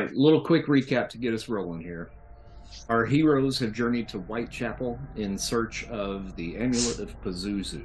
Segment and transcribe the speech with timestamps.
[0.00, 2.10] Right, little quick recap to get us rolling here.
[2.88, 7.84] Our heroes have journeyed to Whitechapel in search of the Amulet of Pazuzu.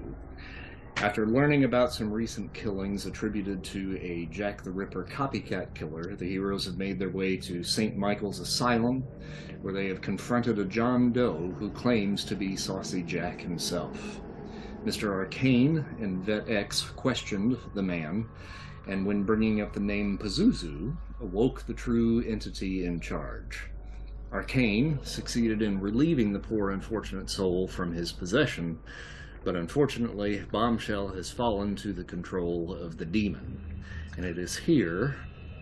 [0.95, 6.29] After learning about some recent killings attributed to a Jack the Ripper copycat killer, the
[6.29, 7.97] heroes have made their way to St.
[7.97, 9.03] Michael's Asylum,
[9.61, 14.21] where they have confronted a John Doe who claims to be Saucy Jack himself.
[14.85, 15.09] Mr.
[15.09, 18.25] Arcane and Vet X questioned the man,
[18.87, 23.69] and when bringing up the name Pazuzu, awoke the true entity in charge.
[24.31, 28.79] Arcane succeeded in relieving the poor unfortunate soul from his possession,
[29.43, 33.61] but unfortunately, Bombshell has fallen to the control of the demon.
[34.17, 35.15] And it is here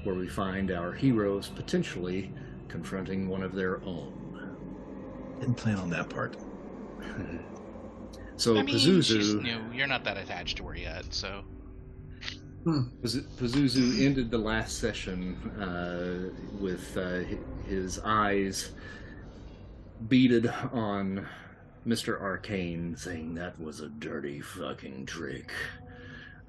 [0.04, 2.32] where we find our heroes potentially
[2.68, 4.24] confronting one of their own.
[5.40, 6.36] Didn't plan on that part.
[8.38, 9.76] so I mean, Pazuzu.
[9.76, 11.44] You're not that attached to her yet, so.
[12.64, 16.30] Paz- Pazuzu ended the last session uh,
[16.60, 17.22] with uh,
[17.68, 18.72] his eyes
[20.08, 21.28] beaded on
[21.86, 22.20] Mr.
[22.22, 25.52] Arcane, saying that was a dirty fucking trick.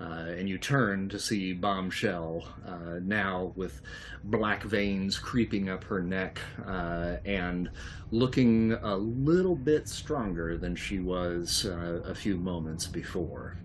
[0.00, 3.80] Uh, and you turn to see Bombshell uh, now with
[4.24, 7.70] black veins creeping up her neck uh, and
[8.10, 13.56] looking a little bit stronger than she was uh, a few moments before.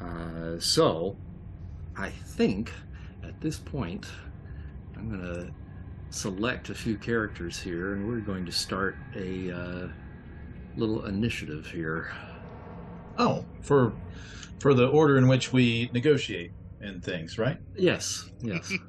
[0.00, 1.16] Uh, so,
[2.00, 2.72] I think
[3.22, 4.06] at this point,
[4.96, 5.52] I'm going to
[6.08, 9.88] select a few characters here, and we're going to start a uh,
[10.76, 12.10] little initiative here.
[13.18, 13.92] Oh, for
[14.60, 17.58] for the order in which we negotiate and things, right?
[17.76, 18.72] Yes, yes.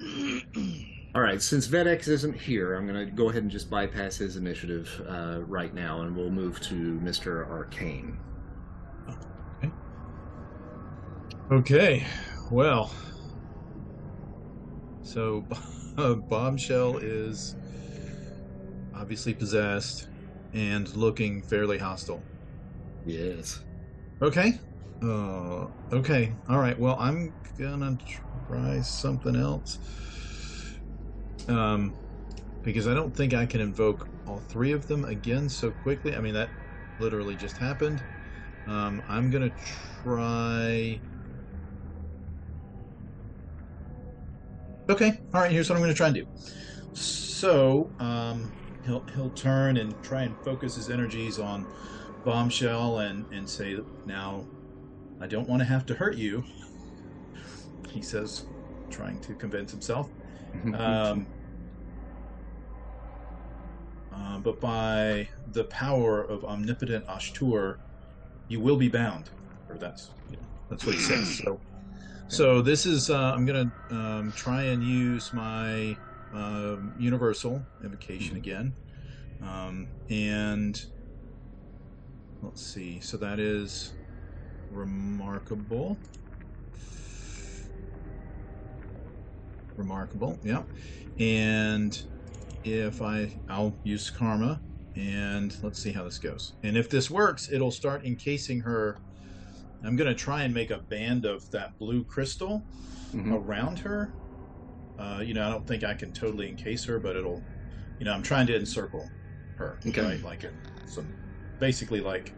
[1.16, 4.36] All right, since Vedex isn't here, I'm going to go ahead and just bypass his
[4.36, 7.48] initiative uh, right now, and we'll move to Mr.
[7.50, 8.20] Arcane.
[11.50, 12.06] Okay.
[12.50, 12.92] Well.
[15.02, 15.46] So,
[16.28, 17.56] Bombshell is
[18.94, 20.08] obviously possessed
[20.52, 22.22] and looking fairly hostile.
[23.04, 23.64] Yes.
[24.20, 24.60] Okay.
[25.02, 26.34] Uh, okay.
[26.48, 26.78] All right.
[26.78, 27.96] Well, I'm gonna
[28.46, 29.78] try something else.
[31.48, 31.94] Um,
[32.62, 36.14] because I don't think I can invoke all three of them again so quickly.
[36.14, 36.50] I mean, that
[36.98, 38.02] literally just happened.
[38.66, 39.52] Um, I'm gonna
[40.02, 41.00] try.
[44.88, 45.12] Okay.
[45.34, 45.52] All right.
[45.52, 46.24] Here's what I'm gonna try and do.
[46.92, 48.54] So, um,
[48.84, 51.68] he'll he'll turn and try and focus his energies on
[52.24, 54.48] bombshell and and say now
[55.20, 56.44] i don't want to have to hurt you
[57.90, 58.44] he says
[58.90, 60.10] trying to convince himself
[60.74, 61.28] um,
[64.12, 67.76] uh, but by the power of omnipotent Oshtur
[68.48, 69.30] you will be bound
[69.68, 71.60] or that's you know, that's what he says so
[72.28, 75.96] so this is uh, i'm gonna um, try and use my
[76.32, 78.74] um, universal invocation again
[79.42, 80.80] um, and
[82.40, 83.00] Let's see.
[83.00, 83.94] So that is
[84.70, 85.98] remarkable.
[89.76, 90.38] Remarkable.
[90.42, 90.62] Yeah.
[91.18, 92.00] And
[92.64, 94.60] if I I'll use karma
[94.94, 96.54] and let's see how this goes.
[96.62, 98.98] And if this works, it'll start encasing her.
[99.84, 102.66] I'm going to try and make a band of that blue crystal
[103.14, 103.32] Mhm.
[103.32, 104.14] around her.
[104.98, 107.46] Uh, you know, I don't think I can totally encase her, but it'll,
[107.98, 109.08] you know, I'm trying to encircle
[109.56, 109.78] her.
[109.86, 110.02] Okay.
[110.02, 110.22] Right?
[110.22, 110.52] Like a,
[110.86, 111.14] some,
[111.60, 112.34] basically like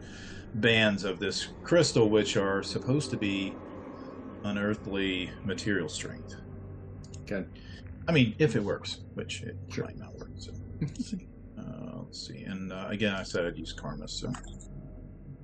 [0.55, 3.59] bands of this crystal, which are supposed to be
[4.45, 6.35] unearthly material strength.
[7.31, 7.47] Okay.
[8.09, 9.85] I mean, if it works, which it Sure.
[9.85, 10.31] might not work.
[10.37, 10.53] So.
[11.59, 12.43] uh, let's see.
[12.43, 14.33] And uh, again, I said I'd use karma, so.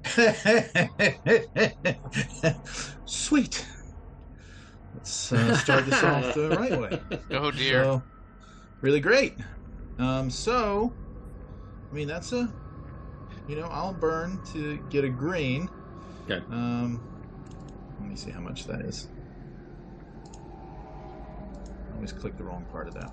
[3.05, 3.67] Sweet.
[4.95, 7.01] Let's uh, start this off the right way.
[7.31, 7.85] Oh dear.
[7.85, 8.03] So,
[8.81, 9.39] really great.
[9.99, 10.95] Um, so,
[11.91, 12.55] I mean, that's a,
[13.47, 15.71] you know, I'll burn to get a green.
[16.31, 16.45] Okay.
[16.51, 17.03] Um,
[17.99, 19.09] let me see how much that is.
[21.91, 23.11] I always click the wrong part of that.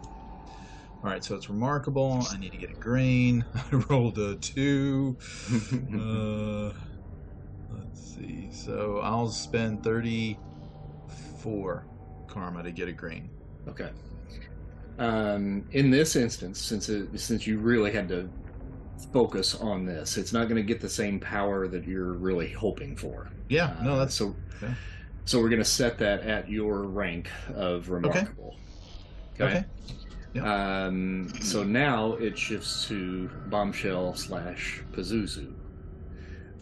[1.03, 2.25] All right, so it's remarkable.
[2.31, 3.43] I need to get a green.
[3.55, 5.17] I rolled a two.
[5.93, 6.71] uh,
[7.75, 8.47] let's see.
[8.51, 11.85] So I'll spend 34
[12.27, 13.29] karma to get a green.
[13.67, 13.89] Okay.
[14.97, 18.29] Um, in this instance, since it, since you really had to
[19.11, 22.95] focus on this, it's not going to get the same power that you're really hoping
[22.95, 23.29] for.
[23.49, 24.33] Yeah, no, Uh, that's so.
[24.63, 24.73] okay.
[25.25, 28.55] So we're going to set that at your rank of remarkable.
[29.35, 29.57] Okay.
[29.57, 29.65] okay.
[30.41, 35.53] Um, so now it shifts to bombshell slash Pazuzu.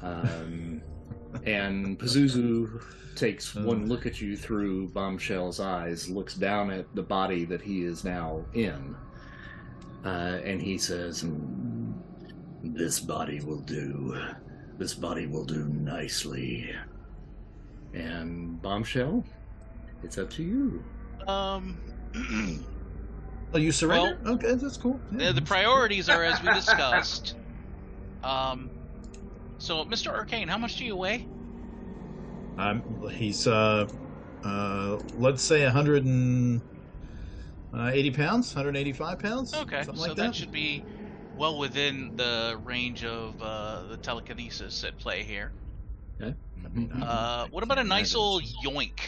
[0.02, 0.82] Um,
[1.46, 2.82] and Pazuzu
[3.16, 7.84] takes one look at you through Bombshell's eyes, looks down at the body that he
[7.84, 8.96] is now in,
[10.04, 11.94] uh, and he says, "Mm,
[12.64, 14.18] "This body will do.
[14.78, 16.74] This body will do nicely."
[17.94, 19.24] And Bombshell,
[20.04, 20.84] it's up to you.
[21.28, 21.78] Um,
[23.54, 24.18] Oh, you surrender?
[24.26, 25.00] okay, that's cool.
[25.12, 27.36] the, the priorities are as we discussed.
[28.24, 28.72] Um,
[29.58, 30.08] so Mr.
[30.08, 31.28] Arcane, how much do you weigh?
[32.58, 33.88] Um, he's uh,
[34.44, 39.54] uh, let's say 180 pounds, 185 pounds.
[39.54, 40.18] Okay, so like that.
[40.18, 40.36] that.
[40.36, 40.84] should be
[41.38, 45.52] well within the range of uh, the telekinesis at play here.
[46.22, 46.36] I-
[47.02, 49.00] Uh, what about a nice old yoink?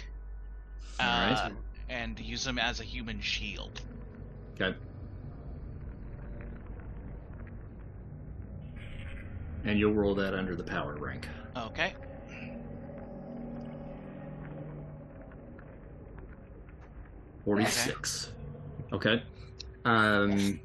[0.99, 1.49] Uh,
[1.89, 3.81] and use him as a human shield.
[4.55, 4.75] Okay.
[9.65, 11.27] And you'll roll that under the power rank.
[11.55, 11.93] Okay.
[17.45, 18.31] Forty-six.
[18.91, 19.23] Okay.
[19.85, 20.59] Um.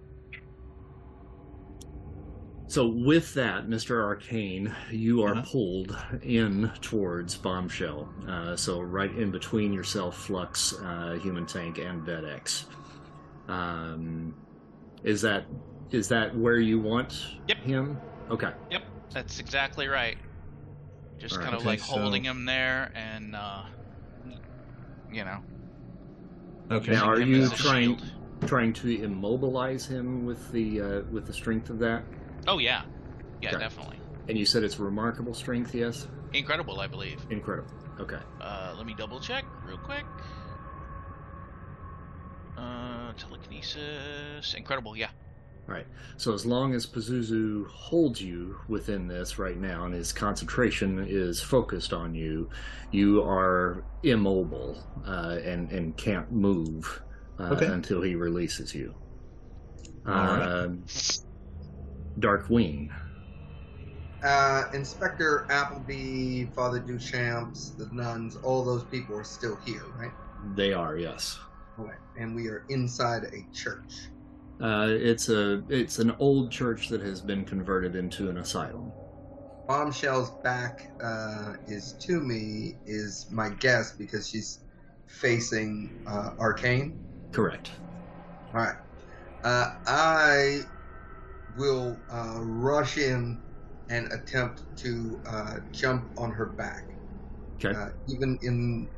[2.69, 4.02] So with that, Mr.
[4.05, 5.43] Arcane, you are Uh-huh.
[5.50, 8.12] pulled in towards Bombshell.
[8.29, 12.64] Uh, so right in between yourself, Flux, uh, Human Tank, and Vedex.
[13.49, 14.35] Um,
[15.05, 15.45] is that
[15.91, 17.59] is that where you want Yep.
[17.59, 17.99] him?
[18.31, 18.53] Okay.
[18.71, 20.19] Yep, that's exactly right.
[21.19, 23.62] Just Alright, kind of okay, like so- holding him there and, uh,
[25.11, 25.43] you know.
[26.71, 26.93] Okay.
[26.93, 28.12] Now, are you trying- shield.
[28.47, 32.05] Trying to immobilize him with the uh, with the strength of that.
[32.47, 32.83] Oh yeah,
[33.43, 33.59] yeah, Okay.
[33.59, 33.99] definitely.
[34.29, 36.06] And you said it's remarkable strength, yes?
[36.33, 37.21] Incredible, I believe.
[37.31, 37.73] Incredible.
[37.99, 38.21] Okay.
[38.41, 40.05] Uh, let me double check real quick.
[42.58, 45.10] Uh, telekinesis, incredible, yeah.
[45.66, 45.87] Right.
[46.16, 51.43] So as long as Pazuzu holds you within this right now and his concentration is
[51.43, 52.49] focused on you,
[52.90, 57.02] you are immobile uh, and and can't move
[57.38, 57.66] uh, Okay.
[57.66, 58.94] until he releases you.
[60.06, 60.43] All right.
[60.43, 60.69] Uh,
[62.19, 62.88] Darkwing.
[64.25, 70.10] Uh, Inspector Appleby, Father Duchamps, the nuns, all those people are still here, right?
[70.56, 71.38] They are yes.
[71.79, 71.91] Okay.
[72.17, 74.11] And we are inside a church.
[74.61, 78.93] Uh, it's a it's an old church that has been converted into an asylum.
[79.69, 84.61] Bombshell's back uh, is to me, is my guess, because she's
[85.06, 86.99] facing uh, Arcane.
[87.32, 87.70] Correct.
[88.55, 88.77] All right.
[89.44, 90.61] Uh, I
[91.56, 93.39] will uh, rush in
[93.91, 96.85] and attempt to uh, jump on her back.
[97.63, 97.79] Okay.
[97.79, 98.89] Uh, even in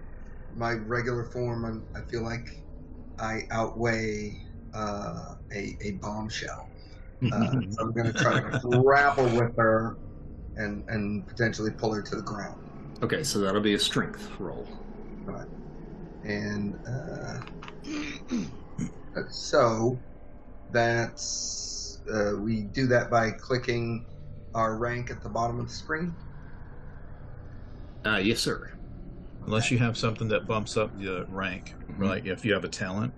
[0.55, 2.47] my regular form, I'm, I feel like
[3.21, 4.41] I outweigh
[4.75, 6.69] uh, a, a bombshell.
[7.23, 9.99] Uh, so I'm going to try to grapple with her
[10.57, 12.59] and, and potentially pull her to the ground.
[13.03, 14.67] okay, so that'll be a strength roll.
[16.25, 17.41] And uh,
[19.31, 19.99] so
[20.73, 24.07] that's uh, we do that by clicking
[24.55, 26.15] our rank at the bottom of the screen.
[28.07, 28.73] Uh, yes, sir.
[29.47, 33.13] Unless you have something that bumps up your rank, like if you have a talent.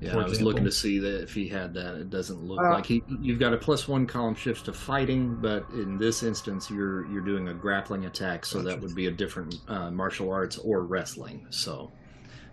[0.00, 0.46] Yeah, I was example?
[0.46, 1.94] looking to see that if he had that.
[1.96, 3.02] It doesn't look Uh, like he.
[3.20, 7.20] You've got a plus one column shift to fighting, but in this instance, you're you're
[7.20, 11.46] doing a grappling attack, so that would be a different uh, martial arts or wrestling.
[11.50, 11.92] So,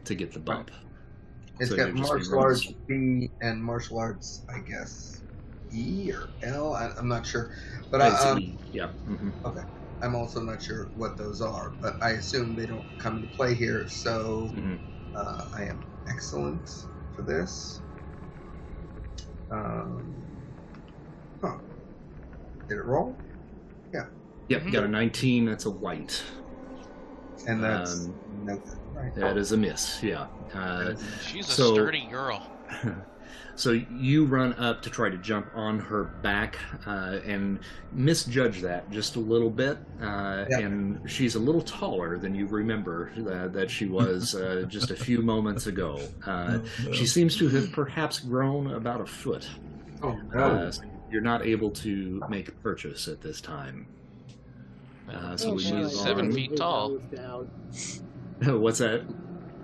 [0.04, 0.72] to get the bump.
[1.60, 5.22] It's So got you'd just martial arts B and martial arts, I guess,
[5.74, 6.74] E or L.
[6.74, 7.56] I, I'm not sure,
[7.90, 8.88] but I, It's um, E, yeah.
[8.88, 9.30] hmm
[10.02, 11.70] I'm also not sure what those are.
[11.70, 14.76] But I assume they don't come into play here, so hmm
[15.16, 16.86] uh, I am excellent
[17.16, 17.82] for this.
[19.50, 20.14] Um,
[21.42, 21.58] huh.
[22.68, 23.16] Did it roll?
[23.94, 24.06] Yeah.
[24.50, 24.72] Yep, Mhm.
[24.74, 25.46] got a 19.
[25.46, 26.24] That's a white.
[27.48, 29.16] And that's Um, no good, right?
[29.16, 30.04] That is a miss.
[30.04, 30.28] Yeah.
[30.54, 32.46] Uh, She's a So- sturdy girl.
[33.58, 37.60] so you run up to try to jump on her back uh, and
[37.92, 39.78] misjudge that just a little bit.
[40.02, 40.60] Uh, Yeah.
[40.60, 44.96] And she's a little taller than you remember uh, that she was uh, just a
[44.96, 46.00] few moments ago.
[46.26, 49.48] Uh, Oh, she seems to have perhaps grown about a foot.
[50.02, 50.40] Oh no!
[50.40, 53.88] Uh, so you're not able to make a purchase at this time.
[55.12, 56.32] Uh, so Oh, she's seven on.
[56.34, 56.98] feet tall.
[57.16, 57.50] Down.
[58.62, 59.04] What's that?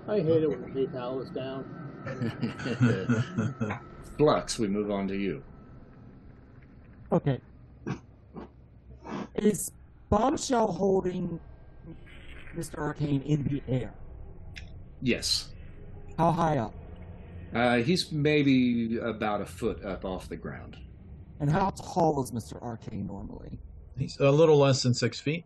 [0.08, 1.83] I hate it when the PayPal is down.
[4.18, 5.42] Flux, we move on to you.
[7.12, 7.40] Okay.
[9.34, 9.72] Is
[10.10, 11.40] Bombshell holding
[12.56, 12.78] Mr.
[12.78, 13.92] Arcane in the air?
[15.00, 15.50] Yes.
[16.18, 16.74] How high up?
[17.54, 20.76] Uh, he's maybe about a foot up off the ground.
[21.40, 22.60] And how tall is Mr.
[22.62, 23.58] Arcane normally?
[23.98, 25.44] He's a little less than six feet.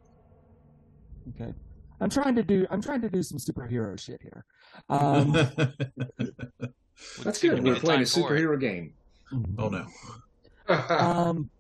[1.35, 1.53] Okay.
[2.00, 2.67] I'm trying to do.
[2.71, 4.45] I'm trying to do some superhero shit here.
[4.88, 5.32] Um,
[7.23, 7.62] That's good.
[7.62, 8.40] we We're playing a time for it.
[8.40, 8.94] superhero game.
[9.58, 9.87] oh no.
[10.88, 11.50] um,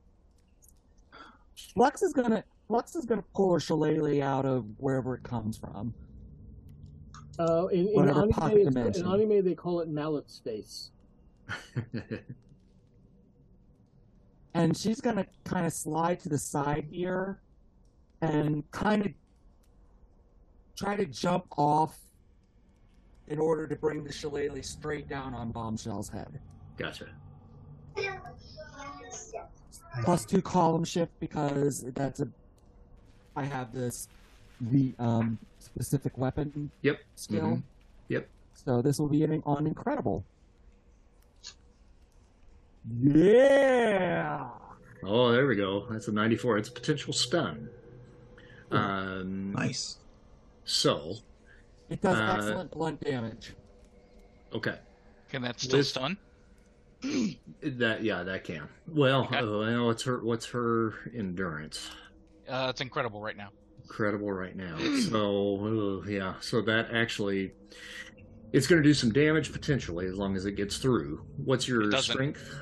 [1.74, 2.44] Flux is gonna.
[2.66, 5.94] Flux is gonna pull a shillelagh out of wherever it comes from.
[7.38, 9.06] Uh, in, in, Whatever anime, pocket dimension.
[9.06, 10.90] in anime, they call it mallet space.
[14.54, 17.40] and she's gonna kind of slide to the side here
[18.20, 19.12] and kind of
[20.76, 21.96] try to jump off
[23.30, 26.40] in order to bring the shillelagh straight down on Bombshell's head.
[26.76, 27.06] gotcha.
[30.04, 32.28] Plus two column shift because that's a.
[33.34, 34.08] I have this
[34.60, 36.98] the um specific weapon Yep.
[37.16, 37.40] skill.
[37.46, 37.62] Mhm.
[38.08, 38.28] Yep.
[38.54, 40.24] So this will be an, on incredible.
[43.02, 44.48] Yeah.
[45.04, 45.86] Oh, there we go.
[45.90, 46.58] That's a 94.
[46.58, 47.68] It's a potential stun.
[48.70, 49.98] Um, Nice.
[50.64, 51.16] So,
[51.90, 53.54] It does Uh, excellent blunt damage.
[54.52, 54.78] okay.
[55.30, 56.16] Can that still This- stun?
[57.62, 58.68] That yeah, that can.
[58.88, 59.38] Well, Okay.
[59.38, 61.90] uh, well, what's her what's her endurance?
[62.48, 63.50] Uh, it's incredible right now.
[63.82, 64.76] Incredible right now.
[65.10, 67.52] So uh, yeah, so that actually,
[68.52, 71.24] it's going to do some damage potentially as long as it gets through.
[71.44, 72.12] What's your It doesn't.
[72.12, 72.54] strength?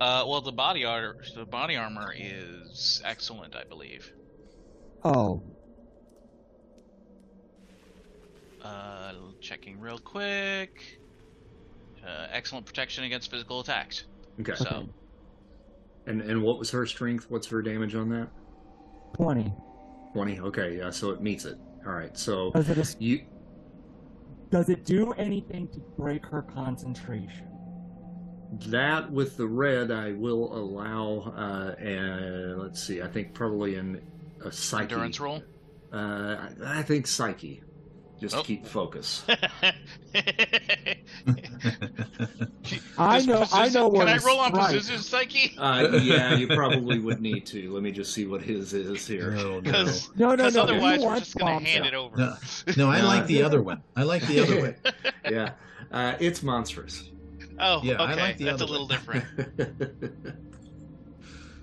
[0.00, 4.12] Uh, well, the body armor, the body armor is excellent, I believe.
[5.04, 5.42] Oh,
[8.66, 10.98] Uh, checking real quick.
[12.04, 14.04] Uh, excellent protection against physical attacks.
[14.40, 14.54] Okay.
[14.56, 14.88] So.
[16.06, 17.26] And and what was her strength?
[17.28, 18.28] What's her damage on that?
[19.14, 19.52] 20.
[20.12, 20.40] Twenty.
[20.40, 20.90] Okay, yeah.
[20.90, 21.58] So it meets it.
[21.86, 22.16] All right.
[22.16, 23.22] So Does it, you
[24.50, 27.48] does it do anything to break her concentration?
[28.68, 31.32] That with the red, I will allow.
[31.36, 33.02] Uh, and let's see.
[33.02, 34.00] I think probably in
[34.44, 34.84] a psyche.
[34.84, 35.42] endurance roll.
[35.92, 37.62] Uh, I I think psyche.
[38.20, 38.42] Just Oh.
[38.42, 39.24] keep focus.
[42.98, 45.54] I Does know, I know Can I roll on strike- Pazuzu's psyche?
[45.58, 47.72] Uh, yeah, you probably would need to.
[47.72, 49.36] Let me just see what his is here.
[49.38, 49.84] Oh, no.
[50.16, 50.62] No, no, no.
[50.62, 51.86] otherwise we're just going to hand bombshell.
[51.86, 52.16] it over.
[52.16, 52.36] No,
[52.76, 53.06] no, I No.
[53.06, 53.82] like the other one.
[53.94, 54.74] I like the other one.
[55.30, 55.52] Yeah,
[55.90, 57.10] uh, it's monstrous.
[57.58, 58.20] Oh, Yeah, I okay.
[58.22, 58.96] like the That's a little one.
[58.96, 59.24] different.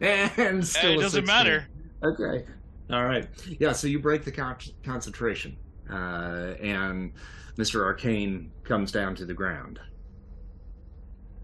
[0.02, 1.26] and still, it a doesn't 16.
[1.26, 1.68] matter.
[2.04, 2.46] Okay.
[2.92, 3.28] All right.
[3.60, 3.72] Yeah.
[3.72, 5.56] So you break the con- concentration,
[5.90, 7.14] uh, and
[7.58, 9.80] Mister Arcane comes down to the ground,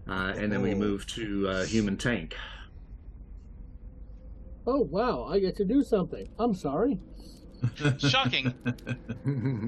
[0.08, 0.76] uh, and then we Oh.
[0.76, 2.36] move to uh, human tank.
[4.66, 6.28] Oh wow, I get to do something.
[6.38, 6.98] I'm sorry.
[7.98, 8.54] Shocking.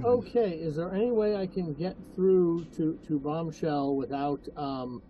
[0.04, 5.02] Okay, is there any way I can get through to, to Bombshell without, um,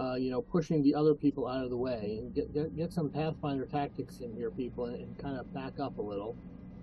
[0.00, 2.16] uh, you know, pushing the other people out of the way?
[2.18, 5.78] And get, get, get some Pathfinder tactics in here, people, and, and kind of back
[5.80, 6.34] up a little.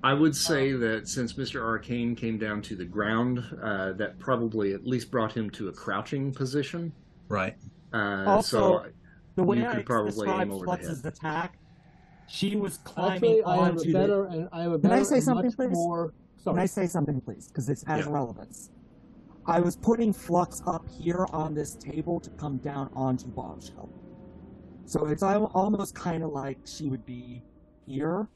[0.03, 1.61] I would say that since Mr.
[1.61, 5.71] Arcane came down to the ground, uh, that probably at least brought him to a
[5.71, 6.91] crouching position.
[7.27, 7.55] right.
[7.93, 8.85] Uh, Also, so
[9.35, 11.57] The way You I could probably described aim over the Flux's attack,
[12.27, 14.29] she was climbing Actually, I have a onto better, the.
[14.29, 15.71] and I have a Can I say and something, much please?
[15.71, 16.13] more.
[16.43, 17.47] Can I say something, please?
[17.47, 18.11] Because this has Yeah.
[18.11, 18.69] relevance.
[19.47, 23.89] I was putting Flux up here on this table to come down onto Bombshell.
[24.85, 27.43] So it's al- almost kind of like she would be
[27.87, 28.27] here.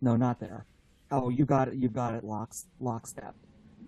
[0.00, 0.66] No, not there.
[1.10, 1.74] Oh, you got it.
[1.74, 2.24] You got it.
[2.24, 3.34] Locks, lockstep.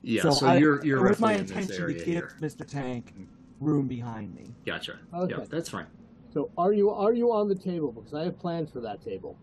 [0.03, 2.25] yeah, so, I- you're you're it was my roughly in this intention to area give.
[2.41, 2.67] Mr.
[2.67, 3.15] Tank
[3.61, 4.47] room behind me.
[4.65, 4.99] Gotcha.
[5.15, 5.35] Okay.
[5.39, 5.87] Yeah, that's fine.
[6.33, 7.93] So are you are you on the table?
[7.93, 9.37] Because I have plans for that table.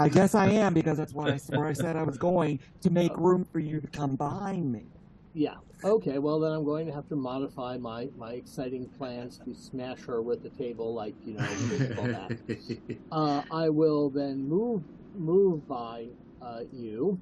[0.00, 2.90] I guess I am because that's what I, where I said I was going to
[2.90, 4.86] make uh, room for you to come behind me.
[5.34, 5.54] Yeah.
[5.84, 6.18] Okay.
[6.18, 10.22] Well, then I'm going to have to modify my my exciting plans to smash her
[10.22, 12.32] with the table, like you know, baseball bat.
[13.10, 14.82] Uh, I will then move
[15.14, 16.08] move by
[16.42, 17.18] uh, you,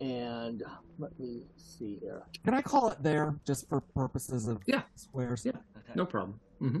[0.00, 0.64] and
[0.98, 2.24] let me see here.
[2.44, 4.82] Can I call it there just for purposes of Yeah.
[4.96, 5.44] squares?
[5.46, 5.52] Yeah.
[5.94, 6.40] no problem.
[6.58, 6.80] hmm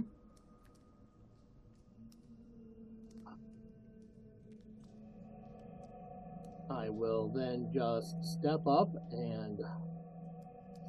[6.68, 9.60] I will then just step up and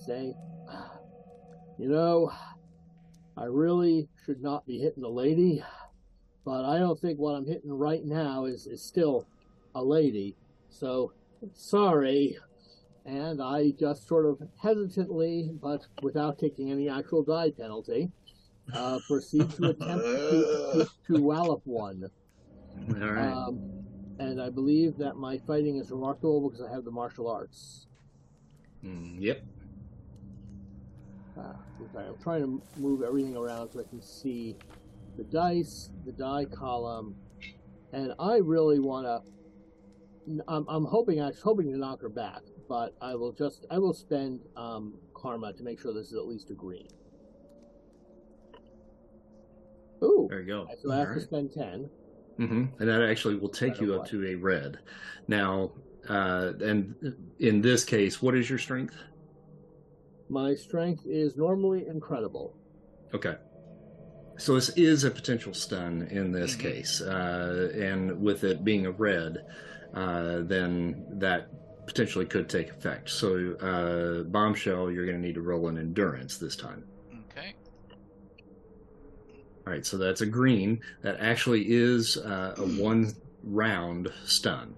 [0.06, 0.34] say,
[1.78, 2.32] you know,
[3.38, 5.64] I really should not be hitting a lady,
[6.46, 9.28] but I don't think what I'm hitting right now is, is still
[9.76, 10.36] a lady.
[10.70, 11.14] So,
[11.54, 12.38] sorry.
[13.06, 18.12] And I just sort of hesitantly, but without taking any actual die penalty,
[18.74, 22.10] uh, proceed to attempt to, to, to wallop one.
[22.90, 23.32] All right.
[23.32, 23.82] Um,
[24.20, 27.88] and I believe that my fighting is remarkable because I have the martial arts.
[28.86, 29.44] Mm, yep.
[31.42, 31.54] Uh,
[31.98, 34.56] I'm trying to move everything around so I can see
[35.18, 37.16] the dice, the die column,
[37.94, 39.22] and I really want to.
[40.48, 43.80] I'm, I'm hoping I was hoping to knock her back, but I will just I
[43.80, 46.88] will spend um, karma to make sure this is at least a green.
[50.04, 50.68] Ooh, There you go.
[50.82, 51.90] so I have to spend ten.
[52.40, 52.66] mm-hmm.
[52.80, 54.10] And that actually will take you up what.
[54.10, 54.80] to a red.
[55.28, 55.72] Now,
[56.10, 56.96] uh, and
[57.40, 58.96] in this case, what is your strength?
[60.32, 62.56] My strength is normally incredible.
[63.14, 63.36] Okay.
[64.38, 66.60] So this is a potential stun in this Mhm.
[66.60, 69.46] case, uh, and with it being a red,
[69.94, 71.50] uh, then that
[71.86, 73.10] potentially could take effect.
[73.10, 76.86] So uh, bombshell, you're going to need to roll an endurance this time.
[77.30, 77.54] Okay.
[79.68, 80.80] All right, so that's a green.
[81.02, 83.12] That actually is uh, a one
[83.44, 84.76] round stun.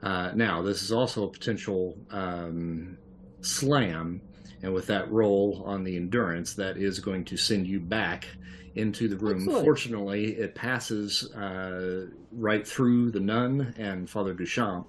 [0.00, 2.96] Uh, now, this is also a potential um,
[3.40, 4.20] slam,
[4.66, 8.26] and with that roll on the endurance, that is going to send you back
[8.74, 9.42] into the room.
[9.44, 9.64] Excellent.
[9.64, 14.86] Fortunately, it passes uh, right through the nun and Father Duchamp.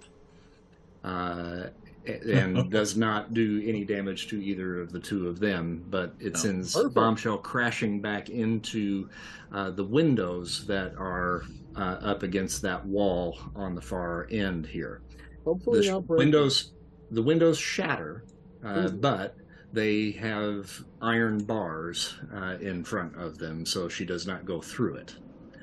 [1.03, 1.67] Uh,
[2.07, 6.33] and does not do any damage to either of the two of them, but it
[6.35, 6.95] Oh, sends perfect.
[6.95, 9.09] bombshell crashing back into
[9.53, 11.43] uh, the windows that are
[11.75, 15.01] uh, up against that wall on the far end here.
[15.45, 16.71] Hopefully The sh- windows,
[17.11, 18.23] the windows shatter,
[18.63, 19.01] uh, Mhm.
[19.01, 19.35] but
[19.73, 24.95] they have iron bars uh, in front of them, so she does not go through
[24.95, 25.15] it.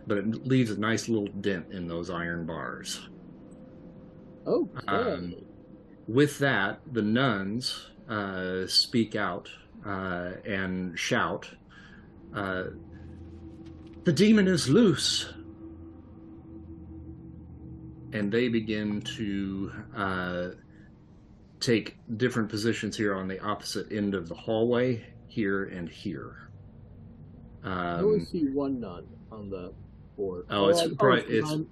[0.06, 3.08] But it leaves a nice little dent in those iron bars.
[4.46, 4.86] Okay.
[4.88, 5.34] um,
[6.06, 9.48] with that, the nuns uh, speak out
[9.86, 11.48] uh, and shout,
[12.34, 12.64] uh,
[14.04, 15.32] The demon is loose!
[18.12, 20.48] And they begin to uh,
[21.64, 26.48] take different positions here on the opposite end of the hallway, here and here.
[27.64, 29.72] I only Um, see one nun on the
[30.16, 30.44] board.
[30.50, 31.66] Oh, it's I- probably- it's- I'm,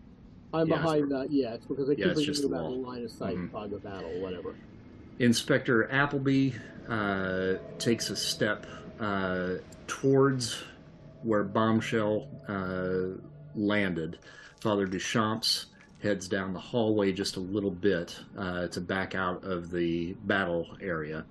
[0.54, 1.26] I'm yeah, behind the.
[1.30, 3.50] Yeah, it's because I yeah, keep it's thinking about the line of sight, Mhm.
[3.52, 4.54] fog of battle, whatever.
[5.18, 6.52] Inspector Appleby
[6.88, 8.66] uh, takes a step
[8.98, 10.62] uh, towards
[11.22, 13.18] where Bombshell uh,
[13.54, 14.18] landed.
[14.60, 15.66] Father Duchamps
[16.02, 20.66] heads down the hallway just a little bit uh, to back out of the battle
[20.80, 21.24] area.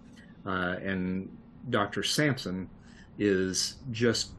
[0.45, 1.29] Uh, and
[1.69, 2.03] Dr.
[2.03, 2.69] Sampson
[3.19, 4.31] is just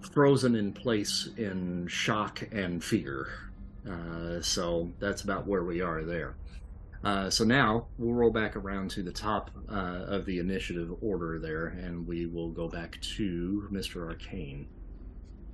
[0.00, 3.28] frozen in place in shock and fear.
[3.88, 6.36] Uh, so that's about where we are there.
[7.04, 11.38] Uh, so now we'll roll back around to the top uh, of the initiative order
[11.38, 14.08] there, and we will go back to Mr.
[14.08, 14.66] Arcane.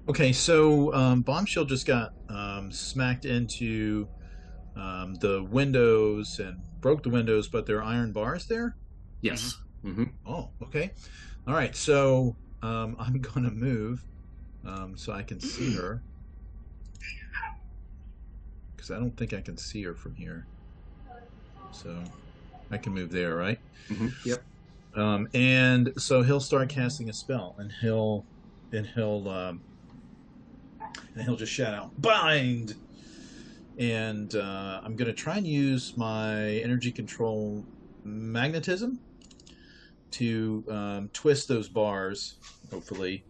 [0.08, 4.06] Okay, so um, Bombshell just got um, smacked into
[4.76, 8.76] um, the windows and broke the windows, but there are iron bars there.
[9.22, 9.54] Yes.
[9.82, 10.90] hmm Oh, okay.
[11.46, 14.04] All right, so um, I'm going to move
[14.64, 16.02] um, so I can see her.
[18.76, 20.48] Because I don't think I can see her from here.
[21.72, 22.04] So
[22.70, 23.58] I can move there, right?
[23.88, 24.44] hmm Yep.
[24.96, 28.26] Um, and so he'll start casting a spell, and he'll
[28.72, 29.62] and he'll um,
[31.14, 32.74] and he'll just shout out bind.
[33.78, 37.64] And uh, I'm going to try and use my energy control
[38.04, 39.00] magnetism
[40.12, 42.36] to um, twist those bars,
[42.70, 43.24] hopefully,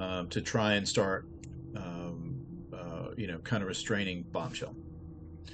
[0.00, 1.28] um, to try and start,
[1.76, 4.74] um, uh, you know, kind of restraining bombshell.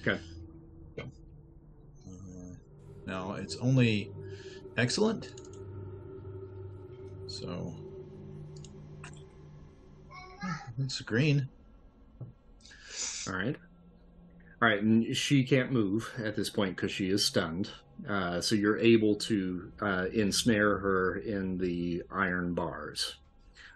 [0.00, 0.18] Okay.
[0.98, 2.54] Uh,
[3.06, 4.10] now it's only
[4.78, 5.34] excellent.
[7.26, 7.74] So
[10.78, 11.48] it's green.
[13.28, 13.56] All right.
[14.60, 17.70] All right, and she can't move at this point because she is stunned.
[18.08, 23.16] Uh, so you're able to uh, ensnare her in the iron bars.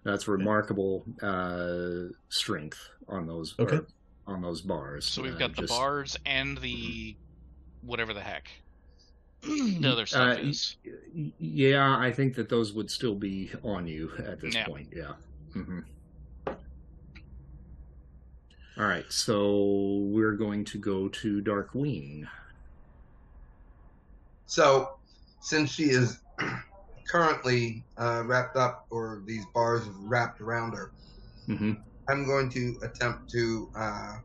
[0.04, 3.76] That's remarkable uh, strength on those Okay.
[4.26, 5.06] or on those bars.
[5.06, 7.14] So we've Uh, got the just- bars and the
[7.82, 8.48] whatever the heck
[9.42, 10.76] the other stuff Uh, is.
[11.38, 14.66] Yeah, I think that those would still be on you at this Yeah.
[14.66, 14.88] point.
[14.94, 15.14] Yeah.
[15.52, 15.80] hmm
[18.78, 22.26] All right, so we're going to go to Darkwing.
[24.46, 24.88] So,
[25.42, 26.18] since she is
[27.10, 30.92] currently uh, wrapped up, or these bars wrapped around her,
[31.46, 31.72] hmm
[32.08, 34.16] I'm going to attempt to uh,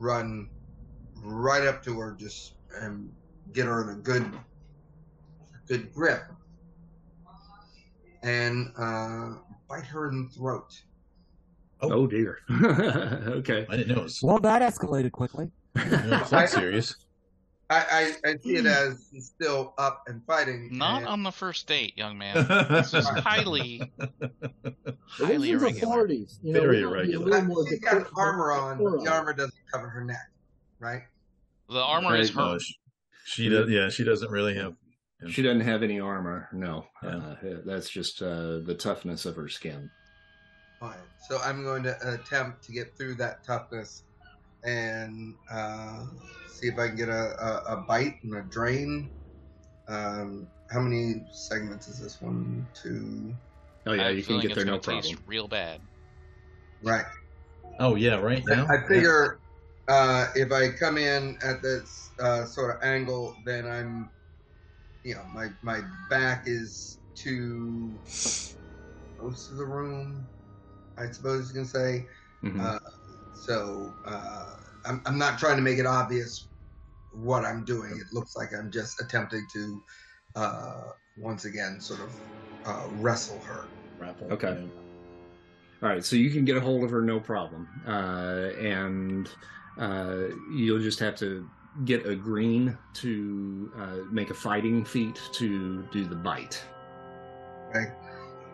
[0.00, 0.50] run
[1.16, 3.12] right up to her, just and
[3.52, 4.32] get her in a good,
[5.68, 6.22] good grip,
[8.24, 9.34] and uh,
[9.68, 10.70] bite her in the throat.
[11.80, 11.92] Oh.
[11.92, 12.38] Oh, dear.
[12.50, 13.66] okay.
[13.68, 15.50] I didn't know it was, Well, that escalated quickly.
[15.74, 16.96] I didn't know it was that serious.
[17.68, 20.68] I, I, I see it as she's still up and fighting.
[20.72, 22.34] Not and- on the first date, young man.
[22.70, 23.82] This is highly
[25.08, 25.94] highly These are irregular.
[25.94, 26.38] parties.
[26.42, 27.24] You know, Very we gotta be a irregular.
[27.24, 30.30] little I- more She's got decor- armor on, but the armor doesn't cover her neck,
[30.78, 31.02] right?
[31.68, 32.40] The armor is her.
[32.40, 32.74] No, she,
[33.24, 33.68] she does.
[33.68, 34.74] Yeah, she doesn't really have.
[35.30, 36.48] She doesn't have any armor.
[36.52, 37.16] No, Yeah.
[37.16, 39.90] uh, that's just uh, the toughness of her skin.
[40.82, 44.02] Alright, so I'm going to attempt to get through that toughness
[44.62, 46.04] and uh,
[46.48, 49.08] see if I can get a, a, a bite and a drain.
[49.88, 52.20] Um, how many segments is this?
[52.20, 53.34] One, two.
[53.86, 55.18] Oh yeah, you can get there no gonna problem.
[55.26, 55.80] real bad.
[56.82, 57.04] Right.
[57.78, 58.66] Oh yeah, right now.
[58.68, 59.38] I figure
[59.88, 64.10] uh, if I come in at this uh, sort of angle, then I'm,
[65.04, 67.92] you know, my my back is to
[69.22, 70.26] most of the room.
[70.98, 72.06] I suppose you can say.
[72.42, 72.60] Mhm.
[72.60, 72.78] Uh,
[73.34, 74.56] so uh,
[74.86, 76.48] I'm, I'm not trying to make it obvious
[77.12, 77.92] what I'm doing.
[77.92, 79.82] It looks like I'm just attempting to
[80.34, 80.82] uh,
[81.16, 82.12] once again sort of
[82.66, 83.64] uh, wrestle her.
[83.98, 84.58] Grapple, Okay.
[84.60, 84.68] yeah.
[85.82, 89.28] All right, so you can get a hold of her no problem, uh, and
[89.78, 91.48] uh, you'll just have to
[91.84, 96.62] get a green to uh, make a fighting feat to do the bite.
[97.68, 97.92] Okay,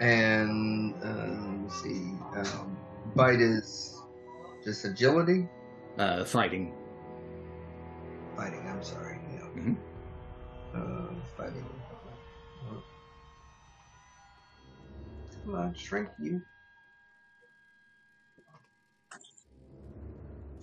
[0.02, 2.12] and uh, let me see.
[2.36, 2.76] Um,
[3.14, 4.02] bite is
[4.64, 5.48] just agility.
[5.96, 6.74] Uh, fighting.
[8.36, 8.66] Fighting.
[8.66, 9.18] I'm sorry.
[9.32, 9.62] Yeah.
[9.62, 9.76] Mhm.
[10.74, 11.64] Uh, fighting.
[15.44, 16.42] Come on, shrink you.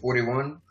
[0.01, 0.61] Forty-one.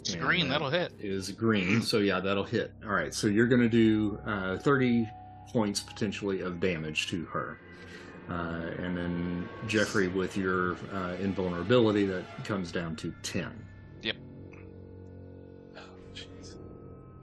[0.00, 0.92] It's green, that that'll hit.
[1.00, 2.72] Is green, so yeah, that'll hit.
[2.84, 5.08] All right, so you're going to do uh, 30
[5.52, 7.58] points potentially of damage to her.
[8.28, 13.50] Uh, and then Jeffrey, with your uh, invulnerability, that comes down to 10.
[16.14, 16.54] Jeez.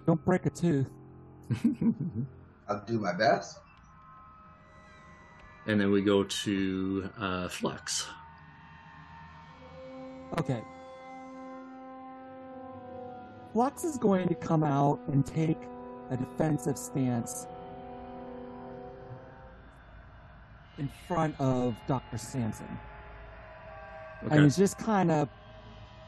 [0.06, 0.88] Don't break a tooth.
[2.68, 3.58] I'll do my best.
[5.68, 8.08] and then we go to uh, Flux.
[10.40, 10.62] Okay.
[13.54, 15.58] Flux is going to come out and take
[16.10, 17.48] a defensive stance
[20.82, 22.18] in front of Dr.
[22.18, 22.80] Sampson.
[24.24, 24.36] Okay.
[24.36, 25.30] And he's just kind of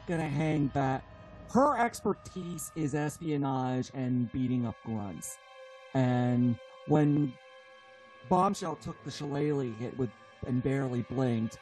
[0.08, 1.04] gonna hang back.
[1.52, 5.38] Her expertise is espionage and beating up grunts.
[5.94, 6.58] And
[6.88, 7.34] when
[8.30, 10.10] Bombshell took the shillelagh hit with
[10.48, 11.60] and barely blinked,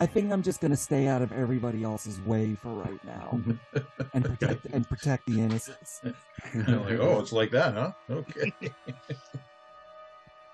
[0.00, 3.40] I think I'm just gonna stay out of everybody else's way for right now
[4.14, 6.00] and protect and protect the innocents.
[6.54, 7.92] like, oh, it's like that, huh?
[8.10, 8.52] Okay.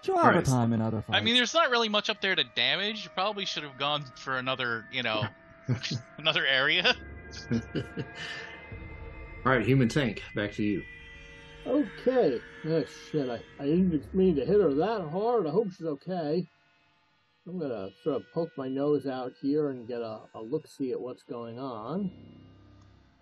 [0.04, 1.16] She'll have time in other fights.
[1.18, 3.04] I mean, there's not really much up there to damage.
[3.04, 5.24] You probably should have gone for another, you know,
[6.18, 6.94] another area.
[7.54, 7.62] All
[9.52, 10.82] right, human tank, back to you.
[11.66, 12.38] Okay.
[12.66, 13.30] Oh shit!
[13.30, 15.46] I, I didn't mean to hit her that hard.
[15.46, 16.46] I hope she's okay.
[17.46, 20.92] I'm gonna sort of poke my nose out here and get a, a look see
[20.92, 22.10] at what's going on.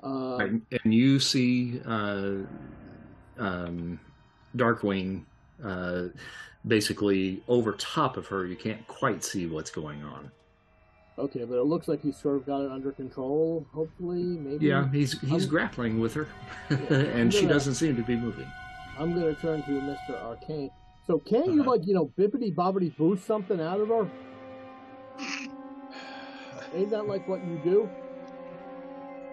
[0.03, 2.39] Uh, All right, and you see uh,
[3.39, 4.01] um,
[4.57, 5.25] Darkwing
[5.65, 6.09] uh,
[6.67, 8.47] basically over top of her.
[8.47, 10.31] You can't quite see what's going on.
[11.19, 13.67] Okay, but it looks like he's sort of got it under control.
[13.73, 14.67] Hopefully, maybe.
[14.67, 16.27] Yeah, he's he's I'm- grappling with her,
[16.71, 18.51] Yeah, and she gonna- doesn't seem to be moving.
[18.99, 20.23] I'm gonna turn to Mr.
[20.23, 20.71] Arcane.
[21.07, 21.71] So can't you Uh-huh.
[21.73, 24.09] like you know bippity bobbity boost something out of her?
[26.75, 27.89] Ain't that like what you do?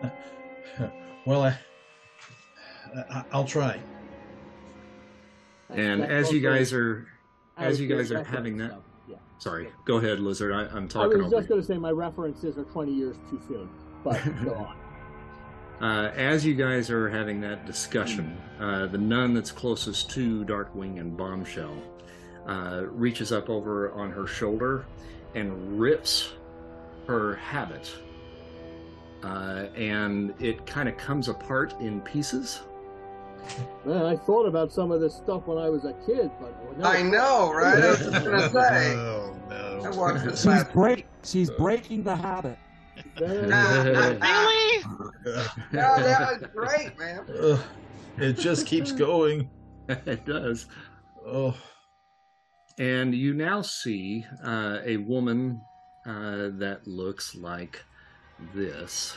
[1.26, 1.58] well, I,
[3.10, 3.80] I, I'll try.
[5.70, 7.08] And That as you guys are,
[7.60, 9.16] as you guys are having that, stuff, Yeah.
[9.38, 10.52] sorry, go ahead, Lizard.
[10.54, 13.70] I, I'm I was just gonna say my references are 20 years too soon,
[14.04, 14.76] but go on.
[15.82, 21.00] Uh, as you guys are having that discussion, uh, the nun that's closest to Darkwing
[21.00, 21.74] and Bombshell
[22.48, 24.86] uh, reaches up over on her shoulder
[25.36, 26.34] and rips
[27.08, 27.90] her habit.
[29.24, 32.62] Uh, and it kind of comes apart in pieces.
[33.86, 36.90] Man, I thought about some of this stuff when I was a kid, but now
[36.90, 37.84] I know, right?
[37.84, 38.94] I was just gonna say.
[38.96, 39.98] Oh I no.
[39.98, 40.74] watched this she's last.
[40.74, 42.58] break she's breaking the habit.
[43.20, 43.48] Really?
[43.48, 44.20] No,
[45.72, 47.26] that was great, man.
[47.42, 47.60] Ugh,
[48.18, 49.50] it just keeps going.
[49.90, 50.68] it does.
[51.26, 51.56] Oh,
[52.78, 55.62] And you now see uh, a woman
[56.06, 57.82] uh, that looks like
[58.54, 59.16] this.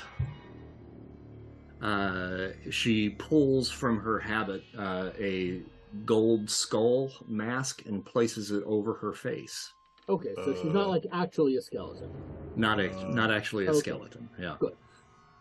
[1.82, 5.60] Uh, she pulls from her habit uh, a
[6.06, 9.72] gold skull mask and places it over her face.
[10.08, 12.10] okay, so she's not like actually a skeleton.
[12.56, 13.78] Not a, Uh, not actually a okay.
[13.80, 14.28] skeleton.
[14.38, 14.56] Yeah.
[14.60, 14.74] Good.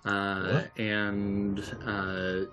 [0.03, 2.45] Uh, and uh,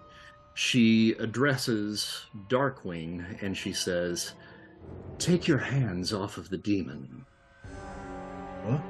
[0.54, 4.34] she addresses Darkwing and she says,
[5.18, 7.24] Take your hands off of the demon.
[8.64, 8.80] What?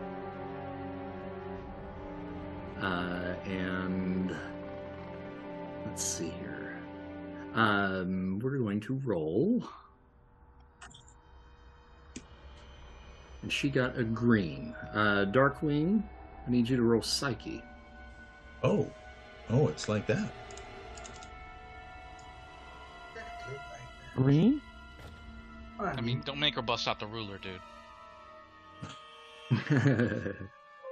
[2.82, 4.34] Uh, and
[5.88, 6.78] let's see here.
[7.54, 9.64] Um, we're going to roll.
[13.42, 14.74] And she got a green.
[14.92, 16.02] Uh, Darkwing,
[16.46, 17.62] I need you to roll Psyche.
[18.62, 18.90] Oh,
[19.50, 20.30] oh, it's like that.
[24.14, 24.60] Green?
[25.78, 27.60] I mean, don't make her bust out the ruler, dude.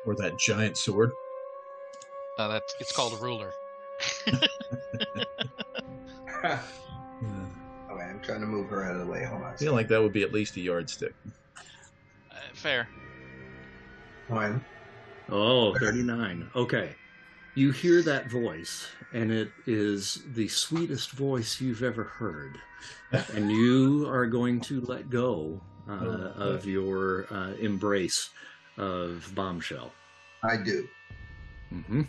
[0.06, 1.11] Or that giant sword.
[2.38, 3.52] Uh, that's it's called a ruler.
[4.26, 4.42] Yeah.
[7.90, 9.24] Okay, I'm trying to move her out of the way.
[9.24, 9.54] Hold on.
[9.54, 11.14] I feel like that would be at least a yardstick.
[12.30, 12.88] Uh, fair.
[14.28, 14.62] One.
[15.30, 16.50] Oh, 39.
[16.54, 16.94] Okay.
[17.54, 22.59] You hear that voice, and it is the sweetest voice you've ever heard.
[23.35, 28.28] And you are going to let go uh, of your uh, embrace
[28.76, 29.90] of Bombshell.
[30.44, 30.87] I do.
[31.70, 32.02] hmm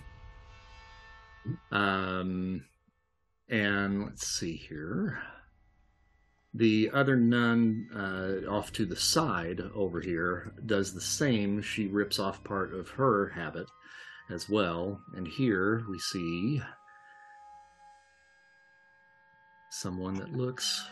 [1.72, 2.66] Um,
[3.50, 5.22] and let's see here.
[6.54, 11.62] The other nun uh, off to the side over here does the same.
[11.62, 13.68] She rips off part of her habit
[14.30, 15.00] as well.
[15.16, 16.62] And here we see
[19.70, 20.84] someone that looks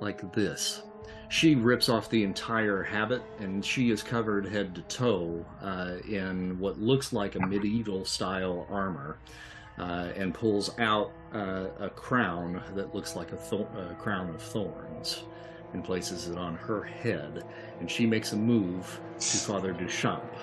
[0.00, 0.82] like this.
[1.28, 6.58] She rips off the entire habit, and she is covered head to toe uh, in
[6.58, 9.18] what looks like a medieval style armor,
[9.78, 14.42] uh, and pulls out uh, a crown that looks like a, thor- a crown of
[14.42, 15.24] thorns,
[15.72, 17.44] and places it on her head.
[17.80, 20.34] And she makes a move to Father Duchamp,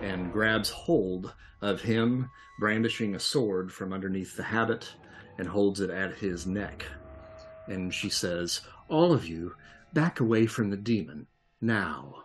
[0.00, 4.90] and grabs hold of him, brandishing a sword from underneath the habit,
[5.36, 6.84] and holds it at his neck.
[7.66, 9.54] And she says, All of you,
[9.92, 11.26] back away from the demon,
[11.60, 12.24] now.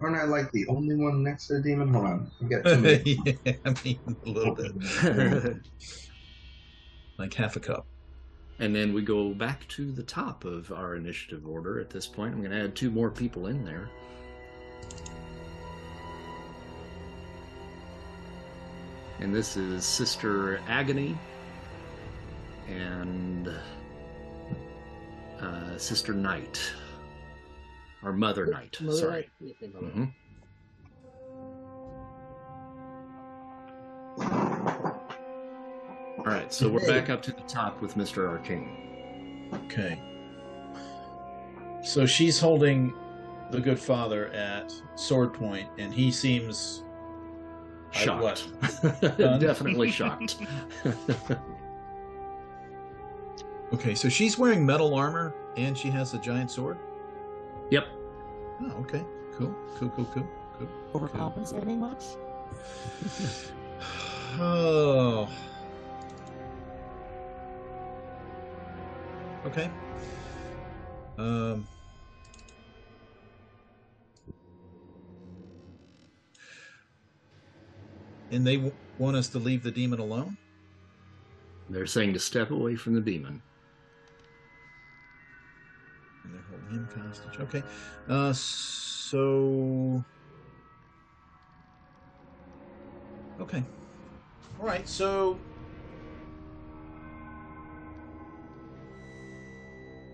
[0.00, 1.92] Aren't I like the only one next to the demon?
[1.92, 2.30] Hold on.
[2.42, 3.02] I got too
[3.44, 5.56] yeah, I mean, a little bit.
[7.18, 7.86] Like half a cup.
[8.60, 12.32] and then we go back to the top of our initiative order at this point.
[12.32, 13.90] I'm going to add two more people in there.
[19.18, 21.18] And this is Sister Agony
[22.70, 23.48] and
[25.40, 26.72] uh, Sister Knight.
[28.02, 29.12] Or Mother Knight, Mother sorry.
[29.12, 29.30] Knight?
[29.40, 30.04] Yeah, okay, Mother hmm
[36.18, 38.28] All right, so we're back up to the top with Mr.
[38.28, 39.48] Arcane.
[39.66, 40.00] Okay.
[41.82, 42.92] So she's holding
[43.50, 46.84] the good father at sword point, and he seems
[47.90, 48.22] Shocked.
[48.22, 48.98] what?
[49.40, 50.36] Definitely shocked.
[53.72, 53.94] okay.
[53.94, 56.78] So she's wearing metal armor, and she has a giant sword.
[57.70, 57.86] yep.
[58.62, 59.04] Oh, okay.
[59.36, 59.54] Cool.
[59.78, 59.88] Cool.
[59.90, 60.04] Cool.
[60.06, 60.28] Cool.
[60.58, 60.68] Cool.
[61.00, 62.04] Overcompensating much?
[64.38, 65.28] Oh.
[69.46, 69.68] Okay.
[71.18, 71.66] Um.
[78.30, 80.36] And they w- want us to leave the demon alone?
[81.68, 83.42] They're saying to step away from the demon.
[86.30, 87.40] And they're him hostage.
[87.40, 87.62] Okay.
[88.08, 90.04] Uh, so.
[93.40, 93.62] Okay.
[94.60, 94.88] All right.
[94.88, 95.38] So.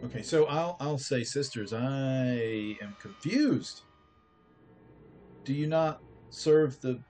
[0.05, 0.23] Okay.
[0.23, 3.83] So I'll I'll say, sisters, I am confused.
[5.45, 6.01] Do you not
[6.31, 7.01] serve the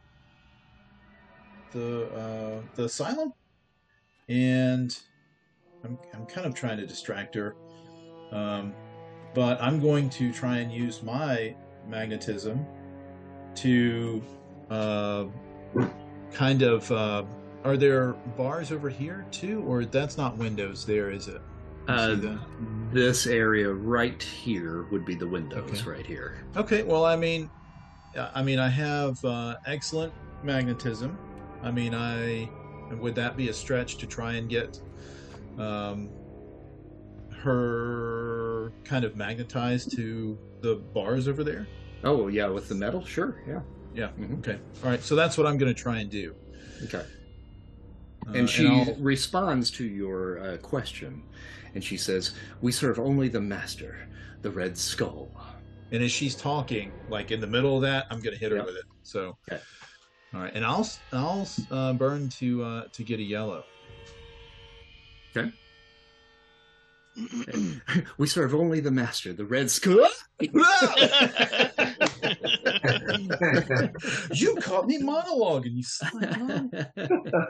[1.72, 3.32] the uh, the asylum?
[4.28, 4.96] And
[5.84, 7.54] I'm I'm kind of trying to distract her.
[8.32, 8.74] Um,
[9.36, 11.54] but I'm going to try and use my
[11.86, 12.64] magnetism
[13.56, 14.22] to
[14.70, 15.26] uh,
[16.32, 16.90] kind of.
[16.90, 17.24] Uh,
[17.62, 20.86] are there bars over here too, or that's not windows?
[20.86, 21.42] There is it.
[21.86, 22.16] Uh,
[22.92, 25.90] this area right here would be the windows Okay.
[25.90, 26.38] right here.
[26.56, 26.82] Okay.
[26.82, 27.50] Well, I mean,
[28.34, 31.18] I mean, I have uh, excellent magnetism.
[31.62, 32.48] I mean, I
[33.00, 34.80] would that be a stretch to try and get
[35.58, 36.08] um,
[37.42, 38.45] her
[38.84, 41.66] kind of magnetized to the bars over there?
[42.04, 43.04] Oh, yeah, with the metal?
[43.04, 43.60] Sure, yeah.
[43.94, 44.08] Yeah.
[44.18, 44.38] Mhm.
[44.40, 44.58] Okay.
[44.84, 45.02] All right.
[45.02, 46.34] So that's what I'm going to try and do.
[46.84, 47.04] Okay.
[48.28, 51.22] Uh, And she I'll- responds to your uh, question,
[51.74, 54.06] and she says, "We serve only the master,
[54.42, 55.30] the Red Skull."
[55.92, 58.58] And as she's talking, like in the middle of that, I'm going to hit her
[58.58, 58.66] Yep.
[58.66, 58.84] with it.
[59.02, 59.62] So, Okay.
[60.34, 63.64] all right, and I'll I'll uh, burn to uh, to get a yellow.
[65.34, 65.50] Okay.
[68.18, 70.06] We serve only the master, the Red Skull.
[70.40, 70.50] you
[74.56, 76.74] caught me monologuing, you son of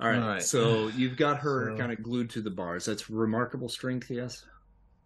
[0.00, 0.42] All right, All right.
[0.42, 2.84] So you've got her So- kind of glued to the bars.
[2.84, 4.44] That's remarkable strength, yes.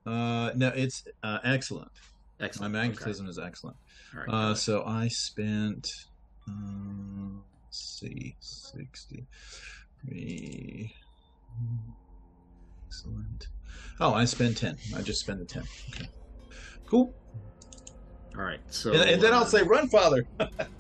[0.07, 1.90] Uh, no, it's uh, excellent.
[2.40, 2.73] My Excellent.
[2.73, 3.77] magnetism is excellent.
[4.12, 4.31] Okay.
[4.31, 5.90] All right, Uh, so I spent,
[6.49, 9.25] um, let's see, 60.
[10.07, 10.93] Three.
[12.94, 13.48] Excellent.
[14.00, 14.76] Oh, I spend 10.
[14.96, 15.64] I just spend the 10.
[15.90, 16.09] Okay.
[16.87, 17.14] Cool.
[18.37, 18.61] All right.
[18.68, 20.26] So and, and then I'll say, run, father.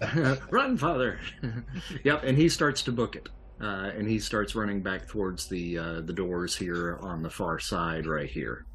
[0.50, 1.18] run, father.
[2.04, 2.22] yep.
[2.24, 3.28] And he starts to book it.
[3.60, 7.60] Uh, and he starts running back towards the uh, the doors here on the far
[7.60, 8.66] side, right here.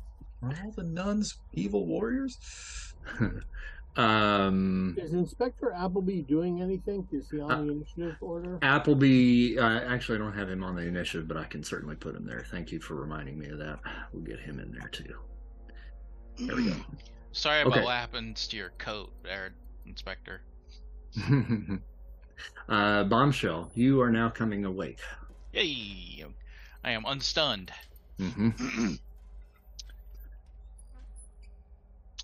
[0.42, 2.38] Are all the nuns evil warriors?
[3.96, 7.08] um, Is Inspector Appleby doing anything?
[7.12, 8.60] Is he on the initiative order?
[8.62, 9.58] Appleby.
[9.58, 12.26] Uh, actually, I don't have him on the initiative, but I can certainly put him
[12.26, 12.46] there.
[12.50, 13.80] Thank you for reminding me of that.
[14.14, 15.14] We'll get him in there too.
[16.38, 16.76] There we go.
[17.32, 17.84] Sorry about Okay.
[17.84, 19.52] what happened to your coat, there,
[19.86, 20.42] Inspector.
[22.70, 25.00] uh, bombshell, you are now coming awake.
[25.54, 26.26] Yay!
[26.84, 27.72] I am unstunned.
[28.18, 28.50] hmm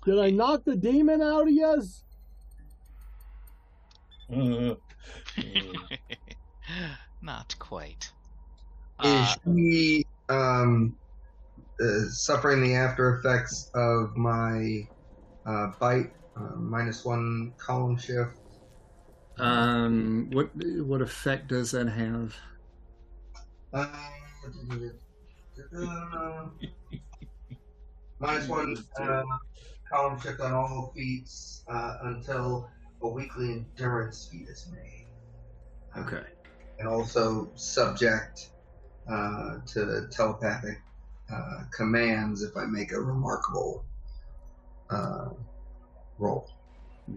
[0.06, 2.04] Did I knock the demon out of yous?
[4.32, 4.74] Uh,
[7.22, 8.12] Not quite.
[9.02, 10.96] Is Uh, she um,
[11.80, 14.82] uh, suffering the after effects of my
[15.46, 16.12] uh, bite?
[16.36, 18.36] Uh, minus one column shift.
[19.38, 22.36] Um, what what effect does that have?
[23.72, 23.86] Uh,
[28.20, 29.22] minus one uh,
[29.88, 32.68] column check on all feats uh, until
[33.02, 35.06] a weekly endurance feat is made.
[35.94, 36.22] Uh, Okay.
[36.78, 38.50] And also subject
[39.10, 40.82] uh, to telepathic
[41.32, 43.84] uh, commands if I make a remarkable
[44.90, 45.30] uh,
[46.18, 46.50] roll.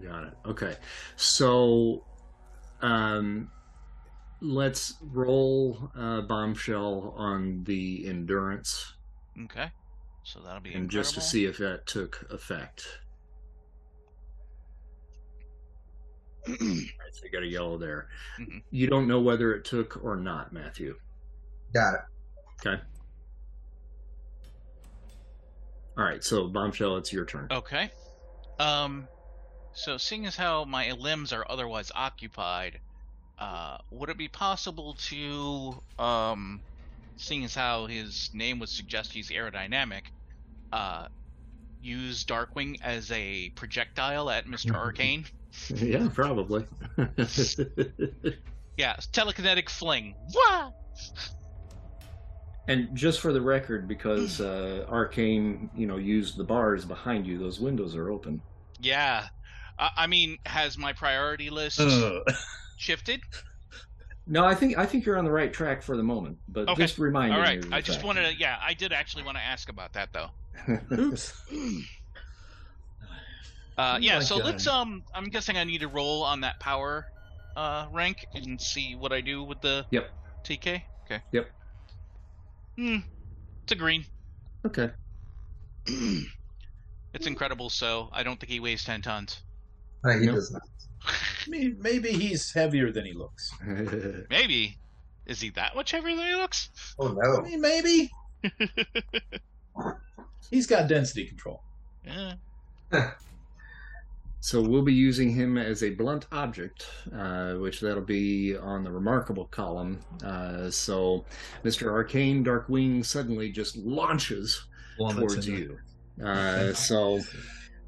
[0.02, 0.34] Got it.
[0.46, 0.76] Okay.
[1.16, 2.04] So,
[2.80, 3.50] um,
[4.40, 8.94] let's roll uh, bombshell on the endurance,
[9.44, 9.70] okay.
[10.22, 13.00] So that'll be and just to see if that took effect.
[16.48, 18.08] All right, so you got a yellow there.
[18.38, 18.62] Mhm.
[18.70, 20.98] You don't know whether it took or not, Matthew.
[21.74, 22.00] Got it.
[22.66, 22.82] Okay.
[25.98, 26.22] All right.
[26.24, 27.48] So, bombshell, it's your turn.
[27.50, 27.90] Okay.
[28.58, 29.06] Um,
[29.72, 32.80] so seeing as how my limbs are otherwise occupied,
[33.38, 36.60] uh, would it be possible to, um,
[37.20, 40.02] seeing as how his name would suggest he's aerodynamic,
[40.72, 41.06] uh,
[41.82, 44.74] use Darkwing as a projectile at Mr.
[44.74, 45.24] Arcane?
[45.68, 46.64] yeah, probably.
[48.80, 50.14] Yeah, telekinetic fling.
[50.34, 50.70] Wah!
[52.66, 57.36] And just for the record, because uh, Arcane, you know, used the bars behind you,
[57.36, 58.40] those windows are open.
[58.80, 59.26] Yeah.
[59.78, 62.20] I, I mean, has my priority list uh,
[62.78, 63.20] shifted?
[64.30, 66.84] No, I think I think you're on the right track for the moment, but Okay.
[66.84, 67.56] just reminding All right.
[67.56, 67.60] you.
[67.62, 68.06] of the I just fact.
[68.06, 68.38] wanted to.
[68.38, 70.28] Yeah, I did actually want to ask about that though.
[70.92, 71.34] oops.
[73.76, 74.44] Uh, Oh yeah, my so God.
[74.44, 77.06] let's um I'm guessing I need to roll on that power
[77.56, 80.10] uh rank and see what I do with the Yep.
[80.44, 80.84] TK.
[81.06, 81.22] Okay.
[81.32, 81.50] Yep.
[82.76, 82.96] Hmm.
[83.64, 84.04] It's a green.
[84.66, 84.90] okay.
[85.86, 89.42] it's incredible, so I don't think he weighs ten tons.
[90.04, 90.36] Uh, he Nope.
[90.36, 90.62] does not.
[91.48, 93.50] Maybe, maybe he's heavier than he looks.
[94.30, 94.78] Maybe.
[95.26, 96.70] Is he that much heavier than he looks?
[96.98, 97.20] Oh no.
[97.20, 97.42] I no.
[97.42, 98.10] mean, maybe.
[100.50, 101.62] He's got density control.
[102.04, 102.34] Yeah.
[104.40, 108.90] so we'll be using him as a blunt object, uh, which that'll be on the
[108.90, 110.00] remarkable column.
[110.24, 111.24] Uh, so
[111.64, 111.92] Mr.
[111.92, 114.64] Arcane Darkwing suddenly just launches
[114.96, 115.78] Plummets towards you.
[116.24, 117.20] Uh, so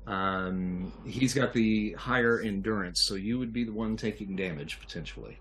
[0.07, 5.38] um, he's got the higher endurance, so you would be the one taking damage potentially.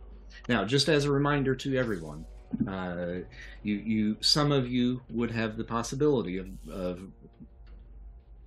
[0.47, 2.25] Now, just as a reminder to everyone,
[2.67, 3.21] uh,
[3.63, 7.01] you you some of you would have the possibility of, of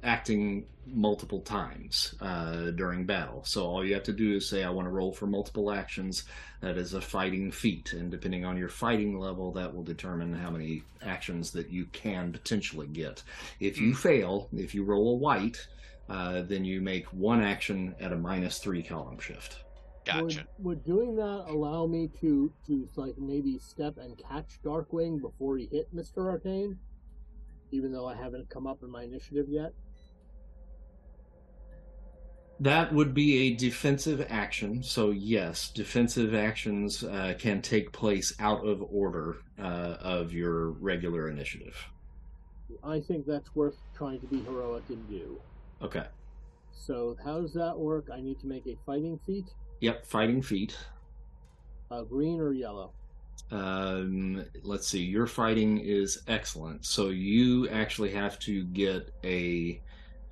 [0.02, 3.42] acting multiple times uh, during battle.
[3.44, 6.24] So all you have to do is say, "I want to roll for multiple actions."
[6.60, 10.50] That is a fighting feat, and depending on your fighting level, that will determine how
[10.50, 13.22] many actions that you can potentially get.
[13.58, 15.66] If you fail, if you roll a white,
[16.08, 19.64] uh, then you make one action at a minus three column shift.
[20.04, 20.22] Gotcha.
[20.22, 25.56] Would, would doing that allow me to to like maybe step and catch Darkwing before
[25.56, 26.78] he hit Mister Arcane,
[27.70, 29.72] even though I haven't come up in my initiative yet?
[32.60, 34.82] That would be a defensive action.
[34.82, 41.28] So yes, defensive actions uh, can take place out of order uh, of your regular
[41.30, 41.76] initiative.
[42.82, 45.40] I think that's worth trying to be heroic and do.
[45.82, 46.04] Okay.
[46.72, 48.08] So how does that work?
[48.12, 49.46] I need to make a fighting feat,
[49.80, 50.06] Yep.
[50.06, 50.76] Fighting feat.
[51.90, 52.90] uh, green or yellow.
[53.50, 55.02] Um, let's see.
[55.02, 56.84] Your fighting is excellent.
[56.86, 59.80] So you actually have to get a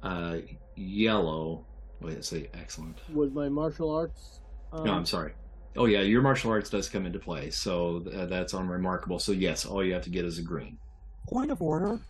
[0.03, 0.38] uh,
[0.76, 1.64] yellow.
[2.01, 2.99] Wait, let's say excellent.
[3.11, 4.40] Would my martial arts?
[4.72, 5.34] Um, No, I'm sorry.
[5.76, 9.18] Oh yeah, your martial arts does come into play, so uh, that's unremarkable.
[9.18, 10.78] So yes, all you have to get is a green.
[11.28, 12.01] Point of order.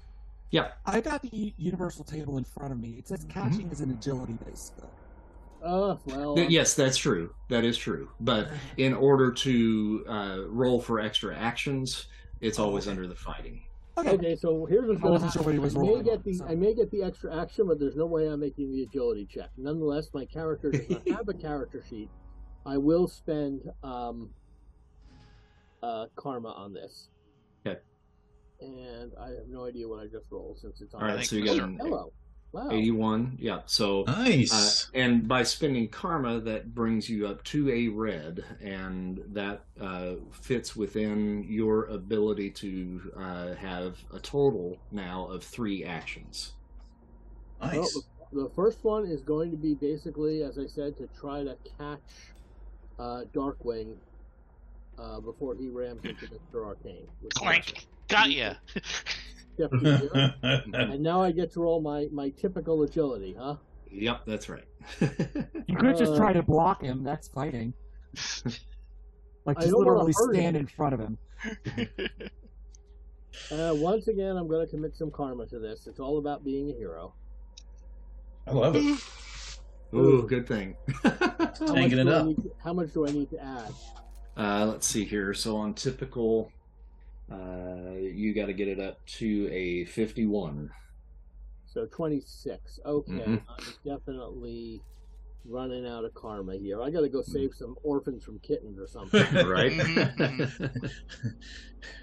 [0.53, 0.69] Yeah.
[0.87, 2.91] I got the universal table in front of me.
[2.99, 4.91] It says catching is an agility based skill.
[5.65, 7.35] Uh, well, Th- Yes, that's true.
[7.49, 8.11] That is true.
[8.21, 12.07] But in order to uh, roll for extra actions,
[12.41, 13.63] it's always under the fighting.
[13.97, 14.11] Okay.
[14.11, 16.35] Okay, so here's what's going to sure what he was I may get on, the
[16.35, 19.27] so- I may get the extra action, but there's no way I'm making the agility
[19.27, 19.51] check.
[19.57, 22.11] Nonetheless, my character does not have a character sheet.
[22.67, 24.31] I will spend um,
[25.83, 27.09] uh, karma on this.
[27.67, 27.79] Okay.
[28.63, 31.03] And I have no idea what I just rolled since it's on.
[31.03, 32.13] All right, think so you got an Hello.
[32.53, 32.69] Wow.
[32.71, 33.39] 81.
[33.41, 33.61] Yeah.
[33.65, 34.91] So Uh, Nice.
[34.93, 40.77] and by spending karma, that brings you up to a red, and that uh, fits
[40.77, 46.53] within your ability to uh, have a total now of three actions.
[47.63, 47.75] nice.
[47.75, 51.43] Well, the, the first one is going to be basically, as I said, to try
[51.45, 52.01] to catch
[52.99, 53.97] uh, Darkwing
[54.99, 56.67] uh, before he rams into Mr.
[56.67, 57.07] Arcane.
[57.23, 57.87] which is Clank.
[58.13, 58.55] Got ya.
[59.55, 60.35] step two here.
[60.75, 63.57] and now I get to roll my, my typical agility, huh?
[63.91, 64.65] Yep, that's right.
[65.67, 67.03] You could just Uh, try to block him.
[67.03, 67.73] That's fighting.
[69.45, 70.41] Like I just don't literally hurt him.
[70.41, 71.19] stand in front of him.
[73.51, 75.87] Uh, once again, I'm going to commit some karma to this.
[75.87, 77.15] It's all about being a hero.
[78.47, 78.99] I love it.
[79.95, 80.77] Ooh, good thing.
[81.03, 81.11] How
[81.75, 82.27] Hanging much it do I up.
[82.27, 83.73] need to- how much do I need to add?
[84.37, 85.33] Uh, let's see here.
[85.35, 86.53] So on typical,
[87.33, 90.71] uh, you got to get it up to a 51.
[91.67, 92.81] So 26.
[92.85, 93.43] Okay, Mhm.
[93.49, 94.83] I'm definitely
[95.45, 96.83] running out of karma here.
[96.83, 99.25] I got to go save some orphans from kittens or something.
[99.47, 99.73] Right?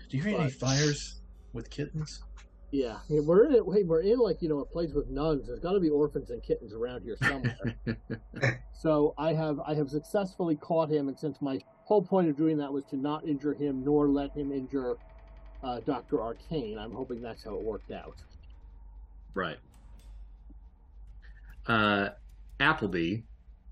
[0.10, 1.22] Do you hear any fires
[1.54, 2.24] with kittens?
[2.72, 3.64] yeah, Hey, we're in it.
[3.74, 5.48] Hey, we're in like you know a place with nuns.
[5.48, 8.62] There's got to be orphans and kittens around here somewhere.
[8.74, 12.58] so I have I have successfully caught him, and since my whole point of doing
[12.58, 14.98] that was to not injure him nor let him injure
[15.64, 18.18] uh, Doctor Arcane, I'm hoping that's how it worked out.
[19.34, 19.57] right.
[21.68, 22.10] Uh,
[22.60, 23.24] Appleby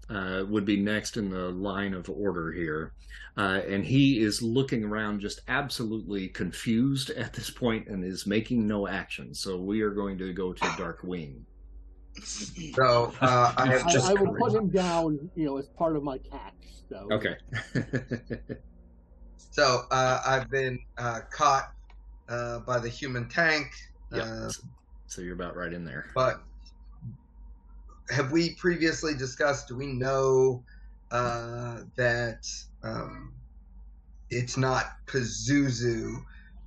[0.09, 2.93] uh, would be next in the line of order here.
[3.37, 8.67] Uh, and he is looking around just absolutely confused at this point and is making
[8.67, 9.33] no action.
[9.33, 11.41] So we are going to go to Darkwing.
[12.73, 15.95] So uh, I have I, just I will put him down, you know, as part
[15.95, 16.53] of my catch.
[16.89, 17.35] So Okay.
[19.51, 21.73] so uh, I've been uh, caught
[22.29, 23.67] uh, by the human tank.
[24.11, 24.23] yeah.
[24.23, 24.49] Uh,
[25.07, 26.05] so you're about right in there.
[26.15, 26.41] but
[28.09, 29.67] have we previously discussed?
[29.67, 30.63] Do we know
[31.11, 32.45] uh, that
[32.83, 33.33] um,
[34.29, 36.13] it's not Pazuzu,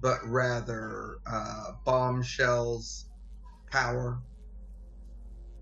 [0.02, 3.06] but rather uh, bombshells
[3.70, 4.20] power?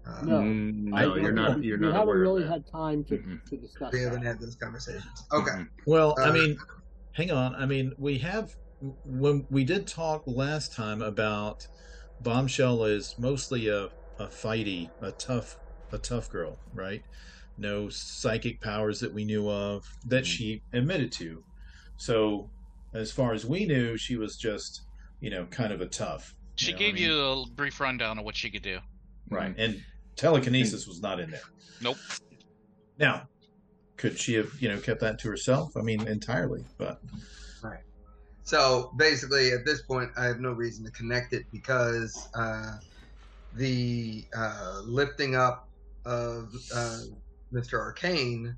[0.07, 0.41] Uh, No.
[0.41, 2.55] Mm, no, I you're don't You're we not haven't aware really of that.
[2.55, 3.45] had time to, Mm-mm.
[3.51, 4.27] to discuss We haven't that.
[4.27, 5.05] had those conversations.
[5.33, 5.63] Okay.
[5.87, 6.59] Well, I Uh, mean,
[7.13, 7.55] hang on.
[7.55, 8.55] I mean, we have
[9.05, 11.67] when we did talk last time about
[12.21, 15.59] Bombshell is mostly a a fighty, a tough,
[15.93, 17.03] a tough girl, right?
[17.57, 20.27] No psychic powers that we knew of that mm.
[20.27, 21.43] she admitted to.
[21.97, 22.51] So,
[22.95, 24.83] as far as we knew, she was just,
[25.21, 26.35] you know, kind of a tough.
[26.57, 28.79] She know, I gave mean- you a brief rundown of what she could do.
[29.31, 29.65] right, mm.
[29.65, 29.83] and
[30.17, 31.43] telekinesis was not in there.
[31.81, 31.97] Nope.
[32.99, 33.29] Now,
[33.97, 35.77] could she have, you know, kept that to herself?
[35.77, 37.01] I mean, entirely, but
[38.49, 42.79] So basically, at this point, I have no reason to connect it because uh,
[43.53, 45.69] the uh, lifting up
[46.07, 47.01] of uh,
[47.53, 47.75] Mr.
[47.75, 48.57] Arcane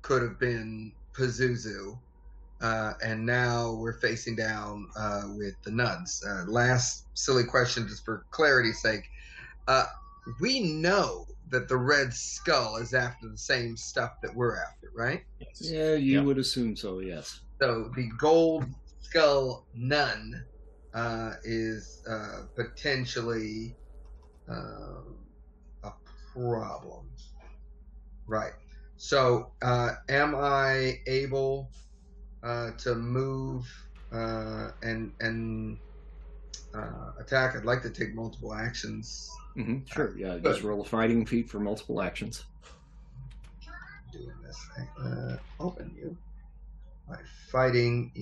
[0.00, 1.98] could have been Pazuzu,
[2.62, 6.24] uh, and now we're facing down uh, with the nuns.
[6.26, 9.04] Uh, last silly question, just for clarity's sake.
[9.68, 9.84] Uh,
[10.40, 15.22] we know that the Red Skull is after the same stuff that we're after, right?
[15.38, 15.60] yes.
[15.60, 16.22] Yeah, you Yeah.
[16.22, 17.00] would assume so.
[17.00, 17.40] Yes.
[17.60, 18.64] So the gold
[19.00, 20.46] skull nun
[20.94, 23.76] uh, is uh, potentially
[24.48, 25.18] um,
[25.84, 25.90] a
[26.32, 27.10] problem.
[28.26, 28.52] Right.
[28.96, 31.70] So uh, am I able
[32.42, 33.66] uh, to move
[34.12, 35.78] uh, and and
[36.74, 39.28] uh, attack, I'd like to take multiple actions.
[39.54, 40.16] hmm Sure.
[40.16, 40.38] Yeah.
[40.38, 42.44] Just roll a fighting feat for multiple actions.
[44.12, 44.88] Doing this thing.
[45.04, 46.16] Uh, open you.
[47.10, 47.16] My
[47.50, 48.12] fighting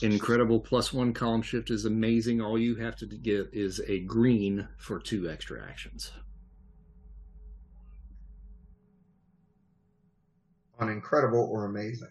[0.00, 2.40] Incredible plus one column shift is amazing.
[2.40, 6.12] All you have to get is a green for two extra actions.
[10.82, 12.08] on incredible or amazing.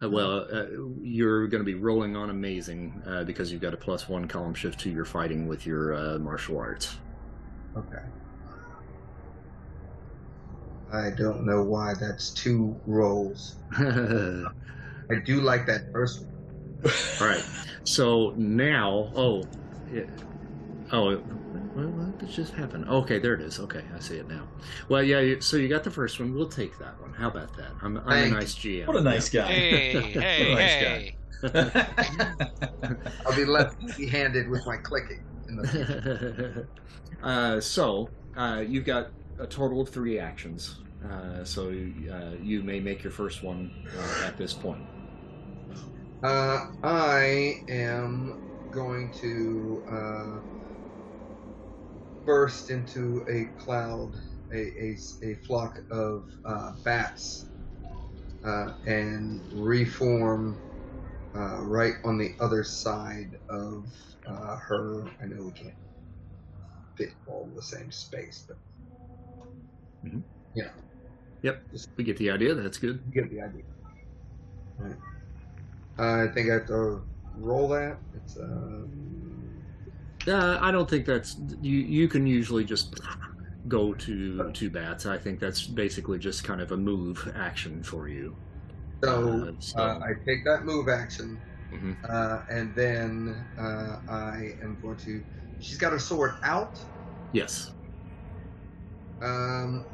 [0.00, 0.66] Uh, well, uh,
[1.02, 4.54] you're going to be rolling on amazing uh, because you've got a plus one column
[4.54, 6.96] shift to your fighting with your uh, martial arts.
[7.76, 8.04] Okay.
[10.92, 13.56] I don't know why that's two rolls.
[13.78, 13.86] All
[15.10, 16.92] I do like that first one.
[17.20, 17.44] right.
[17.84, 19.44] So now, oh,
[19.90, 20.08] it,
[20.92, 22.86] oh, what, what did just happen?
[22.88, 23.58] Okay, there it is.
[23.60, 24.46] Okay, I see it now.
[24.88, 25.36] Well, yeah.
[25.40, 26.34] So you got the first one.
[26.34, 27.12] We'll take that one.
[27.12, 27.70] How about that?
[27.82, 28.86] I'm, I'm a nice GM.
[28.86, 29.46] What a nice guy.
[29.46, 31.16] Hey, hey, nice hey.
[33.26, 35.24] I'll be left handed with my clicking.
[35.48, 36.66] In the...
[37.22, 40.76] uh, so uh, you've got a total of three actions.
[41.04, 44.84] Uh, so uh, you may make your first one uh, at this point.
[46.22, 48.40] Uh, I am
[48.72, 50.42] going to
[52.24, 54.12] burst into a cloud,
[54.52, 56.28] a, a, a flock of
[56.82, 57.46] bats,
[58.44, 60.58] and reform
[61.34, 63.86] uh, right on the other side of
[64.26, 65.04] uh, her.
[65.22, 65.74] I know we can't
[66.96, 68.56] fit all in the same space, but
[70.04, 70.22] Mhm.
[70.54, 70.70] you know,
[71.42, 71.62] Yep,
[71.96, 72.54] we get the idea.
[72.54, 73.00] That's good.
[73.12, 73.62] you get the idea.
[74.78, 74.96] Right.
[75.98, 77.02] I think I have to
[77.36, 77.96] roll that.
[78.16, 78.88] It's um,
[80.26, 81.78] Uh, I don't think that's you.
[81.78, 83.00] You can usually just
[83.68, 85.06] go to two bats.
[85.06, 88.34] I think that's basically just kind of a move action for you.
[89.04, 89.28] so.
[89.48, 91.38] Uh, so- Uh, I take that move action,
[91.72, 91.96] Mhm.
[92.10, 95.22] uh, and then uh, I am going to.
[95.60, 96.80] She's got her sword out.
[97.32, 97.72] Yes.
[99.22, 99.84] Um,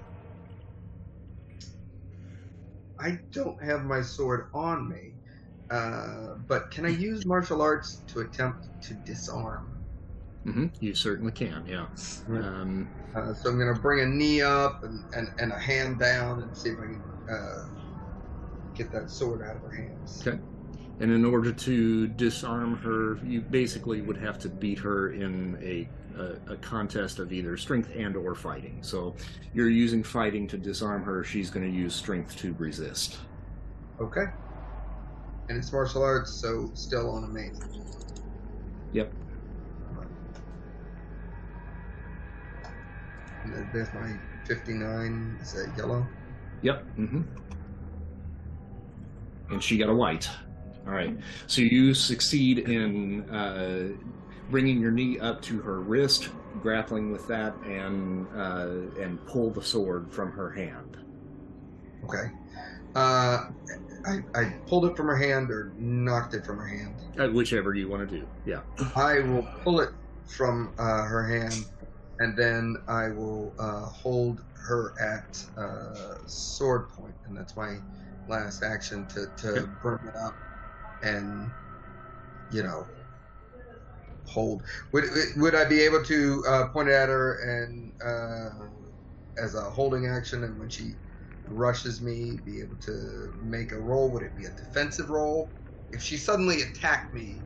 [2.98, 5.14] I don't have my sword on me,
[5.70, 9.70] uh, but can I use martial arts to attempt to disarm?
[10.46, 10.66] Mm-hmm.
[10.80, 11.64] You certainly can.
[11.66, 11.86] Yeah.
[12.28, 15.98] Um, Uh, so I'm going to bring a knee up and, and, and a hand
[15.98, 17.66] down and see if I can uh,
[18.74, 20.22] get that sword out of her hands.
[20.26, 20.38] Okay.
[21.00, 25.88] And in order to disarm her, you basically would have to beat her in a,
[26.18, 28.78] a, a contest of either strength and or fighting.
[28.82, 29.14] So
[29.52, 31.24] you're using fighting to disarm her.
[31.24, 33.18] She's going to use strength to resist.
[34.00, 34.24] Okay.
[35.48, 37.84] And it's martial arts, so still on amazing.
[38.92, 39.12] Yep.
[43.44, 45.38] And then there's my 59.
[45.40, 46.06] Is that yellow?
[46.62, 46.84] Yep.
[46.98, 47.22] Mm-hmm.
[49.50, 50.28] And she got a white.
[50.86, 51.16] All right.
[51.46, 53.88] So you succeed in uh,
[54.54, 56.28] bringing your knee up to her wrist,
[56.62, 60.96] grappling with that, and uh, and pull the sword from her hand.
[62.04, 62.30] Okay.
[62.94, 63.48] Uh,
[64.06, 66.94] I, I pulled it from her hand or knocked it from her hand.
[67.18, 68.28] Uh, whichever you want to do.
[68.46, 68.60] Yeah.
[68.94, 69.90] I will pull it
[70.28, 71.64] from uh, her hand,
[72.20, 77.78] and then I will uh, hold her at uh, sword point, and that's my
[78.28, 79.70] last action to, to Okay.
[79.82, 80.36] bring it up
[81.02, 81.50] and
[82.52, 82.86] you know
[84.26, 84.62] hold.
[84.92, 85.04] Would
[85.36, 88.66] would I be able to uh, point it at her and uh,
[89.42, 90.94] as a holding action, and when she
[91.48, 94.08] rushes me, be able to make a roll?
[94.10, 95.48] Would it be a defensive roll?
[95.92, 97.36] If she suddenly attacked me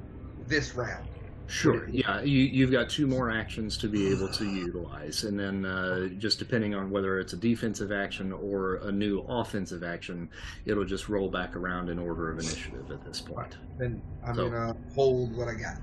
[0.46, 1.06] this round.
[1.50, 1.88] Sure.
[1.88, 6.08] Yeah, you, you've got two more actions to be able to utilize, and then uh,
[6.18, 10.28] just depending on whether it's a defensive action or a new offensive action,
[10.66, 13.56] it'll just roll back around in order of initiative at this point.
[13.78, 15.78] Then I'm So- gonna hold what I got.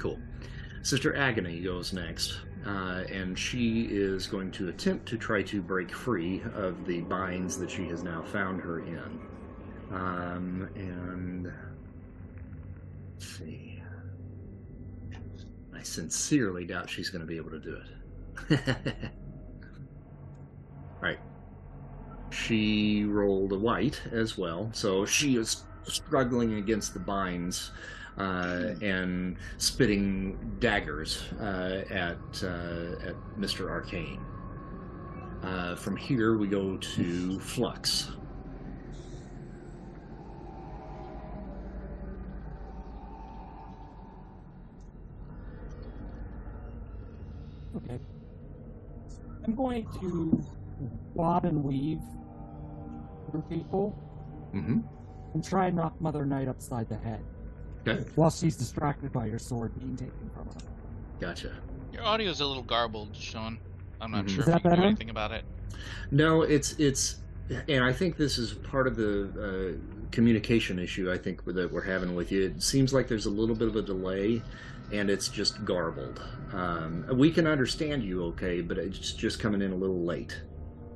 [0.00, 0.18] Cool.
[0.82, 5.94] Sister Agony goes next, uh, and she is going to attempt to try to break
[5.94, 9.20] free of the binds that she has now found her in.
[9.92, 11.52] Um, and
[13.12, 13.82] let's see.
[15.76, 17.78] I sincerely doubt she's going to be able to do
[18.48, 18.60] it.
[21.02, 21.18] right.
[22.30, 27.72] She rolled a white as well, so she is struggling against the binds
[28.18, 33.68] uh, and spitting daggers uh, at uh, at Mr.
[33.70, 34.20] Arcane.
[35.42, 38.10] Uh, from here, we go to Flux.
[47.76, 47.98] Okay.
[49.44, 50.44] I'm going to
[51.14, 52.00] bob and weave
[53.30, 53.96] through people
[54.54, 54.80] Mm-hmm.
[55.34, 57.22] and try and knock Mother Night upside the head
[57.86, 58.04] Okay.
[58.14, 60.52] while she's distracted by your sword being taken from her.
[61.20, 61.52] Gotcha.
[61.92, 63.58] Your audio's a little garbled, Sean.
[64.00, 64.28] I'm not Mhm.
[64.30, 64.86] sure Is if that you can do better?
[64.88, 65.44] anything about it.
[66.10, 67.16] No, it's it's,
[67.68, 71.10] and I think this is part of the uh, communication issue.
[71.10, 72.42] I think that we're having with you.
[72.44, 74.42] It seems like there's a little bit of a delay,
[74.92, 76.22] and it's just garbled.
[76.52, 80.40] Um, we can understand you okay, but it's just coming in a little late.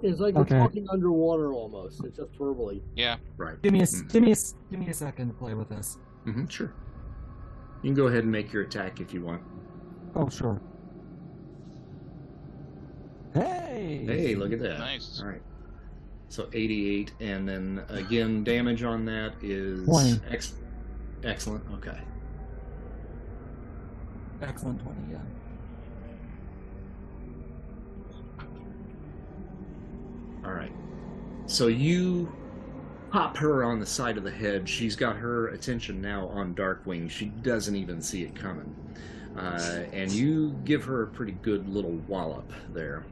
[0.03, 0.55] It's like Okay.
[0.57, 2.05] we're talking underwater almost.
[2.05, 2.83] It's just verbally.
[2.95, 3.17] Yeah.
[3.39, 3.61] Right.
[3.63, 4.13] Give me a, Mm.
[4.13, 4.37] give me a,
[4.71, 5.99] give me a second to play with this.
[6.25, 6.73] Hmm sure.
[7.83, 9.43] You can go ahead and make your attack if you want.
[10.15, 10.61] Oh, sure.
[13.35, 14.05] Hey!
[14.07, 14.79] Hey, look at that.
[14.79, 15.21] Nice.
[15.21, 15.43] All right.
[16.29, 20.21] So 88, and then again, damage on that is Twenty.
[20.31, 20.55] ex-
[21.23, 21.65] excellent.
[21.75, 21.99] Okay.
[24.43, 25.19] Excellent 20, yeah.
[30.45, 30.73] All right.
[31.47, 32.31] So you
[33.15, 34.69] pop her on the side of the head.
[34.69, 37.09] She's got her attention now on Darkwing.
[37.09, 38.75] She doesn't even see it coming.
[39.39, 43.07] Uh, and you give her a pretty good little wallop there.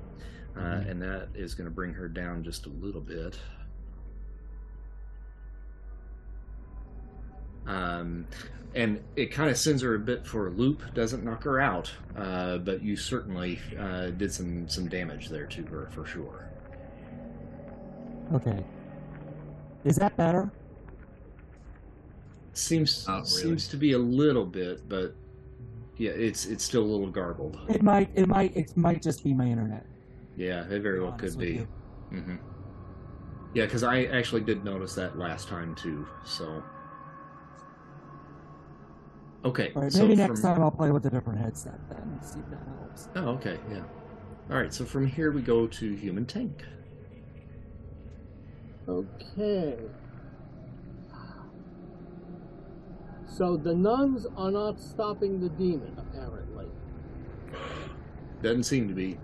[0.57, 3.39] Uh, and that is going to bring her down just a little bit.
[7.69, 8.27] Um,
[8.75, 10.83] and it kind of sends her a bit for a loop.
[10.95, 15.63] Doesn't knock her out, uh, but you certainly uh, did some some damage there to
[15.67, 16.49] her for sure.
[18.35, 18.65] Okay.
[19.85, 20.51] Is that better?
[22.55, 23.25] Seems really.
[23.25, 25.15] seems to be a little bit, but
[25.97, 27.59] yeah, it's it's still a little garbled.
[27.69, 29.87] It might, it might, it might just be my internet.
[30.37, 31.53] Yeah, it very well could be.
[31.53, 31.69] you.
[32.11, 32.37] hmm
[33.55, 36.07] Yeah, because I actually did notice that last time too.
[36.25, 36.63] So
[39.45, 42.03] okay, All right, so maybe next from- time I'll play with a different headset then
[42.03, 43.09] and see if that helps.
[43.17, 43.83] Oh, okay, yeah.
[44.51, 46.65] All right, so from here we go to human tank.
[48.89, 49.77] Okay.
[53.27, 56.67] So the nuns are not stopping the demon, apparently.
[58.43, 59.19] Doesn't seem to be.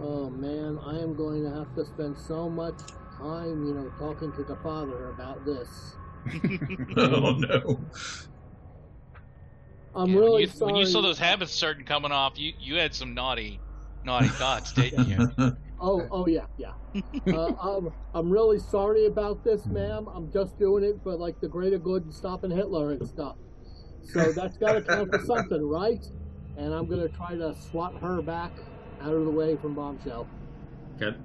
[0.00, 2.74] Oh man, I am going to have to spend so much
[3.16, 5.94] time, you know, talking to the father about this.
[6.96, 7.80] oh no.
[9.94, 10.72] I'm Yeah, really you, sorry.
[10.72, 13.60] When you saw those habits starting coming off, you you had some naughty,
[14.04, 15.56] naughty thoughts, didn't you?
[15.82, 16.74] Oh, oh yeah, yeah.
[17.34, 20.06] uh, I'm, I'm really sorry about this, ma'am.
[20.14, 23.36] I'm just doing it for like the greater good and stopping Hitler and stuff.
[24.04, 26.04] So that's got to count for something, right?
[26.56, 28.52] And I'm gonna try to swat her back
[29.00, 30.28] out of the way from Bombshell.
[30.96, 31.16] Okay.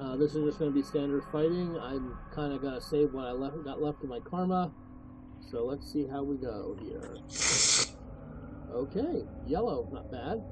[0.00, 1.76] Uh, this is just gonna be standard fighting.
[1.78, 4.70] I'm kind of gonna save what I left got left of my karma.
[5.50, 7.16] So let's see how we go here.
[8.72, 10.42] Okay, yellow, not bad.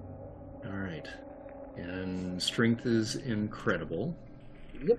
[0.66, 1.06] All right,
[1.80, 4.16] and strength is incredible.
[4.84, 4.98] Yep.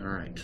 [0.00, 0.40] All right.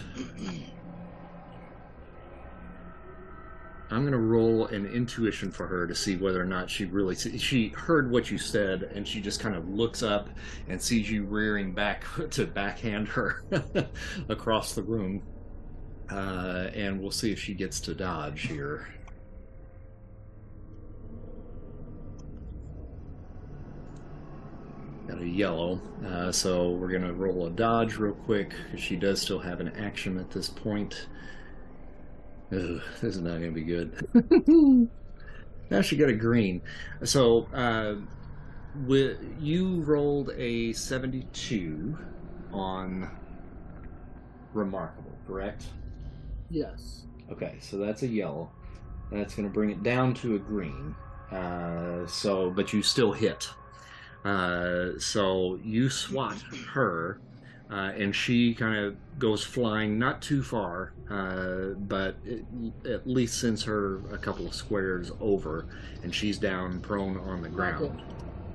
[3.90, 7.68] I'm gonna roll an intuition for her to see whether or not she really she
[7.68, 10.30] heard what you said, and she just kind of looks up
[10.68, 13.44] and sees you rearing back to backhand her
[14.30, 15.22] across the room,
[16.10, 18.88] uh, and we'll see if she gets to dodge here.
[25.08, 29.20] Got a yellow, uh, so we're gonna roll a dodge real quick because she does
[29.20, 31.06] still have an action at this point.
[32.52, 34.06] Ugh, this is not gonna be good.
[35.70, 36.62] now she got a green.
[37.02, 37.96] So uh,
[38.86, 41.98] wi- you rolled a seventy-two
[42.52, 43.10] on
[44.54, 45.64] remarkable, correct?
[46.50, 47.04] Yes.
[47.30, 48.50] Okay, so that's a yellow.
[49.10, 50.94] That's going to bring it down to a green.
[51.30, 53.48] Uh, so, but you still hit.
[54.24, 56.40] Uh, so you swat
[56.74, 57.18] her,
[57.70, 62.44] uh, and she kind of goes flying not too far, uh, but it,
[62.88, 65.66] at least sends her a couple of squares over,
[66.02, 68.00] and she's down prone on the ground.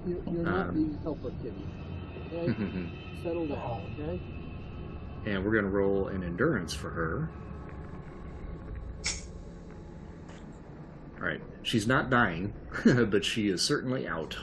[0.05, 1.67] You're, you're not Um, the helper kitty.
[2.27, 2.45] Okay?
[2.45, 2.91] and
[3.23, 4.21] Settle down, okay?
[5.25, 7.29] we're going to roll an endurance for her.
[11.19, 12.53] All right, she's not dying,
[12.85, 14.37] but she is certainly out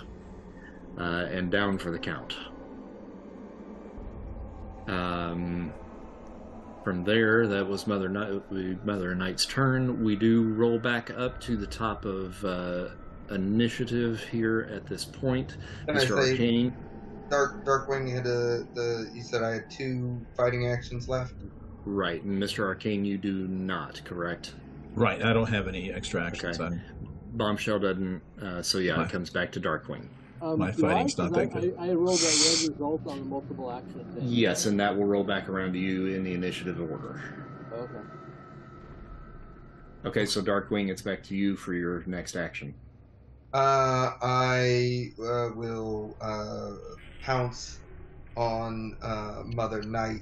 [0.98, 2.36] uh, and down for the count.
[4.86, 5.72] Um,
[6.84, 10.04] from there, that was Mother Night, Mother Night's turn.
[10.04, 12.88] We do roll back up to the top of uh,
[13.30, 15.56] initiative here at this point.
[15.86, 16.22] Can I Mr.
[16.22, 16.76] say- Arcane,
[17.30, 19.10] Dark Darkwing had a the.
[19.14, 21.32] You said I had two fighting actions left.
[21.86, 22.22] right?
[22.22, 22.64] And Mr.
[22.64, 24.52] Arcane, you do not, correct?
[24.94, 26.60] Right, I don't have any extra actions.
[26.60, 26.78] Okay.
[27.32, 30.06] Bombshell doesn't, uh, so yeah, My- it comes back to Darkwing.
[30.44, 30.90] Um, My do I?
[30.90, 31.74] fighting's not 'Cause I, that good.
[31.78, 34.26] I, I rolled that red result on the multiple action thing.
[34.28, 37.18] Yes, and that will roll back around to you in the initiative order.
[37.72, 38.00] Okay.
[40.04, 42.74] Okay, so Darkwing, it's back to you for your next action.
[43.54, 46.72] Uh, I uh, will uh,
[47.22, 47.78] pounce
[48.36, 50.20] on uh, Mother Night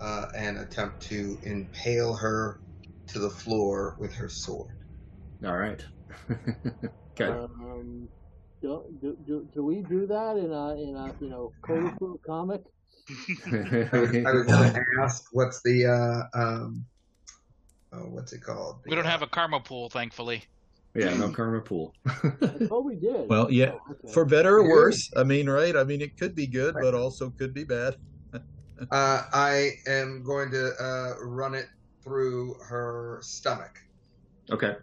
[0.00, 2.60] uh, and attempt to impale her
[3.08, 4.74] to the floor with her sword.
[5.44, 5.84] All right.
[6.30, 7.30] okay.
[7.30, 8.08] Um,
[8.66, 12.62] do, do, do, do we do that in a in a you know Kodoku comic?
[13.52, 16.84] I was, I was going to ask, what's the uh, um,
[17.92, 18.80] oh, what's it called?
[18.84, 20.44] We don't have a karma pool, thankfully.
[20.96, 21.94] yeah, no karma pool.
[22.70, 23.28] Oh, we did.
[23.28, 24.12] Well, yeah, Oh, okay.
[24.12, 25.76] For better or worse, I mean, right?
[25.76, 27.96] I mean, it could be good, but also could be bad.
[28.90, 31.64] Uh, I am going to uh, run it
[32.04, 33.70] through her stomach.
[34.50, 34.74] okay.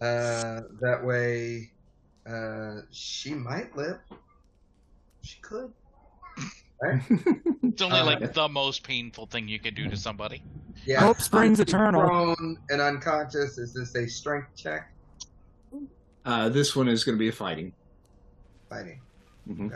[0.00, 1.73] Uh, that way,
[2.26, 3.98] uh, she might live.
[5.22, 5.72] She could.
[6.82, 7.00] Right?
[7.62, 10.42] It's only Uh, like the most painful thing you could do to somebody.
[10.84, 11.00] Yeah.
[11.00, 12.02] Hope springs eternal.
[12.02, 13.58] Prone and unconscious.
[13.58, 14.92] Is this a strength check?
[16.24, 17.72] Uh, this one is going to be a fighting.
[18.68, 19.00] Fighting.
[19.46, 19.68] hmm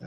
[0.00, 0.06] Uh,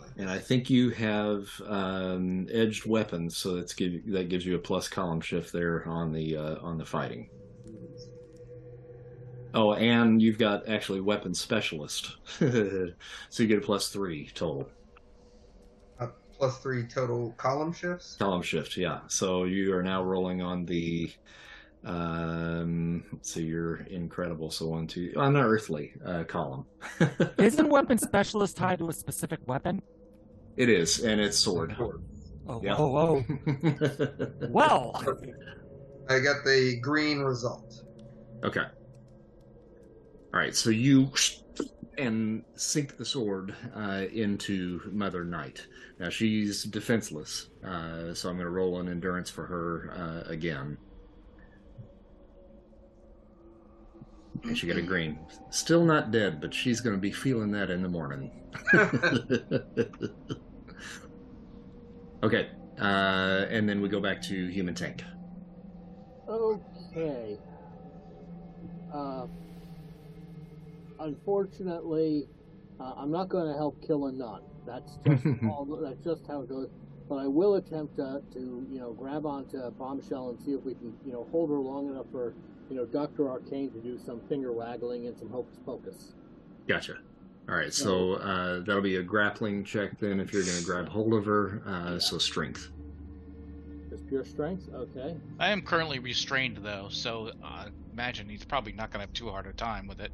[0.00, 4.56] like And I think you have um, edged weapons, so that's give, that gives you
[4.56, 7.30] a plus column shift there on the uh, on the fighting.
[9.54, 12.92] Oh, and you've got actually weapon specialist, so
[13.38, 14.68] you get a plus three total
[15.98, 18.16] Uh, plus three total column shifts.
[18.18, 18.76] column shift.
[18.76, 21.10] Yeah, so you are now rolling on the.
[21.82, 24.50] Um, so you're incredible.
[24.50, 26.66] So one, two, on the earthly uh, column.
[27.38, 29.82] Isn't weapon specialist tied to a specific weapon?
[30.56, 31.74] it is, and it's sword.
[32.48, 32.74] Oh, Yeah.
[32.76, 33.24] oh, oh.
[34.50, 34.92] Well,
[36.08, 37.82] I got the green result.
[38.44, 38.64] Okay.
[40.32, 41.10] All right, so you
[41.98, 45.66] and sink the sword uh, into Mother Night.
[45.98, 50.78] Now she's defenseless, uh, so I'm going to roll an endurance for her uh, again.
[54.44, 55.18] And she got a green.
[55.50, 58.30] Still not dead, but she's going to be feeling that in the morning.
[62.22, 62.50] okay,
[62.80, 65.02] uh, and then we go back to human tank.
[66.28, 67.36] Okay.
[71.00, 72.28] Unfortunately,
[72.78, 74.42] uh, I'm not going to help kill a nun.
[74.66, 76.68] That's just all, that's just how it goes.
[77.08, 80.74] But I will attempt to, to you know grab onto Bombshell and see if we
[80.74, 82.34] can you know hold her long enough for
[82.68, 86.12] you know Doctor Arcane to do some finger waggling and some hocus pocus.
[86.68, 86.98] Gotcha.
[87.48, 90.88] All right, so uh, that'll be a grappling check then if you're going to grab
[90.88, 91.62] hold of her.
[91.66, 92.70] Uh, so strength.
[93.88, 94.68] Just pure strength.
[94.72, 95.16] Okay.
[95.40, 99.46] I am currently restrained though, so uh, imagine he's probably not gonna have too hard
[99.46, 100.12] a time with it.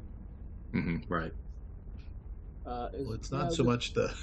[0.73, 1.31] Hmm right.
[2.65, 4.13] Uh, is, Well, it's not so this- much the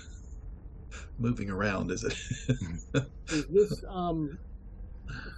[1.18, 2.14] moving around, is it?
[3.30, 4.38] Is this um?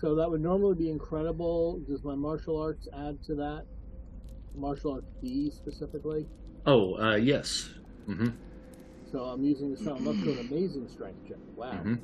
[0.01, 1.81] So that would normally be incredible.
[1.89, 3.65] Does my martial arts add to that?
[4.55, 6.27] Martial arts B specifically.
[6.67, 7.69] Oh, uh, yes.
[8.07, 8.31] hmm
[9.11, 9.81] So I'm using this.
[9.87, 11.39] I'm up to an amazing strength check.
[11.55, 11.71] Wow.
[11.83, 11.95] hmm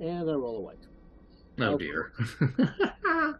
[0.00, 0.86] And I roll a white.
[1.60, 1.84] Oh Okay.
[1.84, 2.12] dear.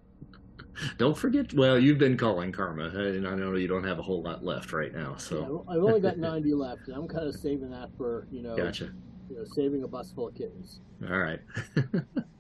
[0.99, 1.53] don't forget.
[1.55, 4.73] Well, you've been calling karma, and I know you don't have a whole lot left
[4.73, 5.11] right now.
[5.13, 8.43] Yeah, So I've only got 90 left, and I'm kind of saving that for you
[8.43, 8.93] know, gotcha.
[9.31, 11.41] you know, saving a bus full of kittens All right.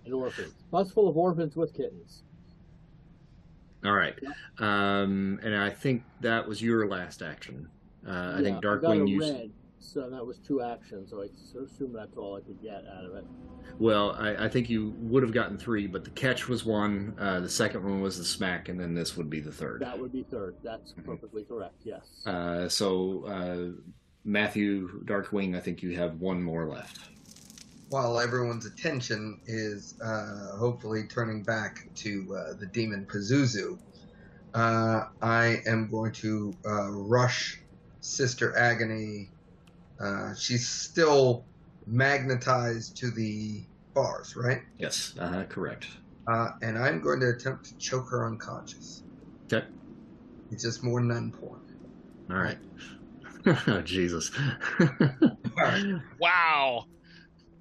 [0.05, 0.55] and orphans.
[0.71, 2.23] Bus full of orphans with kittens.
[3.85, 4.15] All right.
[4.59, 7.69] Um, and I think that was your last action.
[8.07, 9.31] Uh, I think Yeah, got a Darkwing used.
[9.33, 9.51] red,
[9.83, 11.11] so that was two actions.
[11.11, 13.25] So I s- assume that's all I could get out of it.
[13.79, 17.15] Well, I, I think you would have gotten three, but the catch was one.
[17.19, 19.81] Uh, the second one was the smack, and then this would be the third.
[19.81, 20.57] That would be third.
[20.63, 21.75] That's perfectly correct.
[21.85, 22.25] Yes.
[22.27, 23.81] Uh, so, uh,
[24.25, 26.99] Matthew Darkwing, I think you have one more left.
[27.89, 33.79] While everyone's attention is uh, hopefully turning back to uh, the demon Pazuzu,
[34.55, 37.61] uh, I am going to uh, rush
[38.01, 39.29] Sister Agony.
[40.03, 41.45] Uh, she's still
[41.87, 43.63] magnetized to the
[43.95, 44.63] bars, right?
[44.79, 45.87] Yes, uh, correct.
[46.27, 49.03] Uh, and I'm going to attempt to choke her unconscious.
[49.53, 49.67] Okay.
[50.51, 51.61] It's just more nun porn.
[52.31, 52.59] All right.
[53.69, 54.31] oh, Jesus.
[56.19, 56.87] Wow.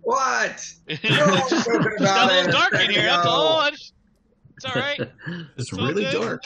[0.02, 0.66] What?
[0.88, 3.04] it's No, I'm got a little dark in here.
[3.04, 3.66] That's all.
[3.66, 3.94] It's
[4.56, 5.00] it's all right.
[5.00, 5.12] It's
[5.58, 6.22] It's really good.
[6.22, 6.44] dark.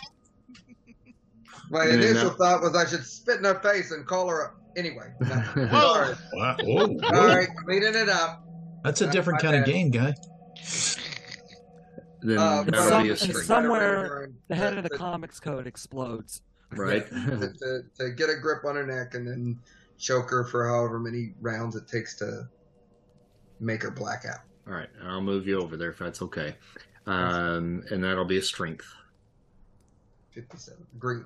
[1.70, 4.42] My initial thought was I should spit in her face and call her.
[4.42, 4.52] A...
[4.76, 5.28] Anyway, no.
[5.28, 5.94] Whoa.
[5.94, 6.16] Sorry.
[6.34, 6.58] Wow.
[6.64, 7.28] Whoa, All whoa.
[7.28, 8.46] right, cleaning it up.
[8.84, 10.14] That's a different my kind of game, guy.
[12.22, 16.42] then that'll some- be a and Somewhere the head of the to, comics code explodes.
[16.72, 17.08] right?
[17.10, 19.60] to, to, to get a grip on her neck and then
[19.98, 22.48] choke her for however many rounds it takes to
[23.60, 24.40] make her black out.
[24.68, 26.56] All right, I'll move you over there if that's okay.
[27.06, 28.86] um, and that'll be a strength.
[30.32, 30.86] 57.
[31.00, 31.24] Great.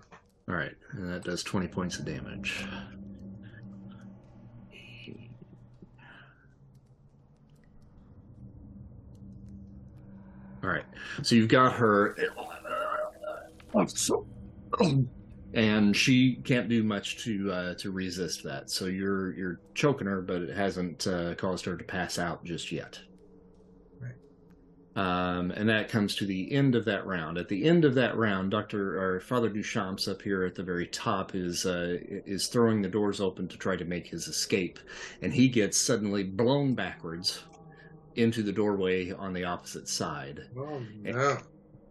[0.48, 2.66] All right, and that does 20 points of damage.
[10.70, 10.86] All right,
[11.24, 12.16] so you've got her,
[15.56, 18.70] and she can't do much to uh, to resist that.
[18.70, 22.72] So you're you're choking her, but it hasn't uh, caused her to pass out just
[22.72, 23.00] yet.
[24.96, 27.40] Um, and that comes to the end of that round.
[27.40, 30.86] At the end of that round, Doctor or Father Duchamps up here at the very
[30.86, 34.78] top is uh, is throwing the doors open to try to make his escape,
[35.24, 37.42] and he gets suddenly blown backwards
[38.16, 40.42] into the doorway on the opposite side.
[40.58, 41.38] Oh, no.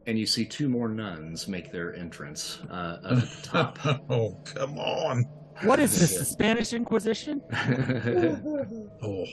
[0.06, 3.78] And you see two more nuns make their entrance uh, up at the top.
[4.10, 5.24] oh, come on.
[5.62, 6.18] What is this?
[6.18, 7.42] The Spanish Inquisition?
[9.02, 9.24] Oh,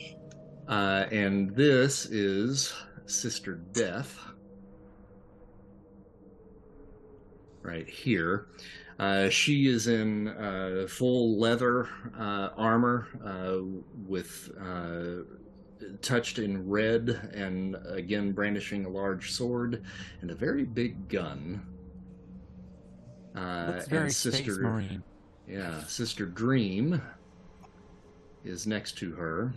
[0.67, 2.73] uh, and this is
[3.05, 4.17] Sister Death.
[7.61, 8.47] Right here.
[8.97, 13.57] Uh, she is in uh, full leather uh, armor uh,
[14.07, 15.23] with uh,
[16.01, 19.83] touched in red and again brandishing a large sword
[20.21, 21.65] and a very big gun.
[23.35, 25.03] Uh, That's very and Space Sister, Marine.
[25.47, 27.01] yeah, Sister Dream
[28.43, 29.53] is next to her.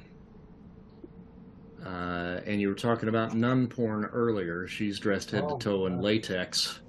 [1.84, 4.66] Uh, and you were talking about nun porn earlier.
[4.66, 6.80] She's dressed head Oh, to toe in latex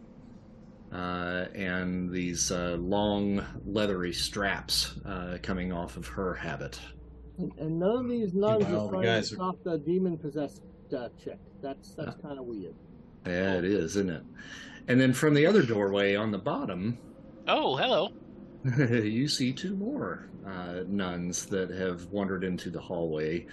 [0.91, 6.79] uh, and these uh, long leathery straps uh, coming off of her habit.
[7.39, 9.77] And, and none of these nuns Wow, are the trying guys to are- stop the
[9.79, 10.61] demon possessed
[10.95, 11.39] uh, chick.
[11.61, 12.75] That's that's kind of weird.
[13.25, 14.23] Yeah, it is, isn't it?
[14.87, 16.97] And then from the other doorway on the bottom,
[17.47, 18.09] Oh, hello.
[18.77, 23.45] you see two more uh, nuns that have wandered into the hallway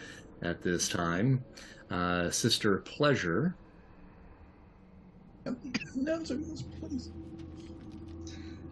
[0.42, 1.44] at this time.
[1.90, 3.54] Uh, Sister Pleasure
[5.94, 7.10] nuns are in this place.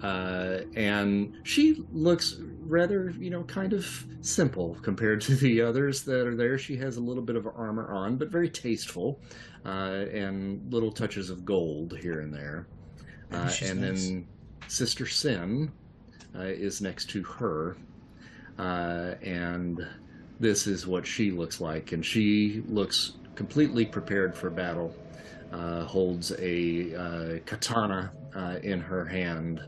[0.04, 6.26] Uh, and she looks rather, you know, kind of simple compared to the others that
[6.26, 6.58] are there.
[6.58, 9.18] She has a little bit of armor on, but very tasteful,
[9.64, 12.66] uh, and little touches of gold here and there.
[13.32, 14.08] Uh, and nice.
[14.08, 14.28] then
[14.68, 15.72] Sister Sin
[16.36, 17.74] uh, is next to her,
[18.58, 19.88] uh, and
[20.38, 24.94] this is what she looks like, and she looks completely prepared for battle.
[25.50, 29.62] Uh, holds a uh, katana uh, in her hand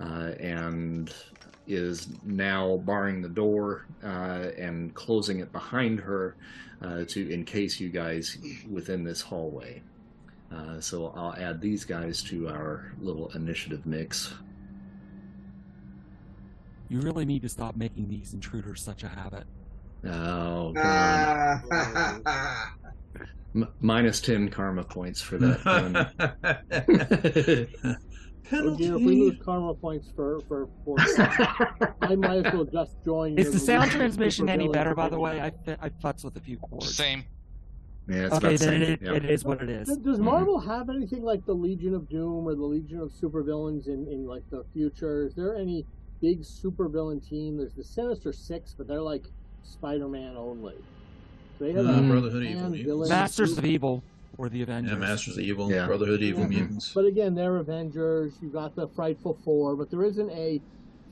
[0.00, 1.14] uh, and
[1.66, 6.36] is now barring the door uh, and closing it behind her
[6.82, 8.38] uh, to encase you guys
[8.68, 9.82] within this hallway.
[10.52, 14.34] Uh, so I'll add these guys to our little initiative mix.
[16.88, 19.44] You really need to stop making these intruders such a habit.
[20.04, 21.62] Oh, God.
[23.54, 26.08] M- minus 10 karma points for that
[28.50, 28.62] one.
[28.68, 30.96] Oh dear, if we lose karma points for for, for
[32.02, 33.38] I might as well just join.
[33.38, 35.40] Is the sound transmission any better, by the way?
[35.40, 36.94] I, fi- I futz with a few cords.
[36.94, 37.24] Same.
[38.08, 38.82] yeah, it's Okay, the then same.
[38.92, 39.14] it, Yep.
[39.16, 39.88] it is what it is.
[39.88, 40.18] Does, does.
[40.18, 44.26] Marvel have anything like the Legion of Doom or the Legion of Supervillains in, in
[44.26, 45.26] like the future?
[45.26, 45.84] Is there any
[46.20, 47.56] big supervillain team?
[47.58, 49.24] There's the Sinister Six, but they're like
[49.62, 50.74] Spider-Man only.
[51.60, 52.06] They have Mm.
[52.06, 54.02] a Brotherhood of Evil pan Masters of Evil
[54.38, 54.92] or the Avengers.
[54.92, 55.86] Yeah, Masters of Evil, Yeah.
[55.86, 56.48] Brotherhood of Evil Yeah.
[56.48, 56.92] Mutants.
[56.94, 58.34] But again, they're Avengers.
[58.40, 60.60] You've got the Frightful Four, but there isn't a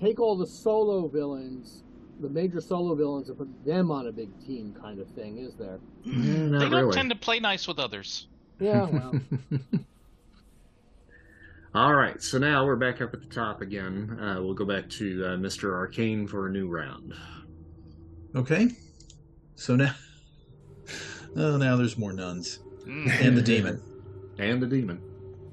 [0.00, 1.82] take all the solo villains,
[2.20, 5.54] the major solo villains, and put them on a big team kind of thing, is
[5.56, 5.80] there?
[6.06, 6.92] Mm, they don't really.
[6.94, 8.28] tend to play nice with others.
[8.60, 9.20] Yeah, well,
[11.74, 14.18] All right, so now we're back up at the top again.
[14.18, 15.74] Uh, we'll go back to uh, Mr.
[15.74, 17.14] Arcane for a new round.
[18.34, 18.68] Okay.
[19.54, 19.94] So now,
[21.36, 23.20] oh, now there's more nuns Mm.
[23.20, 23.82] and the demon
[24.38, 25.00] And the demon.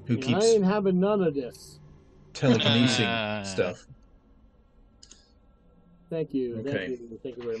[0.06, 0.44] who keeps.
[0.44, 1.78] I ain't having none of this.
[2.34, 3.44] telekinesing Uh.
[3.44, 3.86] stuff.
[6.08, 6.58] Thank you.
[6.58, 6.70] Okay.
[6.72, 7.20] Thank you.
[7.22, 7.58] Thank you very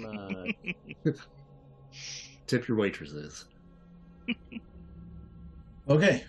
[1.04, 1.16] much.
[2.46, 3.44] Tip your waitresses.
[5.88, 6.24] Okay,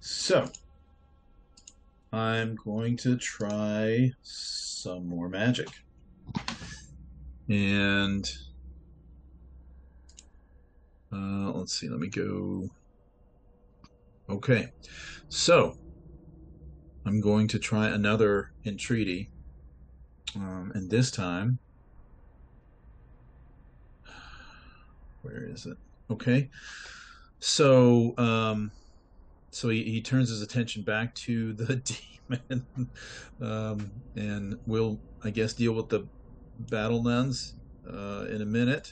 [0.00, 0.46] so
[2.12, 5.68] I'm going to try some more magic.
[7.48, 8.30] And
[11.12, 12.68] uh, let's see, let me go.
[14.28, 14.68] Okay,
[15.28, 15.74] so
[17.06, 19.30] I'm going to try another entreaty.
[20.36, 21.58] Um, and this time,
[25.22, 25.78] where is it?
[26.10, 26.50] Okay,
[27.40, 28.72] so um,
[29.52, 31.76] so he, he turns his attention back to the
[32.28, 32.66] demon
[33.40, 36.08] um, and we'll i guess deal with the
[36.58, 37.54] battle nuns
[37.90, 38.88] uh, in a minute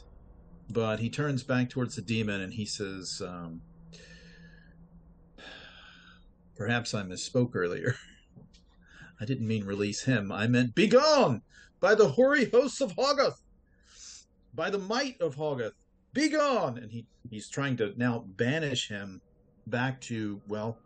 [0.70, 3.62] but he turns back towards the demon and he says um,
[6.56, 7.94] perhaps I misspoke earlier.
[9.20, 10.30] I didn't mean release him.
[10.30, 11.42] I meant begone
[11.80, 13.40] by the hoary hosts of Hoggoth,
[14.54, 15.72] by the might of Hoggoth.
[16.12, 16.78] Begone!
[16.78, 19.20] And he, he's trying to now banish him
[19.66, 20.78] back to, well,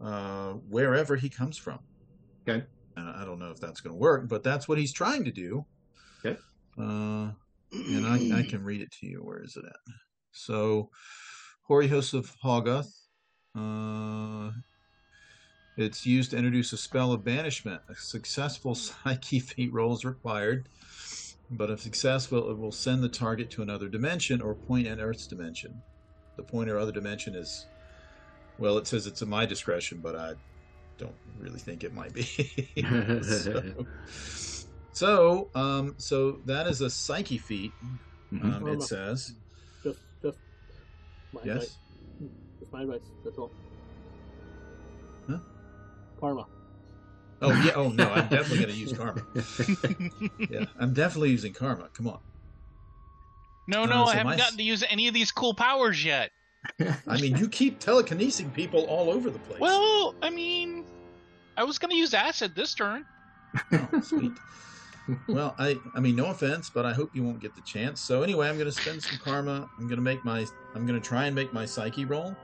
[0.00, 1.80] uh, wherever he comes from.
[2.48, 2.64] Okay.
[2.96, 5.32] Uh, I don't know if that's going to work, but that's what he's trying to
[5.32, 5.64] do.
[6.24, 6.38] Okay.
[6.78, 7.30] Uh,
[7.72, 9.18] and I, I can read it to you.
[9.22, 9.94] Where is it at?
[10.32, 10.90] So,
[11.62, 12.90] Hoary Hosts of Hoggoth.
[13.56, 14.50] Uh,
[15.78, 17.80] it's used to introduce a spell of banishment.
[17.88, 20.68] A successful psyche feat roll is required,
[21.50, 25.26] but if successful, it will send the target to another dimension or point in Earth's
[25.26, 25.80] dimension.
[26.36, 27.66] The point or other dimension is,
[28.58, 30.34] well, it says it's at my discretion, but I
[30.98, 32.22] don't really think it might be.
[33.22, 33.86] so,
[34.92, 37.72] so, um, so that is a psyche feat.
[38.32, 38.44] Mhm.
[38.44, 38.72] Um, Karma.
[38.72, 39.32] it says
[39.82, 40.38] Just, just.
[41.32, 41.54] My yes.
[41.56, 41.78] advice.
[42.58, 43.00] Just my advice.
[43.24, 43.52] That's all.
[46.20, 46.26] Huh?
[46.26, 46.46] Karma.
[47.40, 47.72] Oh yeah.
[47.74, 49.22] Oh no, I'm definitely going to use karma.
[50.50, 51.88] Yeah, I'm definitely using karma.
[51.94, 52.18] Come on.
[53.68, 56.04] no, Uh, no, so I haven't my- gotten to use any of these cool powers
[56.04, 56.30] yet.
[57.06, 59.60] I mean, you keep telekinesing people all over the place.
[59.60, 60.84] Well, I mean,
[61.56, 63.04] I was gonna use acid this turn.
[63.72, 64.32] Oh, sweet.
[65.26, 68.00] Well, I I mean, no offense, but I hope you won't get the chance.
[68.00, 69.68] So anyway, I'm going to spend some karma.
[69.78, 70.44] I'm going to make my
[70.74, 72.36] I'm going to try and make my psyche roll,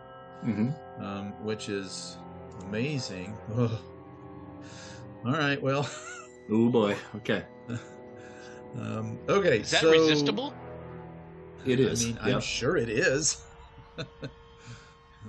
[0.45, 0.71] mm-hmm.
[1.05, 2.17] um, which is
[2.63, 3.37] amazing.
[3.57, 3.79] Ugh.
[5.25, 5.89] All right, well,
[6.51, 6.97] Oh boy.
[7.17, 7.43] Okay.
[8.77, 9.61] um, okay.
[9.61, 10.55] Is that so, resistible?
[11.65, 12.05] It is.
[12.05, 13.43] I mean, I'm sure it is.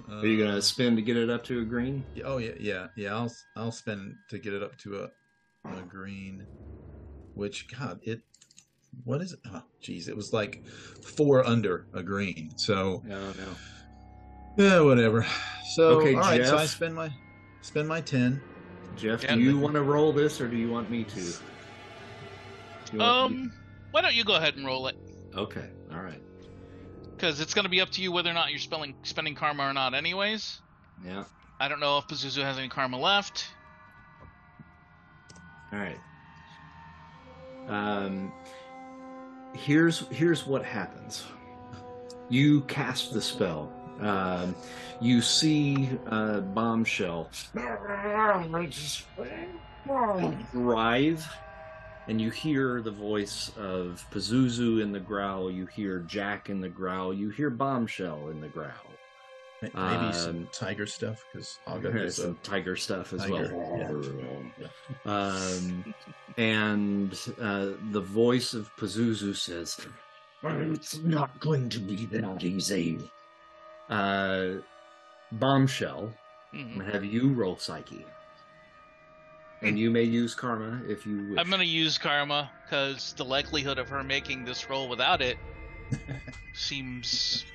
[0.10, 2.04] Are you gonna spin to get it up to a green?
[2.26, 3.16] Oh yeah, yeah, yeah.
[3.16, 5.12] I'll I'll spend to get it up to a
[5.70, 6.46] a green,
[7.34, 8.22] which God, it
[9.06, 9.40] what is it?
[9.48, 10.64] Oh, geez, it was like
[11.02, 12.52] four under a green.
[12.58, 13.56] So No, no.
[14.58, 15.26] Yeah, whatever.
[15.74, 17.12] So Okay, all right, so I spend my
[17.62, 18.42] spend my ten.
[18.96, 21.34] Jeff, Yeah, do you want to roll this, or do you want me to?
[22.92, 23.52] Do me- Um,
[23.92, 24.96] why don't you go ahead and roll it?
[25.36, 25.70] Okay.
[25.92, 26.22] All right.
[27.12, 29.74] Because it's gonna be up to you whether or not you're spelling spending karma or
[29.74, 30.62] not, anyways.
[31.04, 31.26] Yeah.
[31.60, 33.48] I don't know if Pazuzu has any karma left.
[35.74, 36.00] All right.
[37.68, 38.32] Um,
[39.54, 41.26] here's here's what happens.
[42.30, 43.72] You cast the spell.
[44.02, 44.56] Um,
[45.02, 47.30] you see uh, bombshell
[50.54, 51.26] writhe,
[52.08, 55.50] and you hear the voice of Pazuzu in the growl.
[55.52, 57.14] You hear Jack in the growl.
[57.14, 58.72] You hear bombshell in the growl.
[59.62, 62.16] May- Maybe some Um, tiger stuff because get this.
[62.24, 64.44] some tiger stuff as Tiger, well.
[65.06, 65.94] Um,
[66.38, 69.80] and uh, the voice of Pazuzu says,
[70.44, 73.10] "It's not going to be that easy."
[73.90, 74.48] Uh,
[75.32, 76.14] bombshell.
[76.54, 76.78] I'm Mhm.
[76.80, 78.06] gonna have you roll psyche,
[79.62, 81.40] and you may use karma if you wish.
[81.42, 85.38] I'm gonna use karma because the likelihood of her making this roll without it
[86.54, 87.46] seems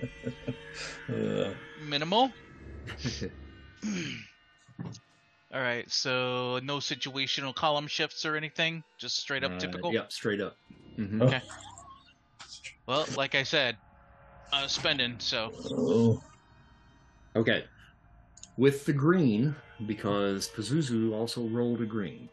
[1.78, 2.32] minimal.
[5.52, 9.92] All right, so no situational column shifts or anything, just straight up Uh, typical.
[9.92, 10.56] Yep, straight up.
[10.98, 11.22] Mm-hmm.
[11.22, 11.42] Okay.
[12.86, 13.76] Well, like I said,
[14.52, 16.22] Was spending, so oh,
[17.36, 17.64] Okay.
[18.56, 19.54] With the green,
[19.86, 22.28] because Pazuzu also rolled a green,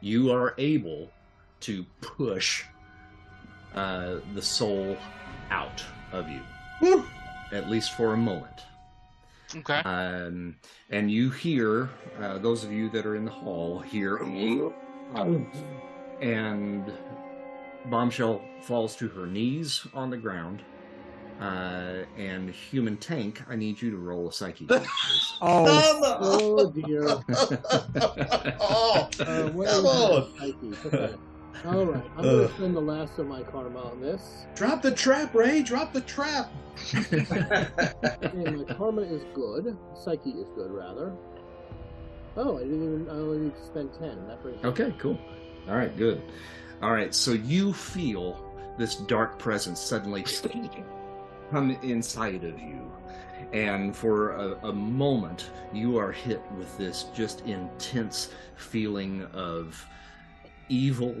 [0.00, 1.10] you are able
[1.60, 2.64] to push
[3.74, 4.96] uh, the soul
[5.50, 7.04] out of you,
[7.52, 8.64] at least for a moment.
[9.54, 9.80] okay.
[9.84, 10.56] Um,
[10.90, 11.90] and you hear,
[12.20, 14.16] uh, those of you that are in the hall hear,
[16.20, 16.92] and
[17.90, 20.62] Bombshell falls to her knees on the ground.
[21.40, 25.32] Uh, and Human Tank, I need you to roll a psyche check, please.
[25.42, 27.04] Oh, Oh dear.
[28.58, 30.30] oh, Uh, Come on.
[30.38, 30.72] my psyche?
[30.86, 31.14] Okay.
[31.66, 34.46] All right, I'm gonna spend the last of my karma on this.
[34.54, 35.62] drop the trap, Ray.
[35.62, 36.50] Drop the trap.
[38.22, 39.76] And my karma is good.
[40.04, 41.12] Psyche is good, rather.
[42.36, 43.08] Oh, I didn't even.
[43.08, 44.26] I only need to spend ten.
[44.28, 44.62] That brings.
[44.64, 45.18] Okay, cool.
[45.68, 46.22] All right, good.
[46.82, 50.24] All right, so you feel this dark presence suddenly
[51.50, 52.92] come inside of you.
[53.52, 59.86] And for a, a moment, you are hit with this just intense feeling of
[60.68, 61.14] evil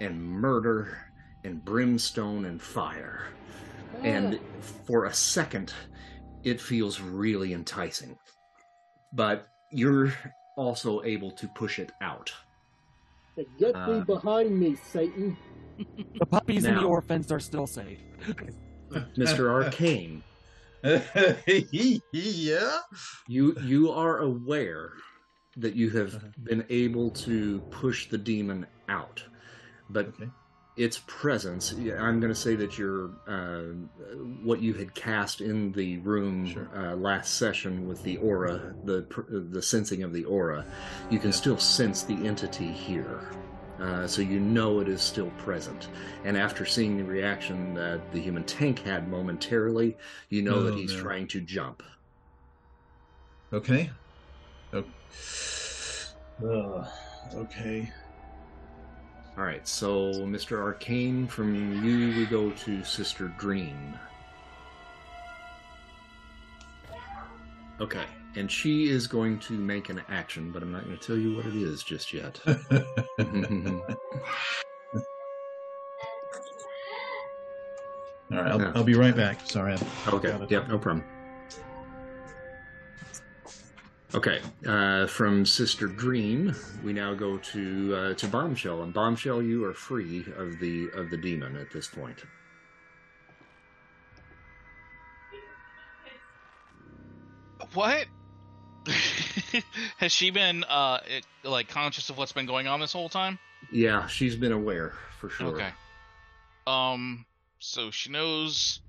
[0.00, 0.96] and murder
[1.44, 3.26] and brimstone and fire.
[4.02, 4.38] And
[4.86, 5.74] for a second,
[6.42, 8.16] it feels really enticing.
[9.12, 10.14] But you're
[10.56, 12.32] also able to push it out.
[13.38, 15.36] Ah, Get uh, thee behind me, Satan!
[16.18, 17.98] the puppies and the orphans are still safe.
[19.16, 19.50] Mr.
[19.50, 20.22] Arcane,
[22.12, 22.78] yeah.
[23.28, 24.92] You you are aware
[25.56, 26.28] that you have Uh-huh.
[26.44, 29.22] been able to push the demon out,
[29.90, 30.28] but Okay.
[30.76, 31.72] Its presence.
[31.72, 33.74] I'm going to say that your uh,
[34.42, 36.68] what you had cast in the room Sure.
[36.74, 40.66] uh, last session with the aura, the the sensing of the aura,
[41.10, 41.32] you can Yeah.
[41.32, 43.36] still sense the entity here.
[43.78, 45.88] Uh, so you know it is still present,
[46.24, 49.96] and after seeing the reaction that the human tank had momentarily,
[50.28, 51.00] you know that Oh, he's no.
[51.00, 51.82] trying to jump.
[53.52, 53.90] Okay.
[54.72, 54.82] Uh,
[57.34, 57.90] okay.
[59.38, 60.60] All right, so Mr.
[60.60, 63.94] Arcane, from you we go to Sister Dream.
[67.80, 68.04] Okay,
[68.36, 71.34] and she is going to make an action, but I'm not going to tell you
[71.34, 72.38] what it is just yet.
[72.46, 72.54] All
[78.38, 78.76] right, I'll.
[78.76, 79.40] I'll be right back.
[79.48, 79.74] Sorry.
[80.08, 80.50] okay, Got it.
[80.50, 81.04] yep, no problem.
[84.14, 86.54] Okay, uh, from Sister Dream,
[86.84, 91.08] we now go to uh, to Bombshell, and Bombshell, you are free of the of
[91.08, 92.18] the demon at this point.
[97.72, 98.06] What?
[99.96, 103.38] Has she been uh it, like conscious of what's been going on this whole time?
[103.70, 105.46] Yeah, she's been aware for sure.
[105.48, 105.70] Okay.
[106.66, 107.24] Um
[107.60, 108.80] so she knows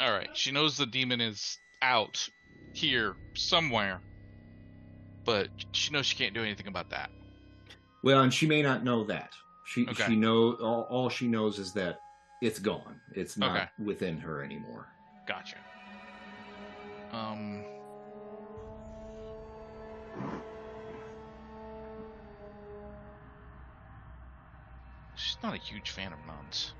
[0.00, 2.28] All right, she knows the demon is out
[2.76, 4.00] here somewhere.
[5.24, 7.10] But she knows she can't do anything about that.
[8.04, 9.32] Well, and she may not know that.
[9.64, 10.04] She Okay.
[10.06, 11.98] she know all, all she knows is that
[12.40, 13.00] it's gone.
[13.12, 13.66] It's not Okay.
[13.84, 14.86] within her anymore.
[15.26, 15.56] Gotcha.
[17.12, 17.64] Um
[25.16, 26.72] She's not a huge fan of nuns.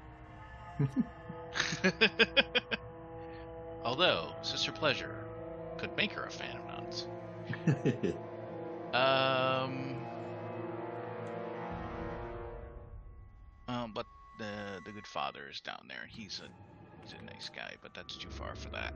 [3.85, 5.26] Although, Sister Pleasure
[5.77, 7.09] could make her a fan of nuns.
[8.93, 10.09] Um.
[13.69, 14.07] Um, but
[14.37, 16.07] the the good father is down there.
[16.07, 16.51] He's a
[17.01, 18.95] he's a nice guy, but that's too far for that.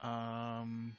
[0.00, 0.96] Um.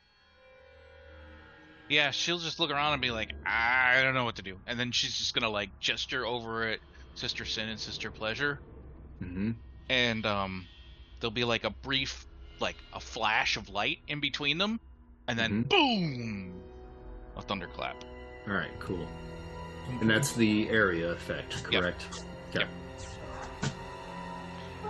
[1.89, 4.79] Yeah, she'll just look around and be like, I don't know what to do, and
[4.79, 6.81] then she's just gonna like gesture over at
[7.15, 8.61] Sister Sin and Sister Pleasure,
[9.23, 9.51] Mm-hmm.
[9.89, 10.69] and um,
[11.21, 12.25] there'll be like a brief,
[12.59, 14.79] like a flash of light in between them,
[15.27, 16.53] and then boom,
[17.37, 18.03] a thunderclap.
[18.47, 19.07] All right, cool.
[20.01, 21.81] And that's the area effect, Yep.
[21.81, 22.23] correct?
[22.53, 22.67] Yep.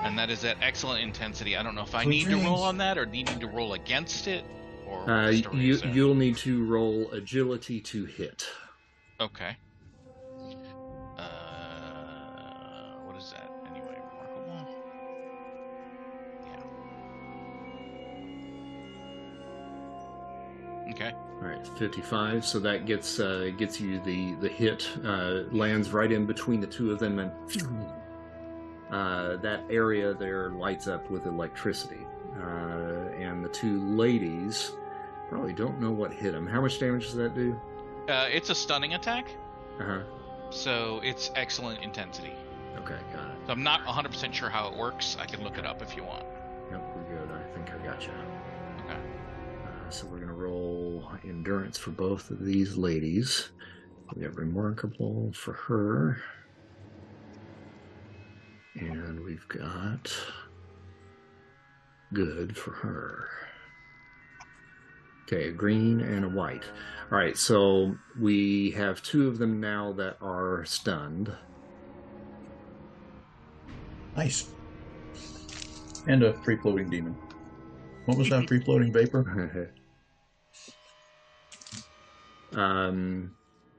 [0.04, 1.56] And that is at excellent intensity.
[1.56, 4.28] I don't know if I need to roll on that or needing to roll against
[4.28, 4.44] it,
[4.88, 8.48] or Uh, you you'll need to roll agility to hit.
[9.20, 9.56] Okay.
[21.68, 22.46] 55.
[22.46, 24.90] So that gets uh, gets you the the hit.
[25.04, 27.32] Uh, lands right in between the two of them, and
[28.92, 32.06] uh, that area there lights up with electricity.
[32.38, 34.72] Uh, and the two ladies
[35.30, 36.46] probably don't know what hit them.
[36.48, 37.60] How much damage does that do?
[38.10, 39.28] Uh, it's a stunning attack,
[39.80, 40.00] Uh huh.
[40.50, 42.34] so it's excellent intensity.
[42.78, 43.36] Okay, got it.
[43.46, 45.18] So I'm not 100% sure how it works.
[45.20, 46.24] I can look it up if you want.
[46.72, 47.30] Yep, we're good.
[47.32, 48.12] I think I got you.
[49.92, 53.50] Uh, so we're gonna roll endurance for both of these ladies.
[54.16, 56.22] We have remarkable for her,
[58.76, 60.16] and we've got
[62.14, 63.28] good for her.
[65.24, 66.64] Okay, a green and a white.
[67.12, 71.36] All right, so we have two of them now that are stunned.
[74.16, 74.48] Nice.
[76.08, 77.18] And a free floating demon.
[78.06, 79.74] What was that free floating vapor?
[82.54, 83.32] um,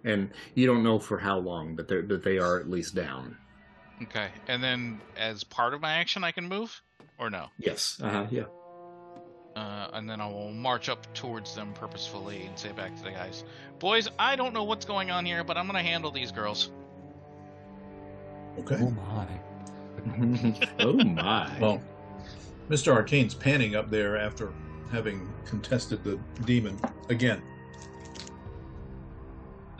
[0.04, 3.36] and you don't know for how long, but they're but they are at least down.
[4.02, 4.28] Okay.
[4.48, 6.80] And then as part of my action, I can move,
[7.18, 7.46] or no?
[7.58, 8.00] Yes.
[8.02, 8.26] Uh huh.
[8.30, 8.44] Yeah.
[9.54, 13.10] Uh, and then I will march up towards them purposefully and say back to the
[13.10, 13.44] guys,
[13.78, 16.70] "Boys, I don't know what's going on here, but I'm gonna handle these girls."
[18.58, 18.78] Okay.
[18.80, 19.26] Oh my.
[20.80, 21.58] oh my.
[21.60, 21.82] Well,
[22.70, 22.94] Mr.
[22.94, 24.52] Arcane's panning up there after
[24.90, 27.42] having contested the demon again.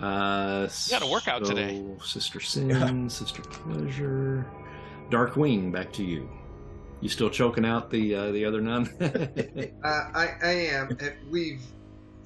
[0.03, 1.83] Uh, You got a workout so, today.
[2.05, 4.47] Sister Sin, Sister Pleasure,
[5.11, 5.71] Darkwing.
[5.73, 6.29] Back to you.
[7.01, 8.89] You still choking out the uh, the other nun?
[9.85, 10.97] Uh, I, I am.
[11.29, 11.63] We've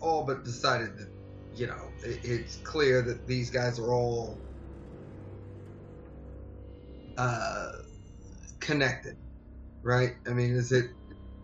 [0.00, 1.08] all but decided that,
[1.54, 4.38] you know, it, it's clear that these guys are all
[7.16, 7.72] uh,
[8.60, 9.16] connected,
[9.82, 10.16] right?
[10.26, 10.90] I mean, is it?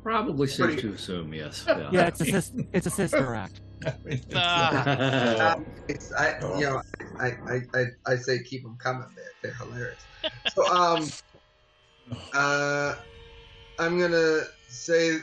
[0.02, 1.64] Probably safe to assume, yes.
[1.66, 3.61] Yeah, it's a sis- it's a sister act.
[3.86, 5.54] I mean, it's Ah.
[5.56, 6.80] Um, it's I you know
[7.18, 9.08] I I, I, I say keep them coming.
[9.16, 10.06] They're, they're hilarious.
[10.54, 11.08] So um
[12.34, 12.94] uh
[13.78, 15.18] I'm gonna say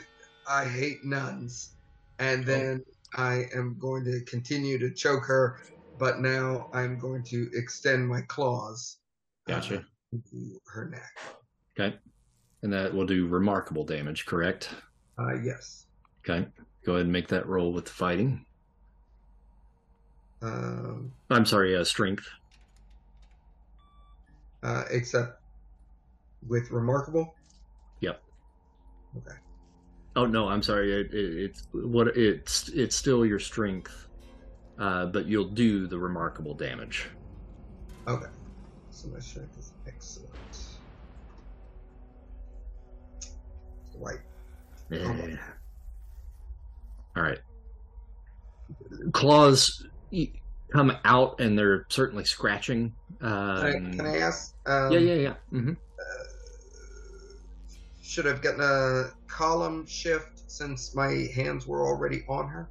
[0.46, 1.74] I hate nuns,
[2.18, 2.82] and then
[3.16, 5.58] I am going to continue to choke her,
[5.98, 8.98] but now I'm going to extend my claws.
[9.48, 9.84] uh, Gotcha.
[10.12, 11.10] into her neck.
[11.78, 11.96] Okay.
[12.62, 14.70] And that will do remarkable damage, correct?
[15.18, 15.86] Uh, yes.
[16.28, 16.46] Okay.
[16.84, 18.44] Go ahead and make that roll with the fighting.
[20.42, 22.26] Um, I'm sorry, uh, strength.
[24.62, 25.40] uh, except
[26.48, 27.34] with remarkable.
[28.00, 28.22] Yep.
[29.18, 29.36] Okay.
[30.16, 30.92] Oh no, I'm sorry.
[30.92, 34.06] It, it, it's what it's it's still your strength,
[34.78, 37.08] uh, but you'll do the remarkable damage.
[38.08, 38.26] Okay.
[38.90, 40.30] So my strength is excellent.
[43.98, 44.18] Right.
[44.90, 45.36] Yeah.
[47.16, 47.38] All right.
[49.12, 49.86] Claws
[50.72, 52.94] come out, and they're certainly scratching.
[53.20, 54.54] Can, Um, I, can I ask?
[54.66, 55.34] Um, yeah, yeah, yeah.
[55.50, 55.72] hmm
[58.02, 62.68] Should I've gotten a column shift since my hands were already on her?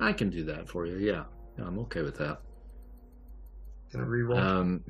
[0.00, 0.96] I can do that for you.
[0.96, 1.24] Yeah,
[1.58, 2.40] Yeah, I'm okay with that.
[3.90, 4.38] Can I reroll?
[4.38, 4.84] Um,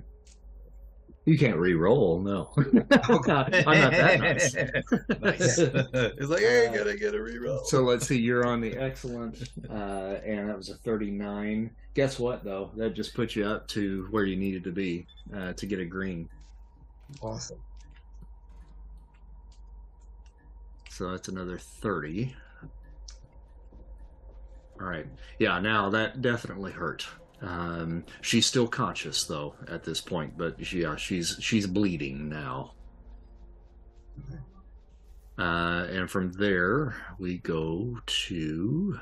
[1.24, 2.50] you can't re-roll, no.
[2.56, 4.54] I'm not that nice.
[4.54, 5.58] nice.
[5.58, 7.64] it's like, hey, gotta get a reroll.
[7.64, 11.70] So let's see, you're on the excellent, uh, and that was a 39.
[11.94, 12.70] Guess what, though?
[12.76, 15.84] That just puts you up to where you needed to be uh, to get a
[15.84, 16.28] green.
[17.20, 17.58] awesome.
[20.90, 22.34] So that's another 30.
[24.80, 25.06] All right.
[25.38, 27.06] Yeah, now that definitely hurt.
[27.42, 32.74] Um, she's still conscious though at this point, but she, yeah, she's she's bleeding now.
[34.18, 34.38] Okay.
[35.38, 39.00] Uh, and from there we go to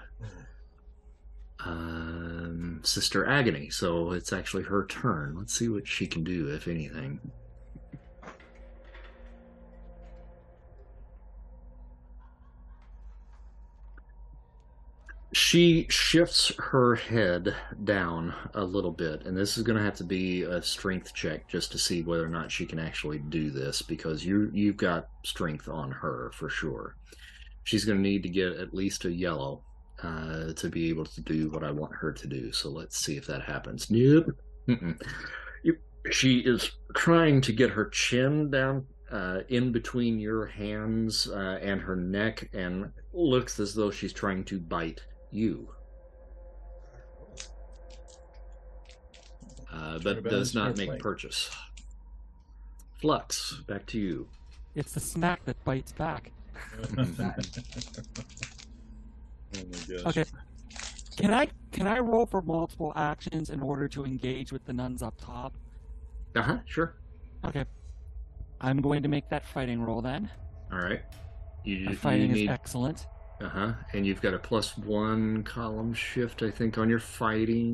[1.65, 3.69] um, Sister Agony.
[3.69, 5.35] So it's actually her turn.
[5.37, 7.21] Let's see what she can do, if anything.
[15.33, 17.55] She shifts her head
[17.85, 21.49] down a little bit, and this is going to have to be a strength check
[21.49, 25.09] just to see whether or not she can actually do this because you you've got
[25.25, 26.97] strength on her for sure.
[27.63, 29.63] She's going to need to get at least a yellow
[30.03, 32.51] uh, to be able to do what I want her to do.
[32.51, 33.89] So let's see if that happens.
[33.89, 34.35] Nope.
[36.11, 41.81] She is trying to get her chin down uh, in between your hands uh, and
[41.81, 45.03] her neck, and looks as though she's trying to bite
[45.33, 45.69] you.
[49.73, 50.99] Uh, but does not make play.
[50.99, 51.51] purchase.
[53.01, 54.29] Flux, back to you.
[54.75, 56.33] It's the snack that bites back.
[56.83, 57.67] oh my gosh.
[60.07, 60.25] Okay.
[61.17, 65.03] Can I can I roll for multiple actions in order to engage with the nuns
[65.03, 65.55] up top?
[66.35, 66.59] Uh huh.
[66.67, 66.95] Sure.
[67.45, 67.65] Okay.
[68.61, 70.31] I'm going to make that fighting roll then.
[70.73, 71.01] All right.
[71.65, 73.07] You, My you fighting is excellent.
[73.41, 73.73] Uh huh.
[73.95, 77.65] And you've got a plus one column shift, I think, on your fighting.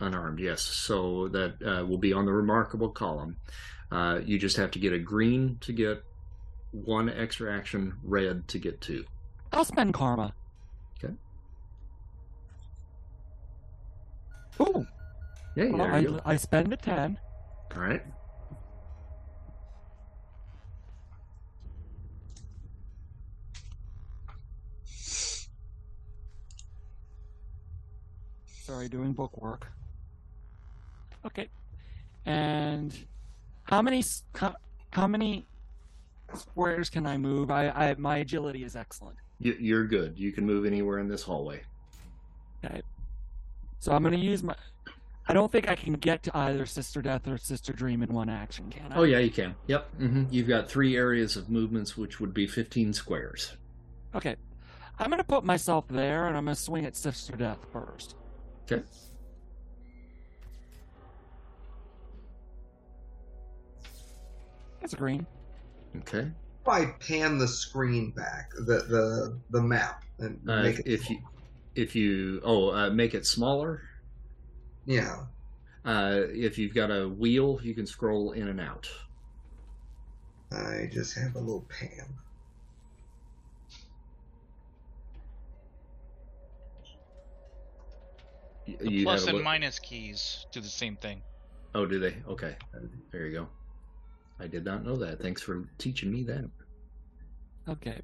[0.00, 0.62] Unarmed, yes.
[0.62, 3.36] So that uh, will be on the remarkable column.
[3.90, 6.02] Uh, you just have to get a green to get
[6.70, 9.04] one extra action, red to get two.
[9.52, 10.32] I'll spend karma.
[11.02, 11.14] Okay.
[14.60, 14.86] Ooh,
[15.56, 16.32] Yeah, well, I.
[16.32, 17.18] I spend a ten.
[17.74, 18.02] All right.
[28.72, 29.66] Sorry, doing book work.
[31.26, 31.50] Okay.
[32.24, 32.96] And
[33.64, 34.02] how many
[34.34, 34.54] how,
[34.92, 35.44] how many
[36.32, 37.50] squares can I move?
[37.50, 39.18] I, I my agility is excellent.
[39.40, 40.18] You, you're good.
[40.18, 41.60] You can move anywhere in this hallway.
[42.64, 42.80] Okay.
[43.78, 44.54] So I'm going to use my.
[45.28, 48.30] I don't think I can get to either Sister Death or Sister Dream in one
[48.30, 48.96] action, can I?
[48.96, 49.54] Oh, yeah, you can.
[49.66, 50.00] Yep.
[50.00, 50.24] Mm-hmm.
[50.30, 53.52] You've got three areas of movements, which would be 15 squares.
[54.14, 54.36] Okay.
[54.98, 58.16] I'm going to put myself there and I'm going to swing at Sister Death first.
[58.70, 58.82] Okay.
[64.80, 65.26] That's a green.
[65.98, 66.30] Okay.
[66.62, 70.86] If I pan the screen back, the the the map, and Uh, make if, it,
[70.92, 71.18] if you,
[71.74, 73.82] if you, oh, uh, make it smaller.
[74.86, 75.26] yeah,
[75.84, 78.88] Uh, if you've got a wheel, you can scroll in and out.
[80.52, 82.06] I just have a little pan.
[88.80, 91.22] The you plus have a and li- minus keys do the same thing.
[91.74, 92.16] Oh, do they?
[92.28, 92.56] Okay.
[93.10, 93.48] There you go.
[94.40, 95.20] I did not know that.
[95.20, 96.48] Thanks for teaching me that.
[97.68, 98.00] Okay.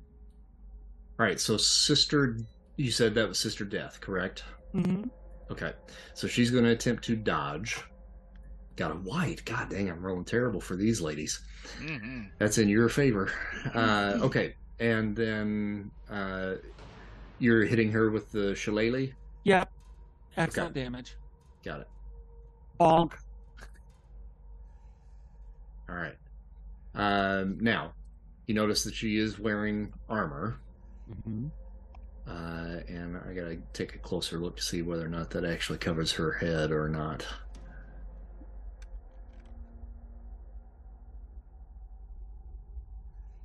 [1.18, 2.38] All right, so sister,
[2.76, 4.44] you said that was sister death, correct?
[4.74, 5.04] Mm-hmm.
[5.50, 5.72] Okay,
[6.14, 7.80] so she's going to attempt to dodge.
[8.76, 9.44] Got a white.
[9.44, 11.40] God dang, I'm rolling terrible for these ladies.
[11.80, 13.32] hmm That's in your favor.
[13.74, 16.54] Uh, okay, and then uh,
[17.40, 19.08] you're hitting her with the shillelagh.
[19.42, 19.72] Yep.
[20.36, 21.16] Excellent damage.
[21.64, 21.88] Got it.
[22.78, 23.12] Bonk.
[25.88, 26.16] All right.
[26.94, 27.92] Um, now,
[28.46, 30.60] you notice that she is wearing armor,
[31.24, 31.48] hmm
[32.28, 35.78] uh, and I gotta take a closer look to see whether or not that actually
[35.78, 37.26] covers her head or not.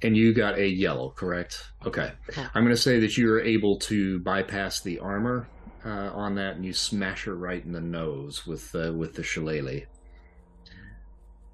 [0.02, 1.72] And you got a yellow, correct?
[1.86, 2.12] Okay.
[2.36, 5.48] I'm going to say that you are able to bypass the armor
[5.86, 9.24] uh, on that, and you smash her right in the nose with uh, with the
[9.24, 9.82] shillelagh.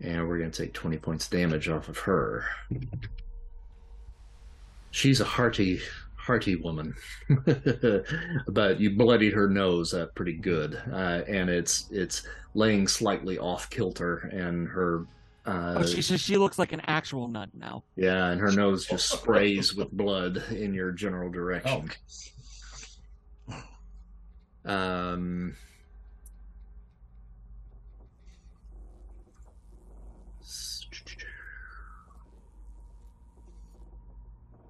[0.01, 2.45] And we're going to take 20 points damage off of her.
[4.91, 5.81] She's a hearty,
[6.15, 6.95] hearty woman,
[8.47, 12.23] but you bloodied her nose up pretty good, uh, and it's it's
[12.56, 15.06] laying slightly off kilter, and her.
[15.45, 17.84] Uh, Oh, she, she looks like an actual nut now.
[17.95, 21.89] yeah, and her nose just sprays with blood in your general Oh, direction.
[24.65, 25.56] Um,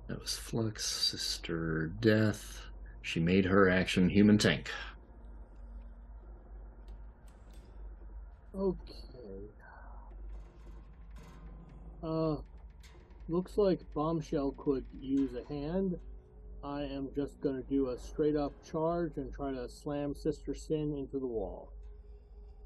[0.07, 2.61] that was Flux, Sister Death.
[3.01, 4.69] She made her action human tank.
[8.55, 8.77] Okay.
[12.03, 12.37] Uh,
[13.27, 15.99] looks like Bombshell could use a hand.
[16.63, 20.95] I am just gonna do a straight up charge and try to slam Sister Sin
[20.97, 21.71] into the wall.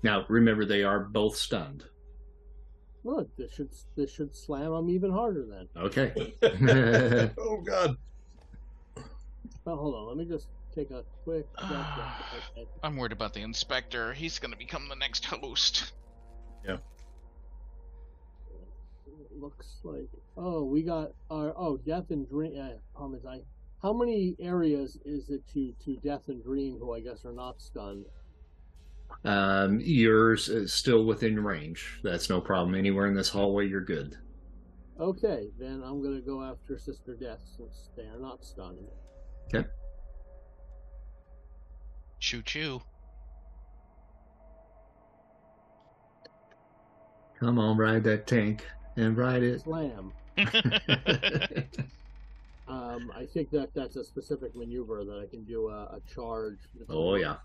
[0.02, 1.86] Now, remember, they are both stunned.
[3.03, 5.68] Look, this should this should slam them even harder then.
[5.76, 6.34] Okay.
[7.38, 7.98] oh God.
[9.65, 11.45] Hold on, let me just take a quick.
[11.60, 12.68] check.
[12.82, 14.14] I'm worried about the inspector.
[14.14, 15.94] He's gonna become the next host.
[16.65, 16.80] It
[19.40, 22.57] looks like oh we got our oh death and dream.
[22.60, 23.41] Uh, problem is I
[23.84, 27.61] how many areas is it to to death and dream who I guess are not
[27.61, 28.05] stunned?
[29.26, 31.99] um, yours is still within range.
[32.03, 32.76] That's no problem.
[32.76, 34.18] Anywhere in this hallway, you're good.
[34.99, 38.88] Okay, then I'm gonna go after Sister Death since they are not stunned.
[39.53, 39.68] Okay.
[42.19, 42.81] Choo choo.
[47.39, 48.65] Come on, ride that tank
[48.95, 49.61] and ride it.
[49.61, 50.14] Slam.
[52.94, 56.60] Um, I think that that's a specific maneuver that I can do a, a charge.
[56.90, 57.38] Oh, yeah.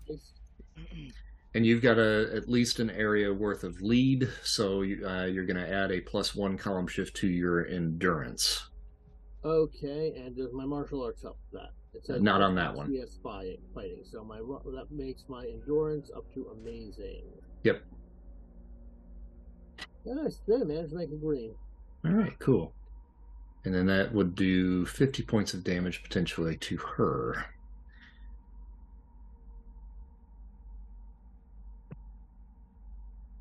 [1.55, 5.45] and you've got a at least an area worth of lead, so you, uh, you're
[5.45, 8.69] going to add a plus one column shift to your endurance.
[9.43, 11.69] Okay, and does my martial arts help that?
[11.93, 12.93] It says Not on that one.
[12.93, 14.03] Yes, fighting, fighting.
[14.03, 17.23] So my that makes my endurance up to amazing.
[17.63, 17.81] Yep.
[20.05, 20.41] Nice.
[20.47, 21.55] They managed to make it green.
[22.05, 22.73] All right, cool.
[23.65, 27.45] And then that would do 50 points of damage potentially to her.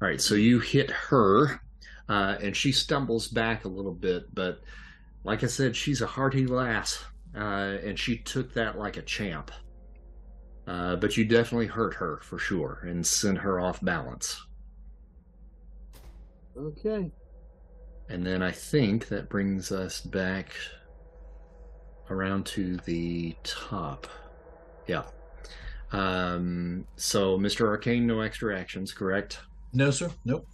[0.01, 1.61] All right, so you hit her,
[2.09, 4.61] uh, and she stumbles back a little bit, but
[5.25, 7.05] like I said, she's a hearty lass,
[7.37, 9.51] uh, and she took that like a champ.
[10.69, 14.41] Uh, but you definitely hurt her for sure and sent her off balance.
[16.57, 17.11] Okay.
[18.09, 20.53] And then I think that brings us back
[22.11, 24.07] around to the top.
[24.87, 25.03] Yeah.
[25.93, 27.67] Um, so, Mr.
[27.67, 29.41] Arcane, no extra actions, correct?
[29.73, 30.11] No, sir.
[30.25, 30.47] Nope.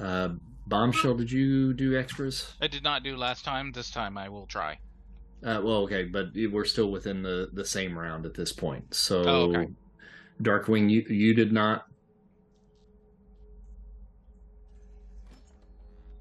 [0.00, 0.30] Uh,
[0.66, 2.54] Bombshell, did you do extras?
[2.60, 3.70] I did not do last time.
[3.72, 4.78] This time I will try.
[5.44, 8.94] Uh, well, okay, but we're still within the, the same round at this point.
[8.94, 9.68] So, Oh, okay.
[10.42, 11.86] Darkwing, you you did not.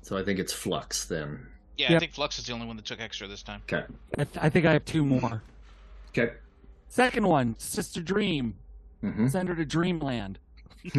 [0.04, 1.48] So I think it's Flux then.
[1.78, 3.62] Yeah, I think Flux is the only one that took extra this time.
[3.72, 3.84] Okay.
[4.18, 5.42] I, th- I think I have two more.
[6.10, 6.34] Okay.
[6.90, 8.56] Second one, Sister Dream.
[9.04, 9.28] Mm-hmm.
[9.30, 10.38] Send her to Dreamland.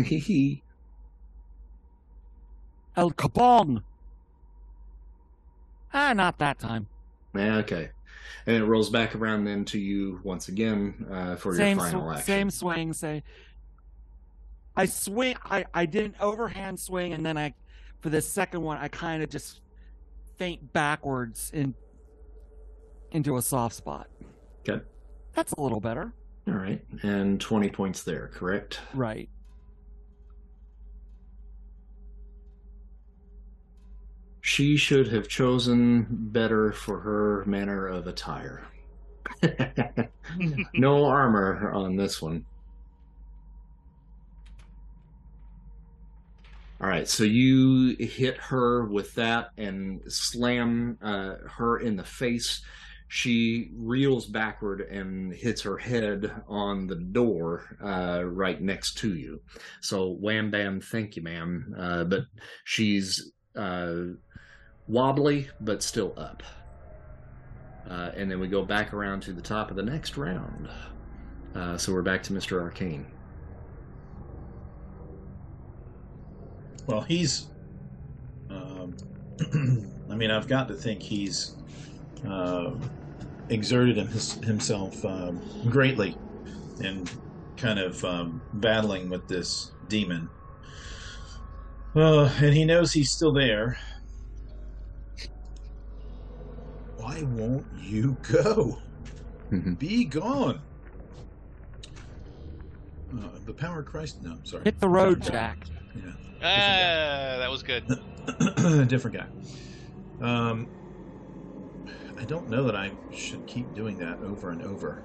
[2.97, 3.83] El Capone.
[5.93, 6.89] Ah, not that time.
[7.37, 7.91] Yeah, okay.
[8.47, 12.09] And it rolls back around then to you once again uh, for same your final
[12.09, 12.27] sw- action.
[12.27, 12.93] same swing.
[12.93, 13.23] Say,
[14.77, 15.37] I swing.
[15.45, 17.55] I I did an overhand swing, and then I,
[18.05, 19.63] for the second one, I kind of just
[20.37, 21.75] feint backwards in
[23.13, 24.11] into a soft spot.
[24.61, 24.85] Okay.
[25.33, 26.13] That's a little better.
[26.47, 26.85] All right.
[27.03, 28.81] And 20 points there, correct?
[28.93, 29.31] Right.
[34.43, 38.67] She should have chosen better for her manner of attire.
[40.75, 42.45] no armor on this one.
[46.81, 52.63] All right, so you hit her with that and slam uh, her in the face.
[53.09, 59.41] She reels backward and hits her head on the door uh, right next to you.
[59.83, 61.75] So, wham bam, thank you, ma'am.
[61.79, 62.23] Uh, but
[62.65, 63.95] she's uh,
[64.89, 66.43] wobbly, but still up.
[67.89, 70.69] Uh, and then we go back around to the top of the next round.
[71.55, 72.61] Uh, so we're back to Mr.
[72.61, 73.07] Arcane.
[76.87, 77.47] Well, he's.
[78.51, 78.95] Um,
[80.11, 81.57] I mean, I've got to think he's
[82.29, 82.73] uh,
[83.49, 86.17] exerted his, himself um, greatly
[86.81, 87.07] in
[87.57, 90.29] kind of um, battling with this demon.
[91.95, 93.79] Uh, and he knows he's still there.
[96.97, 98.79] Why won't you go?
[99.79, 100.61] Be gone.
[103.17, 104.23] Uh, the power of Christ.
[104.23, 104.65] No, I'm sorry.
[104.65, 105.59] Hit the road, Jack.
[105.95, 106.13] Yeah.
[106.45, 107.85] Ah, that was good.
[108.89, 109.27] different guy.
[110.21, 110.69] Um,
[112.21, 115.05] I don't know that I should keep doing that over and over.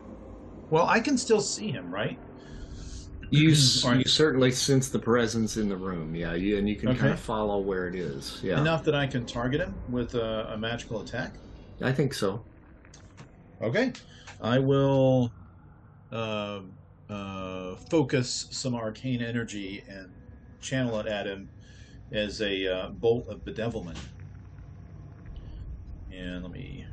[0.70, 2.20] Well, I can still see him, right?
[3.32, 6.90] You, s- you certainly sense the presence in the room, yeah, you, and you can
[6.90, 6.98] Okay.
[6.98, 8.40] kind of follow where it is.
[8.42, 11.38] Yeah, Enough that I can target him with a, a magical attack.
[11.80, 12.48] I think so.
[13.62, 13.94] Okay,
[14.42, 15.32] I will
[16.12, 16.62] uh,
[17.08, 20.10] uh, focus some arcane energy and
[20.62, 21.50] channel it at him
[22.12, 23.98] as a uh, bolt of bedevilment.
[26.12, 26.86] And let me.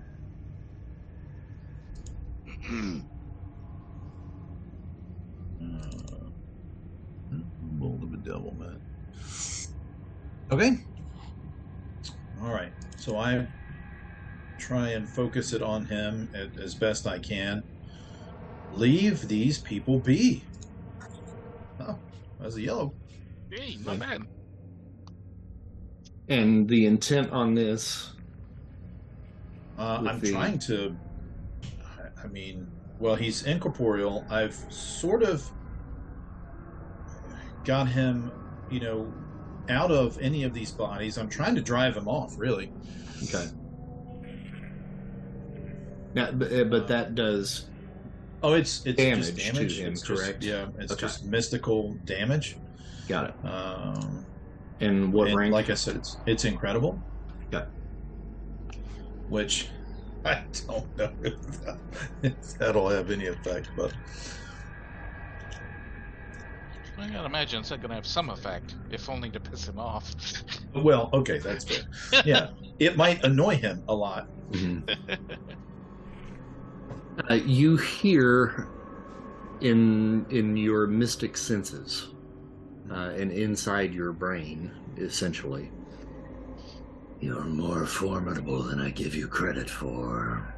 [5.63, 6.31] Uh,
[7.61, 8.81] bolt of bedevilment.
[10.51, 10.79] Okay.
[12.41, 12.73] All right.
[12.99, 13.49] So I
[14.59, 16.31] try and focus it on him
[16.61, 17.63] as best I can.
[18.73, 20.45] Leave these people be.
[21.81, 21.99] Oh,
[22.39, 22.95] that's a yellow.
[23.51, 24.23] Hey, not bad.
[26.29, 28.13] And the intent on this,
[29.79, 30.97] Uh, I'm the- trying to.
[31.85, 32.67] I- I mean,
[32.99, 34.25] well, he's incorporeal.
[34.31, 35.49] I've sort of
[37.65, 38.33] got him,
[38.71, 39.13] you know,
[39.69, 41.19] out of any of these bodies.
[41.19, 42.73] I'm trying to drive him off, really.
[43.25, 43.49] okay.
[46.15, 47.67] Now, but, uh, but that does
[48.43, 49.79] Oh, it's it's Damage just to damage.
[49.79, 50.45] him, it's just- correct?
[50.45, 51.01] yeah, it's Okay.
[51.01, 52.57] just mystical damage.
[53.09, 53.49] Got it.
[53.49, 54.27] Um,
[54.81, 55.53] And what and rank?
[55.53, 57.03] like I said, it's it's incredible.
[57.55, 57.65] Okay.
[59.29, 59.71] Which
[60.25, 61.35] I don't know if,
[61.65, 61.79] that,
[62.23, 63.95] if that'll have any effect, but
[66.99, 70.15] I gotta imagine it's gonna have some effect, if only to piss him off.
[70.75, 71.83] well, okay, that's fair.
[72.25, 74.29] Yeah, it might annoy him a lot.
[74.53, 74.83] Mhm.
[77.31, 78.71] uh, you hear
[79.61, 82.16] in in your mystic senses
[82.91, 85.71] uh, and inside your brain, essentially.
[87.21, 90.55] You're more formidable than I give you credit for.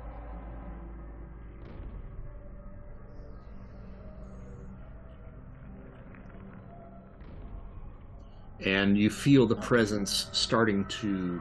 [8.65, 11.41] And you feel the presence starting to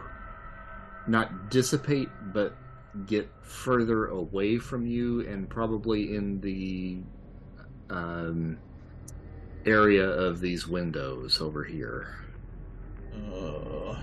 [1.08, 2.56] not dissipate, but
[3.06, 6.98] get further away from you and probably in the
[7.90, 8.58] um,
[9.72, 12.16] area of these windows over here.
[13.34, 13.96] Uh,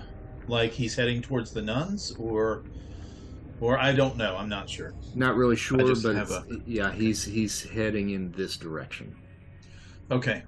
[0.47, 2.63] like he's heading towards the nuns, or
[3.59, 4.35] or I don't know.
[4.37, 4.93] I'm not sure.
[5.15, 9.15] Not really sure, but it's- yeah, he's he's heading in this direction.
[10.11, 10.43] Okay,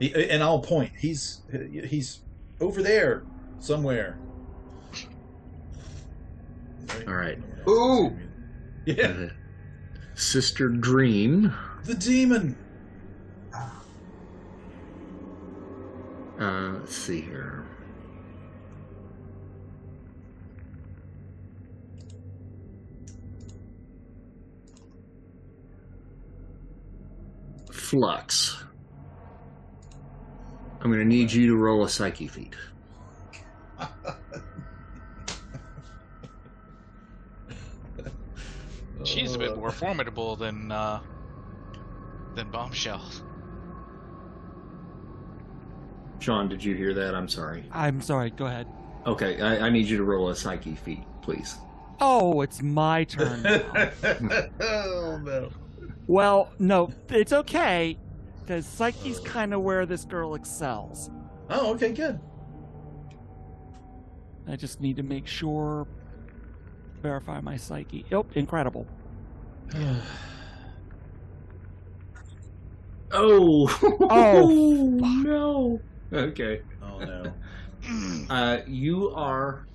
[0.00, 0.92] and I'll point.
[0.98, 1.42] He's
[1.84, 2.20] he's
[2.60, 3.24] over there
[3.58, 4.18] somewhere.
[7.06, 7.38] All right.
[7.68, 8.16] Ooh!
[8.86, 9.28] Yeah, Uh,
[10.14, 11.52] Sister Dream.
[11.84, 12.56] the demon.
[16.40, 17.66] Uh, let's see here.
[27.70, 28.56] Flux.
[30.80, 32.54] I'm going to need you to roll a psyche feat.
[39.04, 41.00] She's a bit more formidable than uh,
[42.34, 43.02] than Bombshell.
[46.20, 47.14] Sean, did you hear that?
[47.14, 47.64] I'm sorry.
[47.72, 48.66] I'm sorry, go ahead.
[49.06, 51.56] Okay, I, I need you to roll a psyche feat, please.
[51.98, 53.90] Oh, it's my turn now.
[54.60, 55.50] oh no.
[56.06, 57.98] well, no, it's okay,
[58.40, 61.10] because Psyche's kind of where this girl excels.
[61.48, 62.20] Oh, okay, good.
[64.46, 65.86] I just need to make sure.
[67.02, 68.04] Verify my psyche.
[68.10, 68.86] Yep, incredible.
[73.12, 73.66] Oh.
[74.08, 75.80] Oh, no.
[76.12, 76.62] Okay.
[76.82, 77.32] oh no.
[78.28, 79.66] Uh, you are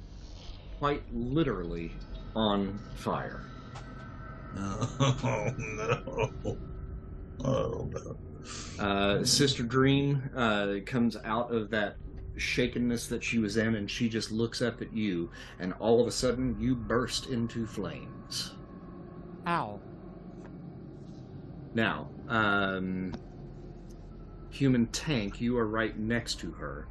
[0.78, 1.92] quite literally
[2.36, 3.42] on fire.
[4.58, 6.58] Oh no.
[7.44, 8.18] Oh no.
[8.84, 11.98] Uh, Sister Dream uh, comes out of that
[12.38, 16.08] shakenness that she was in, and she just looks up at you, and all of
[16.08, 18.54] a sudden you burst into flames.
[19.48, 19.80] Ow.
[21.74, 23.14] Now, um,
[24.56, 26.88] human tank, you are right next to her.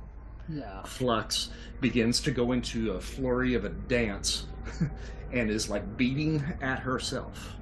[0.49, 0.83] Yeah.
[0.83, 1.49] Flux
[1.81, 4.47] begins to go into a flurry of a dance
[5.33, 7.57] and is like beating at herself.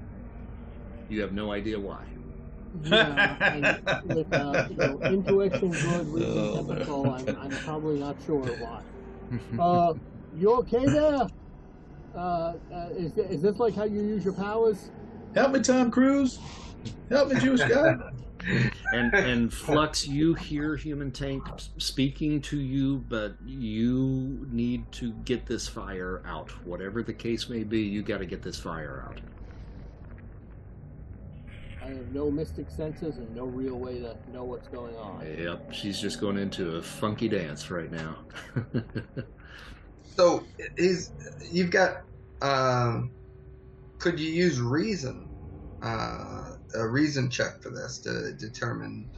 [1.09, 2.05] You have no idea why.
[2.85, 7.13] Yeah, and with uh, you know, intuition good, reason Oh, typical, no.
[7.13, 8.83] I'm, I'm probably not sure why.
[9.59, 9.95] Uh,
[10.37, 11.27] you okay there?
[12.15, 12.55] Uh, uh,
[12.95, 14.91] is, is this like how you use your powers?
[15.35, 16.39] Help me, Tom Cruise.
[17.09, 17.97] Help me, Jewish guy.
[18.93, 21.45] and and Flux, you hear human tank
[21.79, 26.51] speaking to you, but you need to get this fire out.
[26.67, 29.21] Whatever the case may be, you got to get this fire out.
[31.83, 35.27] I have no mystic senses and no real way to know what's going on.
[35.37, 38.19] Yep, she's just going into a funky dance right now.
[40.17, 40.45] So
[40.77, 41.11] is
[41.51, 42.03] you've got
[42.43, 43.11] um
[43.99, 45.29] could you use reason
[45.83, 49.09] uh a reason check for this to determine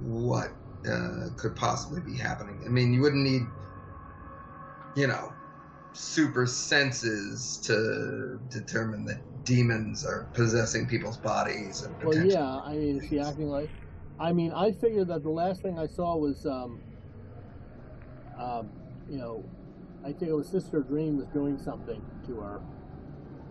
[0.00, 0.52] what
[0.88, 2.62] uh could possibly be happening?
[2.66, 3.42] I mean, you wouldn't need
[4.96, 5.32] you know
[5.94, 13.00] super senses to determine that demons are possessing people's bodies and Well, yeah, I mean,
[13.00, 13.70] is she acting like?
[14.18, 16.82] I mean, I figured that the last thing I saw was, um,
[18.38, 18.70] um,
[19.08, 19.44] you know,
[20.04, 22.60] I think it was Sister Dream was doing something to her.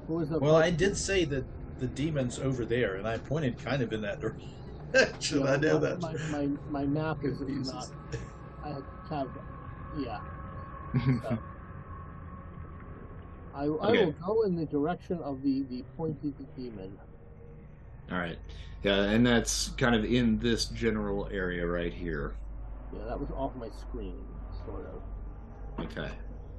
[0.08, 0.40] Who was the?
[0.40, 1.46] Well, I did say that
[1.84, 4.50] the demon's over there, and I pointed kind of in that direction.
[5.32, 6.00] Yeah, I know that.
[6.02, 7.74] My, my, my map is Confuses.
[7.74, 8.20] not.
[8.64, 8.76] I
[9.14, 9.28] have,
[9.98, 10.20] yeah.
[11.22, 11.40] So.
[13.54, 14.06] I, I Okay.
[14.06, 16.98] will go in the direction of the the pointed demon.
[18.12, 18.38] All right,
[18.84, 22.36] yeah, and that's kind of in this general area right here.
[22.94, 24.24] Yeah, that was off my screen,
[24.66, 25.02] sort of.
[25.80, 26.12] Okay,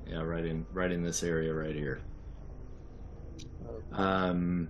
[0.07, 2.01] yeah, right in right in this area right here.
[3.65, 4.69] Uh, Um,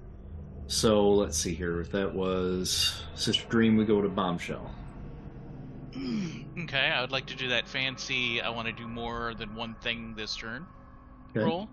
[0.67, 1.81] so let's see here.
[1.81, 4.71] If that was Sister Dream, we go to Bombshell.
[5.97, 8.41] okay, I would like to do that fancy.
[8.41, 10.67] I want to do more than one thing this turn.
[11.31, 11.45] Okay.
[11.45, 11.69] Roll.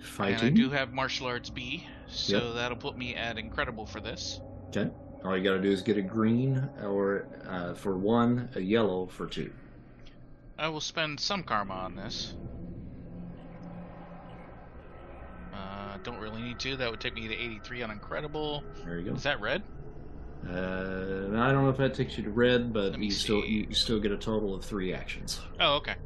[0.00, 0.34] Fighting.
[0.36, 2.54] And I do have martial arts B, so Yep.
[2.54, 4.40] that'll put me at incredible for this.
[4.68, 4.90] Okay.
[5.24, 9.06] All you got to do is get a green or uh, for one, a yellow
[9.06, 9.52] for two.
[10.56, 12.34] I will spend some karma on this.
[15.58, 16.76] Uh, don't really need to.
[16.76, 18.62] That would take me to 83 on incredible.
[18.84, 19.16] There you go.
[19.16, 19.62] Is that red?
[20.48, 20.50] Uh,
[21.34, 23.48] I don't know if that takes you to red, but you still see.
[23.48, 25.40] you, you still get a total of three actions.
[25.58, 25.96] Oh, okay.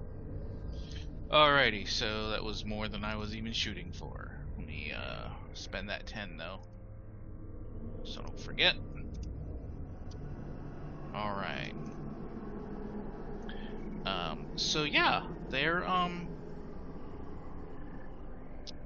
[1.31, 4.39] Alrighty, so that was more than I was even shooting for.
[4.57, 6.61] Let me uh, spend that 10 though.
[8.05, 8.75] So don't forget.
[11.15, 11.75] Alright.
[14.07, 16.29] Um, so yeah, they're, um.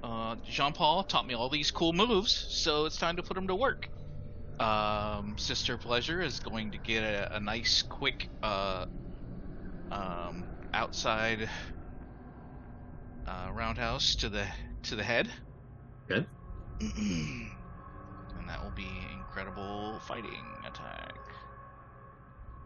[0.03, 3.49] Uh, Jean Paul taught me all these cool moves, so it's time to put them
[3.49, 3.89] to work.
[4.61, 8.87] Um, Sister Pleasure is going to get a, a nice, quick, uh,
[9.91, 11.49] um, outside
[13.27, 14.47] uh, roundhouse to the
[14.85, 15.29] to the head.
[16.09, 16.27] Good.
[16.81, 17.51] and
[18.49, 21.15] that will be incredible fighting attack.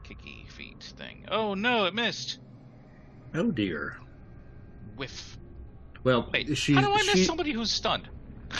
[0.04, 1.24] Kicky feet thing.
[1.30, 2.38] Oh no, it missed.
[3.34, 3.96] Oh dear.
[4.96, 5.39] Whiff.
[6.04, 8.08] Well, Wait, she how do I miss she, somebody who's stunned?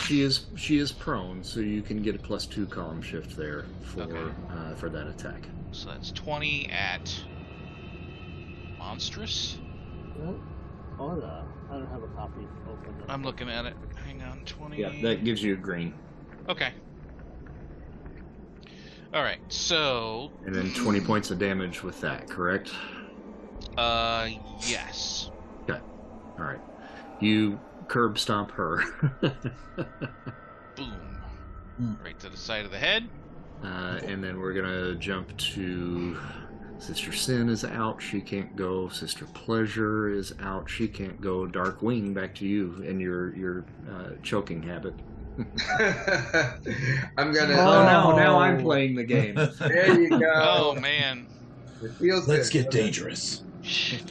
[0.03, 3.65] she is she is prone, so you can get a plus two column shift there
[3.83, 4.33] for Okay.
[4.49, 5.43] uh, for that attack.
[5.71, 7.13] So that's 20 at
[8.77, 9.57] monstrous.
[10.19, 10.31] yeah.
[10.99, 11.43] Oh, no.
[11.71, 12.93] I don't have a copy open.
[13.07, 13.73] I'm looking at it.
[14.05, 14.77] Hang on, 20.
[14.77, 15.93] Yeah, that gives you a green,
[16.49, 16.71] Okay.
[19.13, 19.39] All right.
[19.49, 22.29] So, and then twenty points of damage with that.
[22.29, 22.71] Correct.
[23.77, 24.29] uh,
[24.65, 25.31] yes.
[25.63, 25.79] Okay.
[26.39, 26.59] All right.
[27.21, 28.83] You curb stomp her.
[30.75, 31.17] Boom.
[32.03, 33.07] Right to the side of the head.
[33.63, 36.17] Uh, and then we're gonna jump to
[36.79, 38.01] Sister Sin is out.
[38.01, 38.89] She can't go.
[38.89, 40.67] Sister Pleasure is out.
[40.67, 41.45] She can't go.
[41.45, 44.95] Darkwing, back to you and your your uh, choking habit.
[47.17, 47.53] I'm gonna.
[47.53, 48.15] Oh, no!
[48.15, 49.35] now I'm playing the game.
[49.35, 50.31] There you go.
[50.33, 51.27] Oh man.
[51.83, 52.63] It feels Let's good.
[52.63, 53.43] get dangerous.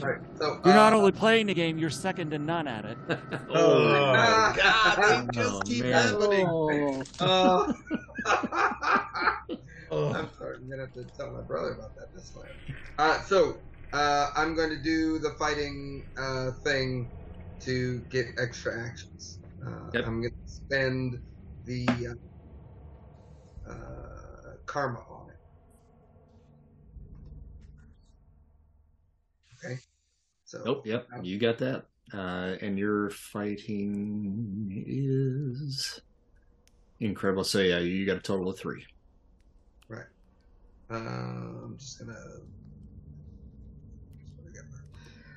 [0.02, 2.84] All right, so You're not uh, only playing the game, you're second to none at
[2.84, 2.98] it.
[3.52, 4.54] Oh, Ah.
[4.56, 5.92] God, they just Oh, keep man.
[5.92, 6.46] happening.
[6.48, 7.72] Oh, Uh,
[9.92, 10.14] Oh.
[10.14, 10.56] I'm sorry.
[10.58, 12.44] I'm gonna have to tell my brother about that this time.
[12.98, 13.56] Uh, so
[13.92, 17.10] uh, I'm going to do the fighting uh, thing
[17.60, 19.40] to get extra actions.
[19.66, 20.06] Uh, Yep.
[20.06, 21.20] I'm going to spend
[21.64, 21.88] the
[23.66, 25.36] uh, uh, karma on it.
[29.66, 29.78] Okay.
[30.50, 30.84] So Nope.
[30.84, 31.06] Yep.
[31.22, 31.84] You got that.
[32.12, 36.00] Uh, and your fighting is
[36.98, 37.44] incredible.
[37.44, 38.84] So yeah, you got a total of three.
[40.90, 42.16] Uh, I'm just gonna.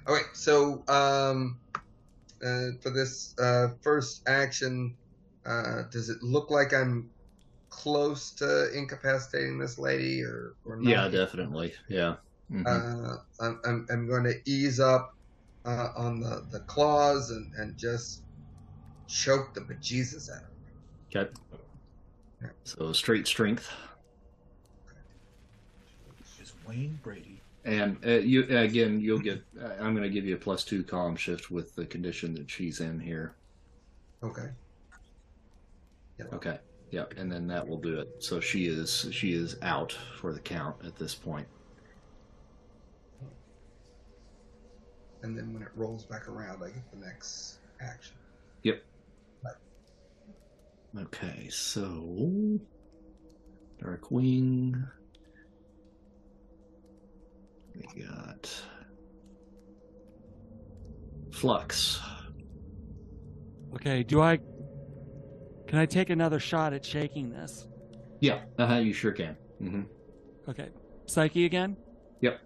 [0.07, 1.59] Okay, so um,
[2.43, 4.97] uh, for this uh, first action,
[5.45, 7.11] uh, does it look like I'm
[7.69, 10.89] close to incapacitating this lady, or or not?
[10.89, 11.75] Yeah, definitely.
[11.87, 12.15] Yeah.
[12.53, 12.65] Mhm.
[12.67, 15.15] Uh, I'm, I'm I'm going to ease up
[15.65, 18.21] uh, on the the claws and and just
[19.07, 20.43] choke the bejesus out of
[21.13, 21.29] her.
[22.43, 22.51] okay.
[22.63, 23.69] So straight strength,
[26.41, 27.41] Is Wayne Brady.
[27.65, 28.99] and uh, you again.
[29.01, 29.41] You'll get.
[29.59, 32.49] Uh, I'm going to give you a plus two column shift with the condition that
[32.51, 33.33] she's in here.
[34.21, 34.49] Okay.
[36.19, 36.25] Yeah.
[36.33, 36.59] Okay.
[36.91, 37.15] Yep.
[37.17, 38.09] And then that will do it.
[38.19, 41.47] So she is she is out for the count at this point.
[45.23, 48.15] And then when it rolls back around, I get the next action.
[48.63, 48.83] Yep.
[50.95, 52.59] Okay, so
[53.81, 54.87] Darkwing.
[57.75, 58.63] We got
[61.31, 61.99] Flux.
[63.75, 64.37] Okay, do I.
[65.67, 67.67] Can I take another shot at shaking this?
[68.19, 69.35] Yeah, uh-huh, you sure can.
[69.59, 69.81] hmm
[70.47, 70.69] Okay.
[71.07, 71.75] Psyche again?
[72.21, 72.39] Yep.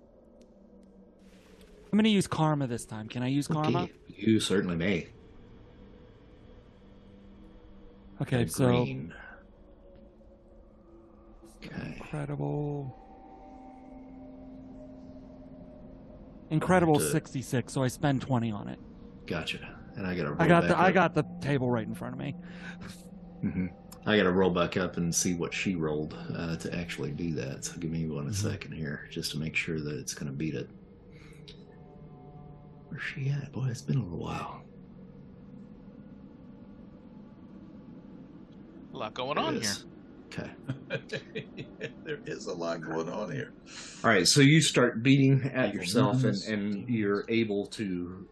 [1.91, 3.07] I'm going to use karma this time.
[3.07, 3.83] Can I use karma?
[3.83, 5.07] Okay, you certainly may.
[8.21, 8.67] Okay, And so.
[8.83, 9.13] green.
[11.63, 11.95] Okay.
[11.97, 12.95] Incredible.
[16.49, 17.11] Incredible Good.
[17.11, 18.79] 66, so I spend 20 on it.
[19.25, 19.59] Gotcha.
[19.95, 20.35] And I got to.
[20.39, 22.35] I got the I got the table right in front of me.
[23.43, 23.65] mm-hmm.
[24.05, 27.33] I got to roll back up and see what she rolled uh, to actually do
[27.33, 27.65] that.
[27.65, 28.47] So give me one a Mm-hmm.
[28.49, 30.69] second here, just to make sure that it's going to beat it.
[32.89, 33.51] Where's she at?
[33.51, 34.61] Boy, it's been a little while.
[38.93, 39.71] A lot going There on it here.
[39.71, 39.85] is.
[40.27, 40.49] Okay.
[42.03, 43.53] there is a lot going on here.
[44.03, 44.27] All right.
[44.27, 48.27] So you start beating at yourself, and, and you're able to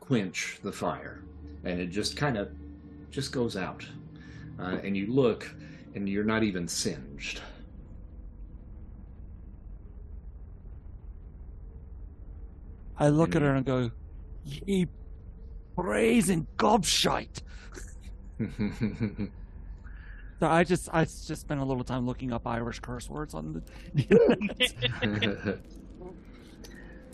[0.00, 1.22] quench the fire,
[1.64, 2.50] and it just kind of
[3.10, 3.86] just goes out.
[4.58, 5.52] Uh, and you look,
[5.94, 7.40] and you're not even singed.
[12.98, 13.46] I look at Mhm.
[13.46, 13.90] her and go,
[14.44, 14.86] "Ye
[15.76, 17.42] brazen gobshite!"
[20.40, 23.62] So I just I just spent a little time looking up Irish curse words on
[23.94, 25.58] the.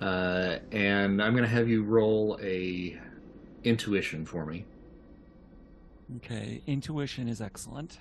[0.05, 2.99] uh, and I'm going to have you roll a
[3.63, 4.65] intuition for me.
[6.17, 7.99] okay, intuition is excellent.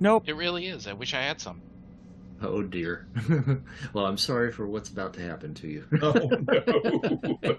[0.00, 0.24] Nope.
[0.26, 0.86] It really is.
[0.88, 1.60] I wish I had some.
[2.42, 3.06] Oh dear.
[3.92, 5.84] well, I'm sorry for what's about to happen to you.
[6.02, 7.38] Oh no!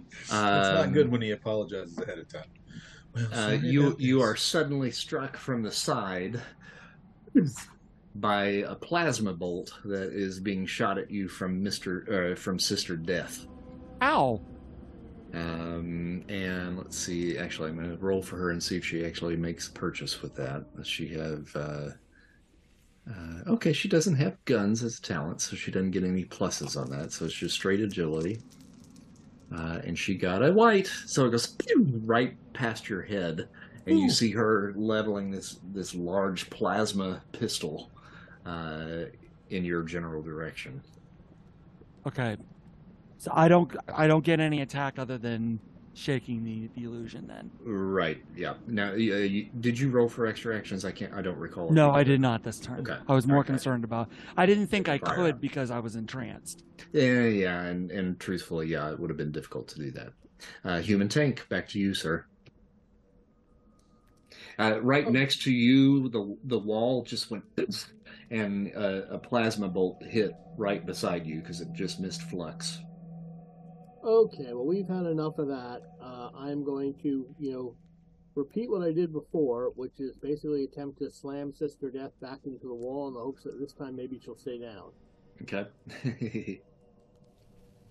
[0.00, 2.44] it's not Um, good when he apologizes ahead of time.
[3.14, 6.40] Well, Uh, you you are suddenly struck from the side
[8.14, 12.96] by a plasma bolt that is being shot at you from Mister uh, from Sister
[12.96, 13.46] Death.
[14.02, 14.40] Ow.
[15.32, 17.38] Um, and let's see.
[17.38, 20.34] Actually, I'm going to roll for her and see if she actually makes purchase with
[20.36, 20.64] that.
[20.76, 21.54] Does she have?
[21.54, 21.88] Uh,
[23.10, 26.80] uh, okay, she doesn't have guns as a talent, so she doesn't get any pluses
[26.80, 27.12] on that.
[27.12, 28.40] So it's just straight agility.
[29.54, 31.56] Uh, and she got a white, so it goes
[32.04, 33.48] right past your head,
[33.86, 37.90] and you see her leveling this this large plasma pistol
[38.46, 39.06] uh,
[39.48, 40.80] in your general direction.
[42.06, 42.36] Okay.
[43.18, 45.58] So I don't I don't get any attack other than
[45.94, 47.50] shaking the, the illusion then.
[47.62, 48.22] Right.
[48.36, 48.54] Yeah.
[48.66, 50.84] Now, uh, you, did you roll for extra actions?
[50.84, 51.12] I can't.
[51.12, 51.70] I don't recall.
[51.70, 52.80] No, I did not this turn.
[52.80, 52.98] Okay.
[53.08, 53.48] I was more Okay.
[53.48, 55.40] concerned about I didn't think I Fire could up.
[55.40, 56.64] because I was entranced.
[56.92, 60.12] Yeah, yeah, and and truthfully, yeah, it would have been difficult to do that.
[60.64, 62.24] Uh, human tank, back to you, sir.
[64.58, 65.10] Uh, right Oh.
[65.10, 67.44] next to you, the the wall just went,
[68.30, 72.78] and uh, a plasma bolt hit right beside you because it just missed flux.
[74.02, 75.82] Okay, well, we've had enough of that.
[76.00, 77.76] Uh, I'm going to, you know,
[78.34, 82.66] repeat what I did before, which is basically attempt to slam Sister Death back into
[82.66, 84.92] the wall in the hopes that this time maybe she'll stay down.
[85.42, 86.60] Okay.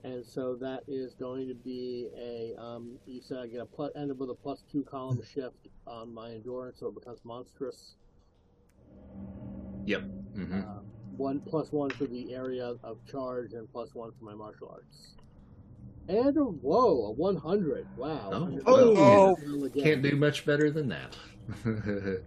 [0.04, 3.92] And so that is going to be a, um, you said I get a plus,
[3.98, 7.96] end up with a plus two column shift on my endurance, so it becomes monstrous.
[9.86, 10.04] yep.
[10.36, 10.80] hmm Uh,
[11.18, 15.19] one plus one for the area of charge, and plus one for my martial arts.
[16.10, 17.88] And a whoa, a 100.
[17.96, 18.30] Wow.
[18.34, 18.64] Oh, 100.
[18.66, 19.38] Oh.
[19.46, 19.84] Roll again.
[19.84, 21.16] Can't do much better than that.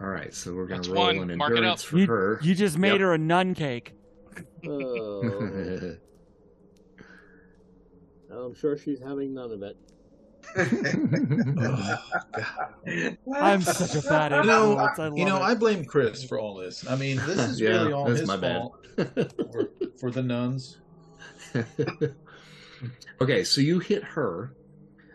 [0.00, 1.30] All right, so we're gonna That's roll one.
[1.30, 1.88] an Mark it endurance up.
[1.88, 2.38] for You, her.
[2.42, 3.00] you just made Yep.
[3.00, 3.94] her a nun cake.
[4.68, 5.96] Oh,
[8.46, 9.76] I'm sure she's having none of it.
[13.26, 14.98] Oh, I'm such a bad You know, influence.
[14.98, 15.42] I you know, it.
[15.42, 16.88] I blame Chris for all this.
[16.88, 18.62] I mean, this is Yeah, really all his my bad.
[18.62, 18.76] fault
[19.52, 19.68] for,
[19.98, 20.78] for the nuns.
[23.20, 24.54] Okay, so you hit her,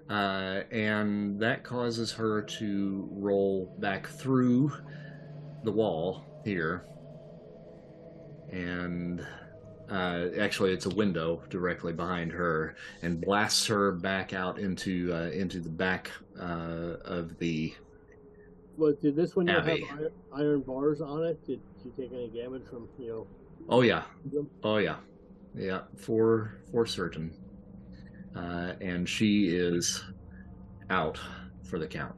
[0.09, 4.71] uh, and that causes her to roll back through
[5.63, 6.85] the wall here.
[8.51, 9.25] And
[9.89, 15.29] uh, actually, it's a window directly behind her, and blasts her back out into uh,
[15.31, 17.73] into the back uh, of the.
[18.77, 21.45] Well, did this one have iron, iron bars on it?
[21.45, 23.27] Did she take any damage from, you know,
[23.69, 24.03] Oh yeah.
[24.63, 24.97] Oh yeah,
[25.55, 27.33] yeah, for for certain.
[28.35, 30.03] Uh, and she is
[30.89, 31.19] out
[31.63, 32.15] for the count.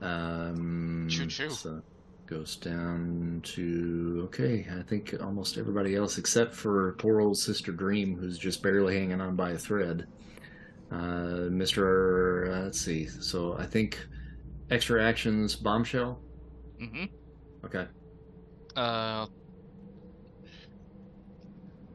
[0.00, 1.50] Um, Choo-choo.
[1.50, 1.82] So
[2.26, 4.66] goes down to okay.
[4.78, 9.20] I think almost everybody else except for poor old Sister Dream, who's just barely hanging
[9.20, 10.06] on by a thread.
[10.90, 13.06] Uh, Mister, uh, let's see.
[13.06, 14.06] So I think
[14.70, 16.20] extra actions bombshell.
[16.78, 17.04] hmm
[17.64, 17.86] Okay.
[18.76, 19.26] Uh,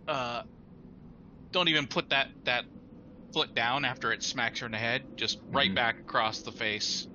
[0.08, 0.44] uh,
[1.52, 2.66] don't even put that that
[3.34, 5.04] foot down after it smacks her in the head.
[5.18, 5.76] Just right Mhm.
[5.76, 7.08] back across the face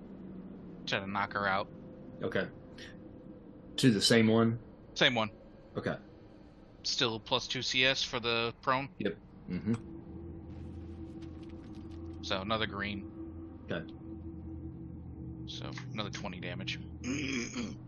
[0.86, 1.68] to knock her out.
[2.22, 2.46] Okay.
[3.76, 4.58] To the same one?
[4.94, 5.30] Same one.
[5.76, 5.94] Okay.
[6.82, 8.88] Still plus two CS for the prone.
[8.98, 9.16] Yep.
[9.50, 9.74] Mm-hmm.
[12.22, 13.08] So another green.
[13.70, 13.84] Okay.
[15.46, 16.78] So another 20 damage.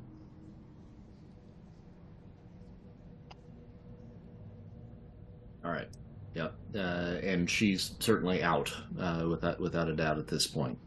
[5.65, 5.89] All right.
[6.35, 6.55] Yep.
[6.75, 6.79] Uh,
[7.23, 10.79] and she's certainly out, uh, without without a doubt at this point.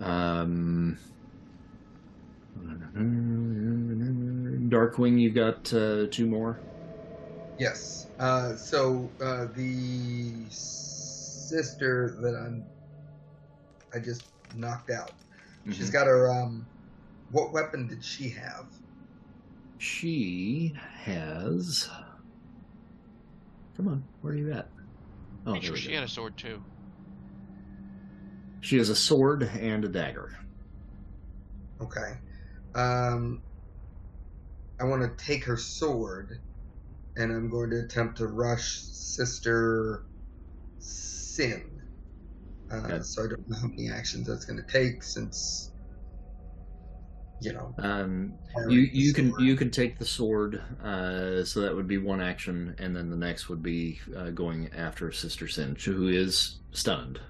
[0.00, 0.98] Um,
[4.68, 6.58] Darkwing, you got uh, two more.
[7.58, 8.06] Yes.
[8.18, 12.64] Uh, so uh, the sister that I'm,
[13.94, 14.24] I just
[14.56, 15.12] knocked out.
[15.70, 15.92] She's Mhm.
[15.92, 16.30] got her.
[16.30, 16.66] Um,
[17.30, 18.66] what weapon did she have?
[19.78, 21.88] She has.
[23.78, 24.72] Come on, where are you at?
[25.46, 25.94] Oh, Pretty sure she go.
[25.94, 26.60] had a sword too.
[28.60, 30.32] She has a sword and a dagger.
[31.80, 32.14] Okay.
[32.74, 33.44] Um,
[34.80, 36.42] I want to take her sword,
[37.16, 40.02] and I'm going to attempt to rush Sister
[40.80, 41.84] Sin.
[42.70, 43.00] Uh, Okay.
[43.02, 45.72] So I don't know how many actions that's going to take, since
[47.40, 47.74] you know.
[47.78, 48.34] Um,
[48.68, 49.42] you you can sword.
[49.42, 53.16] you can take the sword, uh, so that would be one action, and then the
[53.16, 57.20] next would be uh, going after Sister Sin, who is stunned.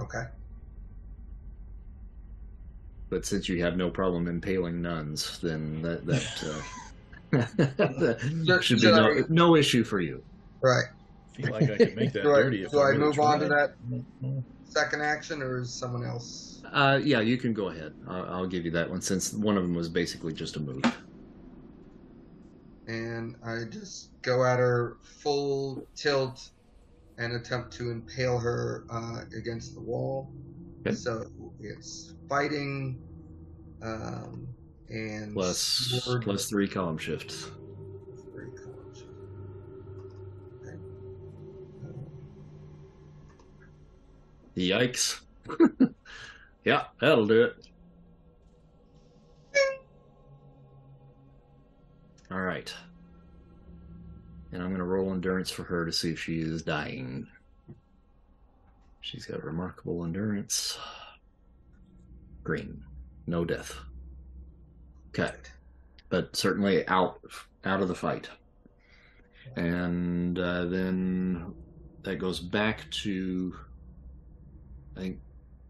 [0.00, 0.24] Okay.
[3.10, 6.44] But since you have no problem impaling nuns, then that that,
[7.32, 7.44] uh,
[8.44, 10.22] that should be no, no issue for you.
[10.60, 10.84] Right.
[11.34, 13.20] feel like I could make that Do I, dirty if do I, I really move
[13.20, 13.74] on to that
[14.64, 16.57] second action, or is someone else?
[16.72, 17.94] Uh, yeah, you can go ahead.
[18.06, 20.84] I'll, I'll give you that one since one of them was basically just a move.
[22.86, 26.50] and I just go at her full tilt
[27.18, 30.30] and attempt to impale her uh, against the wall.
[30.86, 30.94] Okay.
[30.94, 31.26] So
[31.60, 32.98] it's fighting
[33.82, 34.48] um,
[34.88, 37.50] and plus three column shifts.
[38.32, 39.04] three columns.
[40.62, 40.76] Okay.
[44.56, 45.20] Yikes.
[46.68, 47.56] yeah, that'll do it.
[52.30, 52.70] All right.
[54.52, 57.26] And I'm going to roll endurance for her to see if she is dying.
[59.00, 60.78] She's got remarkable endurance.
[62.44, 62.84] Green.
[63.26, 63.74] No death.
[65.08, 65.32] Okay.
[66.10, 67.18] But certainly out
[67.64, 68.28] out of the fight.
[69.56, 71.54] And uh, then
[72.02, 73.56] that goes back to
[74.94, 75.20] I think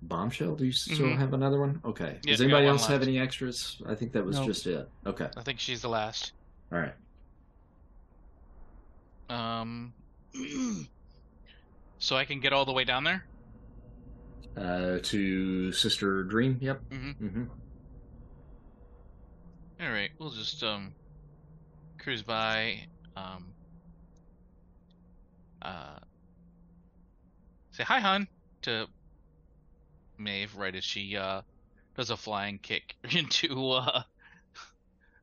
[0.03, 0.55] bombshell.
[0.57, 1.19] Do you still Mhm.
[1.19, 1.81] have another one?
[1.85, 2.19] Okay.
[2.25, 3.81] Yeah, Does anybody one else have any extras?
[3.87, 4.47] I think that was No.
[4.47, 4.89] just it.
[5.07, 5.29] Okay.
[5.37, 6.33] I think she's the last.
[6.73, 6.95] All right.
[9.29, 9.93] Um,
[12.01, 13.25] So I can get all the way down there.
[14.57, 16.57] Uh, to Sister Dream.
[16.61, 16.81] Yep.
[16.91, 17.17] Mhm.
[17.17, 17.45] hmm
[19.81, 20.95] All right, we'll just um
[21.99, 22.87] cruise by.
[23.17, 23.53] Um.
[25.61, 25.99] Uh.
[27.73, 28.29] Say hi, hon,
[28.63, 28.87] to
[30.19, 31.43] Maeve right as she uh
[31.97, 34.03] does a flying kick into uh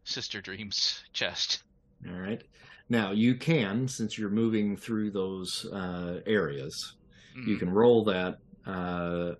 [0.06, 1.62] Sister Dream's chest.
[2.08, 2.42] All right.
[2.90, 6.96] Now you can, since you're moving through those uh, areas,
[7.44, 8.38] you Mm, can roll that.
[8.66, 9.34] Uh,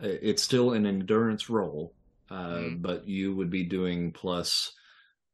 [0.00, 1.94] it's still an endurance roll,
[2.30, 2.76] uh, Mhm.
[2.76, 4.72] but you would be doing plus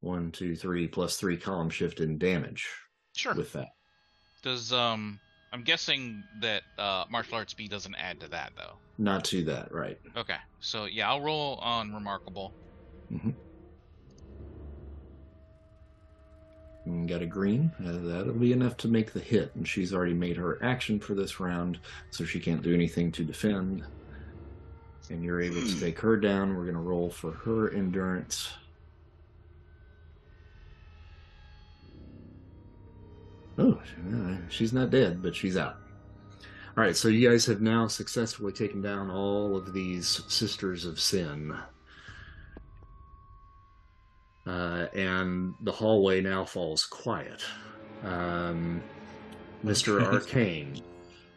[0.00, 2.68] one, two, three, plus three column shift in damage
[3.14, 3.36] Sure.
[3.36, 3.68] with that.
[4.42, 5.20] Does um
[5.52, 8.74] I'm guessing that uh martial arts B doesn't add to that though.
[8.98, 9.98] Not to that, right?
[10.16, 10.36] Okay.
[10.60, 12.52] So yeah, I'll roll on remarkable.
[16.86, 17.70] And got a green.
[17.80, 21.14] Uh, that'll be enough to make the hit, and she's already made her action for
[21.14, 21.78] this round,
[22.10, 23.84] so she can't do anything to defend.
[25.10, 26.56] And you're able to take her down.
[26.56, 28.50] We're going to roll for her endurance.
[34.48, 35.76] She's not dead, but she's out.
[36.76, 41.00] All right, so you guys have now successfully taken down all of these sisters of
[41.00, 41.54] sin.
[44.46, 47.42] Uh, and the hallway now falls quiet.
[48.02, 48.82] Um,
[49.64, 50.02] Mr.
[50.02, 50.80] Arcane,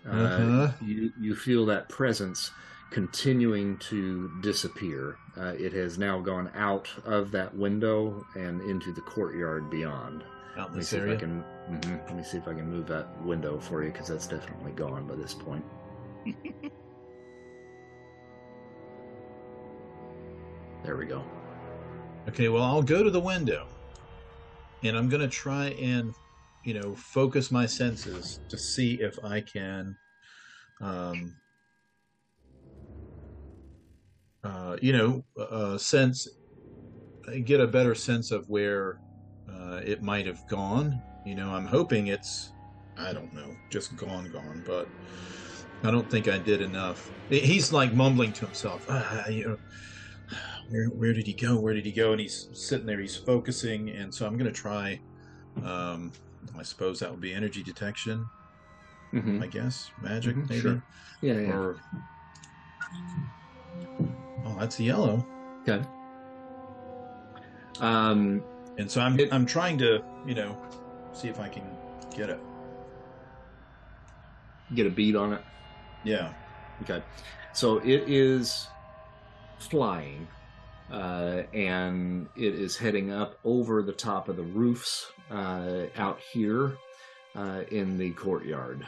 [0.07, 0.72] uh, Uh-huh.
[0.82, 2.52] you, you feel that presence
[2.91, 5.18] continuing to disappear.
[5.38, 10.24] Uh, it has now gone out of that window and into the courtyard beyond.
[10.58, 11.18] Out Let in me this see if I area.
[11.18, 11.44] can.
[11.70, 14.72] mhm, let me see if I can move that window for you because that's definitely
[14.74, 15.66] gone by this point.
[20.84, 21.24] there we go.
[22.30, 23.68] Okay, well, I'll go to the window,
[24.84, 26.14] and I'm gonna try and,
[26.64, 29.98] you know, focus my senses to see if I can,
[30.82, 31.38] um,
[34.44, 36.28] uh, you know, uh, sense,
[37.46, 39.00] get a better sense of where
[39.49, 41.02] uh, it might have gone.
[41.26, 42.52] You know, I'm hoping it's,
[42.98, 44.88] I don't know, just gone, gone, but
[45.84, 47.10] I don't think I did enough.
[47.30, 49.57] He's like mumbling to himself, ah, you know
[50.70, 51.60] where where did he go?
[51.60, 52.11] Where did he go?
[52.11, 54.99] And he's sitting there, he's focusing, and so I'm gonna try.
[55.64, 56.11] Um,
[56.57, 58.26] I suppose that would be energy detection.
[59.14, 59.44] Mm-hmm.
[59.44, 60.61] I guess magic, Mhm, maybe.
[60.61, 60.84] sure.
[61.22, 61.52] Yeah, yeah.
[61.52, 61.78] Or
[64.45, 65.26] oh, that's yellow.
[65.68, 65.86] Okay.
[67.80, 68.44] Um,
[68.78, 70.58] And so I'm It- I'm trying to you know
[71.14, 71.64] see if I can
[72.16, 72.40] get it.
[74.74, 75.44] get a beat on it.
[76.04, 76.34] Yeah.
[76.82, 77.04] Okay.
[77.54, 78.68] So it is
[79.60, 80.28] flying,
[80.91, 86.76] uh, and it is heading up over the top of the roofs uh, out here
[87.36, 88.86] uh, in the courtyard.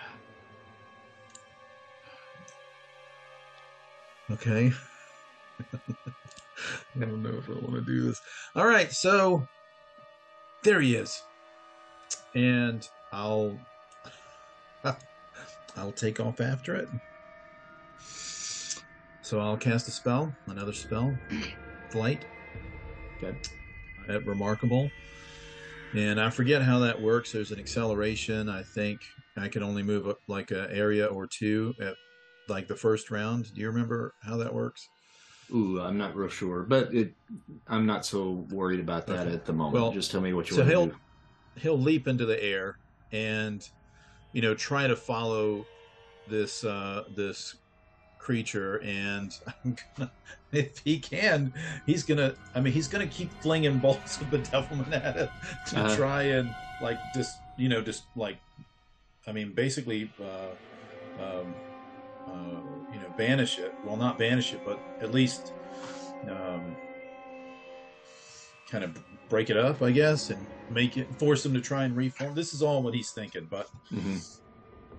[4.32, 4.72] Okay.
[6.96, 8.20] I don't know if I want to do this.
[8.56, 9.48] All right, so
[10.66, 11.22] there he is,
[12.34, 13.58] and I'll
[15.78, 16.90] I'll take off after it.
[19.22, 21.16] So I'll cast a spell, another spell,
[21.90, 22.26] flight
[23.18, 23.38] Okay.
[24.10, 24.90] at remarkable,
[25.96, 27.32] and I forget how that works.
[27.32, 28.50] There's an acceleration.
[28.50, 29.02] I think
[29.38, 31.96] I can only move up like an area or two at
[32.48, 33.54] like the first round.
[33.54, 34.90] Do you remember how that works?
[35.54, 37.14] Ooh, I'm not real sure, but it,
[37.68, 39.36] I'm not so worried about that Okay.
[39.36, 39.74] at the moment.
[39.76, 41.00] Well, Just tell me what you so want he'll to do.
[41.62, 42.78] he'll leap into the air
[43.12, 43.62] and
[44.34, 45.68] you know try to follow
[46.28, 47.56] this uh this
[48.18, 49.32] creature and
[49.98, 50.12] gonna,
[50.52, 51.54] if he can
[51.86, 55.30] he's gonna i mean he's gonna keep flinging bolts of bedevilment at it
[55.68, 55.96] to Uh-huh.
[55.96, 56.50] try and
[56.82, 58.40] like just you know just like
[59.28, 61.56] i mean basically uh um
[62.28, 62.62] uh
[62.92, 65.54] you know banish it well not banish it but at least
[66.30, 66.76] um
[68.70, 68.98] kind of
[69.30, 72.34] break it up, I guess, and make it force him to try and reform.
[72.34, 74.20] This is all what he's thinking, but Mhm.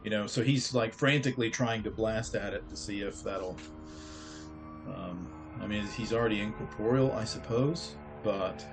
[0.05, 3.59] you know, so he's like frantically trying to blast at it to see if that'll.
[4.87, 5.29] Um,
[5.61, 8.65] I mean, he's already incorporeal, I suppose, but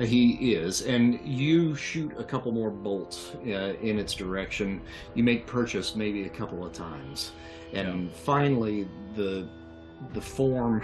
[0.00, 4.80] He is, and you shoot a couple more bolts uh, in its direction.
[5.14, 7.32] You make purchase maybe a couple of times,
[7.74, 9.46] and finally the
[10.14, 10.82] the form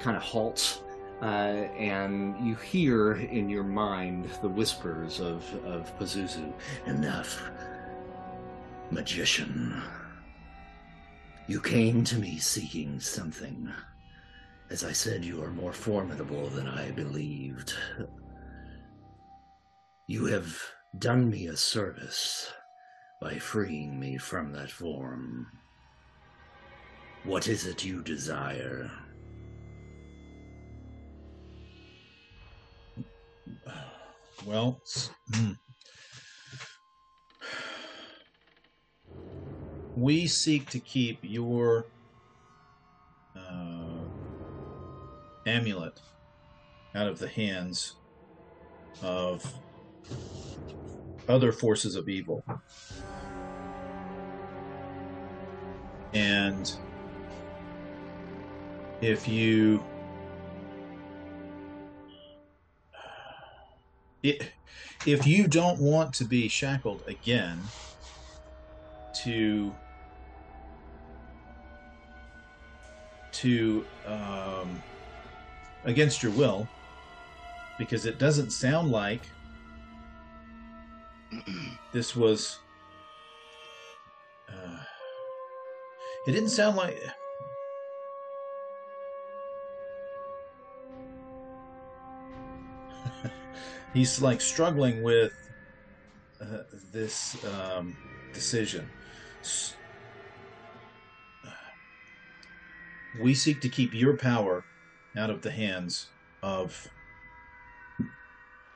[0.00, 0.82] kind of halts,
[1.20, 6.52] uh, and you hear in your mind the whispers of of Pazuzu.
[6.86, 7.48] Enough,
[8.90, 9.80] magician.
[11.46, 13.70] You came to me seeking something.
[14.68, 17.74] As I said, you are more formidable than I believed.
[20.12, 20.60] You have
[20.98, 22.52] done me a service,
[23.18, 25.46] by freeing me from that form.
[27.24, 28.90] What is it you desire?
[34.44, 34.82] Well,
[35.34, 35.52] hmm.
[39.96, 41.86] we seek to keep your
[43.34, 44.04] uh,
[45.46, 45.98] amulet
[46.94, 47.94] out of the hands
[49.00, 49.42] of
[51.28, 52.44] other forces of evil.
[56.12, 56.72] And
[59.00, 59.82] if you
[64.22, 67.60] if you don't want to be shackled again
[69.14, 69.74] to
[73.32, 74.82] to um,
[75.84, 76.68] against your will
[77.78, 79.22] because it doesn't sound like
[81.92, 82.58] this was
[84.48, 84.78] uh,
[86.26, 86.96] it didn't sound like
[93.94, 95.32] he's like struggling with
[96.40, 96.58] uh,
[96.92, 97.96] this um,
[98.32, 98.88] decision.
[99.40, 99.74] S-
[103.20, 104.64] We seek to keep your power
[105.16, 106.06] out of the hands
[106.42, 106.88] of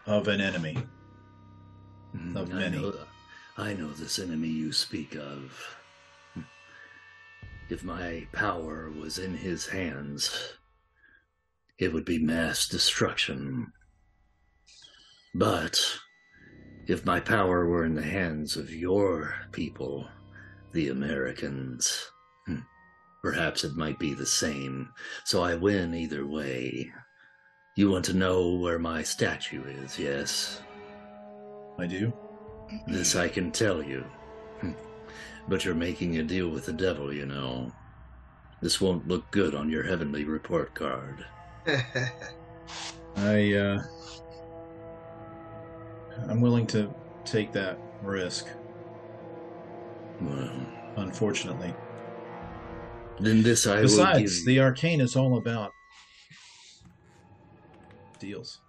[0.07, 0.87] of an enemy.
[2.35, 2.79] Of I many.
[2.79, 2.95] know,
[3.57, 5.77] I know this enemy you speak of.
[7.69, 10.55] If my power was in his hands,
[11.79, 13.73] it would be mass destruction.
[15.35, 15.79] But
[16.87, 20.09] if my power were in the hands of your people,
[20.73, 22.11] the Americans,
[22.47, 22.61] hmm,
[23.23, 24.89] perhaps it might be the same.
[25.25, 26.93] So I win either way.
[27.77, 30.63] You want to know where my statue is, yes?
[31.79, 32.13] I do.
[32.87, 34.05] This I can tell you.
[34.61, 34.73] Hmm.
[35.49, 37.71] But you're making a deal with the devil, you know.
[38.61, 41.25] This won't look good on your heavenly report card.
[43.17, 43.83] I uh,
[46.29, 46.93] I'm willing to
[47.25, 48.47] take that risk.
[50.21, 50.51] Well,
[50.97, 51.75] Unfortunately.
[53.21, 55.73] then this I will Besides, the arcane is all about
[58.19, 58.61] deals.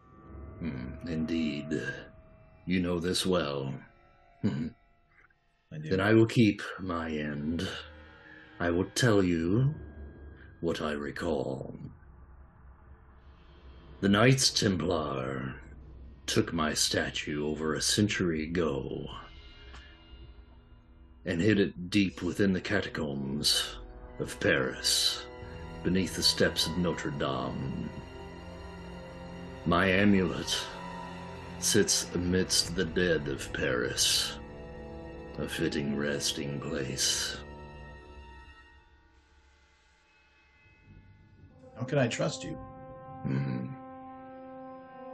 [0.59, 1.81] Hmm, Indeed.
[2.67, 3.73] You know this well.
[4.41, 4.67] Hmm.
[5.71, 5.77] I.
[5.79, 7.65] Then I will keep my end.
[8.59, 9.73] I will tell you
[10.59, 11.73] what I recall.
[14.01, 15.55] The Knights Templar
[16.25, 19.07] took my statue over a century ago
[21.25, 23.77] and hid it deep within the catacombs
[24.19, 25.23] of Paris,
[25.83, 27.89] beneath the steps of Notre Dame.
[29.65, 30.57] My amulet
[31.59, 34.37] sits amidst the dead of Paris,
[35.37, 37.37] a fitting resting place.
[41.77, 42.53] How can I trust you?
[43.23, 43.67] Hmm.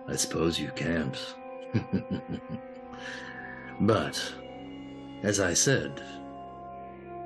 [0.07, 1.17] I suppose you can't.
[3.81, 4.33] but,
[5.23, 6.01] as I said,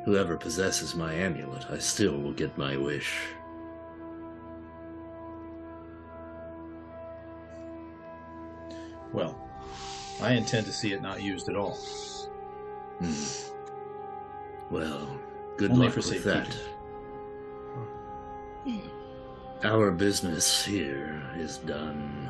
[0.05, 3.19] whoever possesses my amulet, I still will get my wish.
[9.13, 9.37] Well,
[10.21, 11.77] I intend to see it not used at all.
[12.99, 13.13] Hmm.
[14.69, 15.07] Well,
[15.57, 16.57] good Only luck for with that.
[19.63, 22.29] Our business here is done,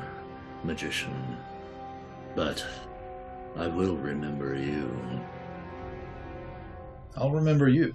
[0.64, 1.36] magician.
[2.34, 2.64] But
[3.56, 5.20] I will remember you.
[7.16, 7.94] I'll remember you.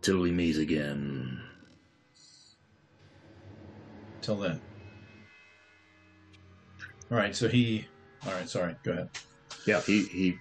[0.00, 1.40] Till we meet again.
[4.22, 4.60] Till then.
[7.10, 7.34] All right.
[7.34, 7.86] So he.
[8.26, 8.48] All right.
[8.48, 8.74] Sorry.
[8.82, 9.10] Go ahead.
[9.66, 10.38] Yeah, he, he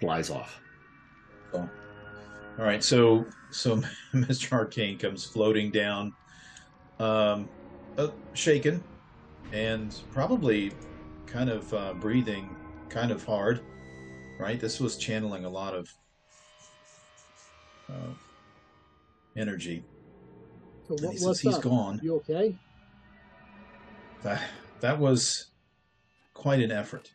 [0.00, 0.60] flies off.
[1.52, 2.82] All right.
[2.82, 3.76] So so
[4.14, 4.52] Mr.
[4.52, 6.14] Arcane comes floating down,
[6.98, 7.48] um,
[7.98, 8.82] uh, shaken,
[9.52, 10.72] and probably
[11.26, 12.54] kind of uh, breathing
[12.88, 13.60] kind of hard.
[14.38, 14.60] Right.
[14.60, 15.88] This was channeling a lot of
[17.88, 18.12] uh,
[19.36, 19.84] energy.
[20.88, 21.62] So what, he says what's he's up?
[21.62, 22.00] gone.
[22.02, 22.56] You okay?
[24.22, 24.42] That
[24.80, 25.46] that was
[26.36, 27.10] quite an effort.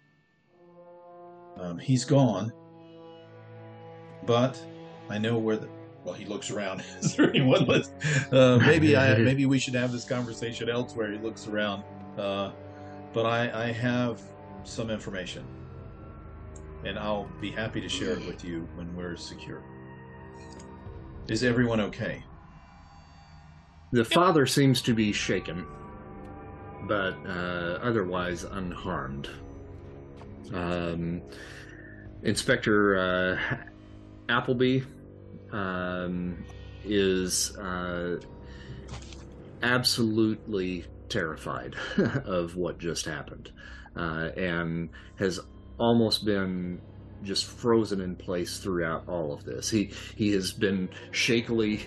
[1.57, 2.52] Um, he's gone,
[4.26, 4.61] but
[5.10, 5.69] I know where the.
[6.03, 6.84] Well, he looks around.
[6.99, 7.91] Is there anyone left?
[8.34, 11.11] Uh, maybe I maybe we should have this conversation elsewhere.
[11.11, 11.84] He looks around,
[12.18, 12.52] uh,
[13.14, 14.22] but I I have
[14.64, 15.45] some information,
[16.84, 19.61] and I'll be happy to share it with you when we're secure.
[21.27, 22.23] Is everyone okay?
[23.91, 25.65] The father seems to be shaken,
[26.87, 29.29] but uh, otherwise unharmed.
[30.53, 31.21] Um,
[32.23, 33.57] Inspector uh,
[34.29, 34.81] Appleby
[35.51, 36.43] um,
[36.85, 38.17] is uh,
[39.63, 41.75] absolutely terrified
[42.25, 43.51] of what just happened
[43.95, 45.39] uh, and has
[45.77, 46.79] almost been
[47.23, 49.69] just frozen in place throughout all of this.
[49.69, 51.81] He he has been shakily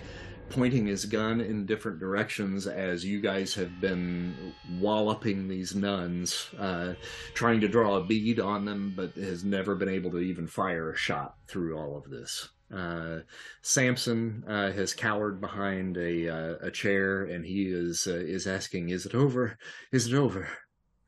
[0.55, 6.93] pointing his gun in different directions as you guys have been walloping these nuns, uh,
[7.33, 10.91] trying to draw a bead on them, but has never been able to even fire
[10.93, 12.49] a shot through all of this.
[12.73, 13.19] Uh,
[13.61, 18.89] Samson uh, has cowered behind a uh, a chair, and he is uh, is asking,
[18.89, 19.57] "Is it over?
[19.91, 20.47] Is it over?"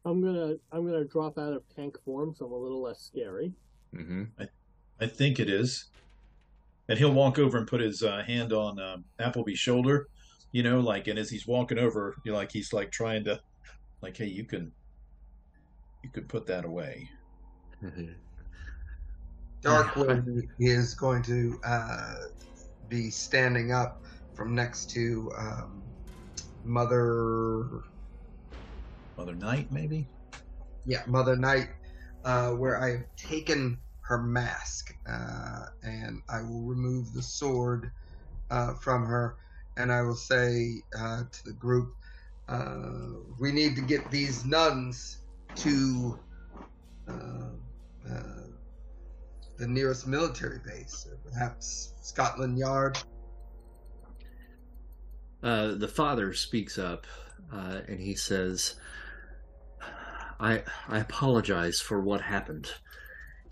[0.06, 3.54] I'm gonna I'm gonna drop out of tank form, so I'm a little less scary.
[3.96, 4.24] hmm
[5.00, 5.86] I think it is.
[6.90, 10.08] And he'll walk over and put his uh, hand on um, Appleby's shoulder,
[10.54, 13.40] you know, like, and as he's walking over, you know, like he's like trying to,
[14.02, 14.72] like, hey, you can,
[16.04, 17.10] you can put that away.
[19.62, 22.16] Darkwing is going to uh,
[22.88, 24.02] be standing up
[24.34, 25.84] from next to um,
[26.64, 27.82] Mother,
[29.18, 30.08] Mother Night, maybe.
[30.86, 31.70] yeah, Mother Night,
[32.24, 33.78] uh, where I have taken
[34.08, 37.92] her mask, uh, and I will remove the sword
[38.50, 39.36] uh, from her,
[39.76, 41.94] and I will say uh, to the group,
[42.48, 45.18] uh, "We need to get these nuns
[45.56, 46.20] to."
[47.08, 47.50] Uh,
[48.10, 48.44] uh,
[49.58, 52.98] the nearest military base, perhaps Scotland Yard.
[55.42, 57.08] The father speaks up,
[57.52, 58.76] and he says,
[60.40, 62.72] "I I apologize for what happened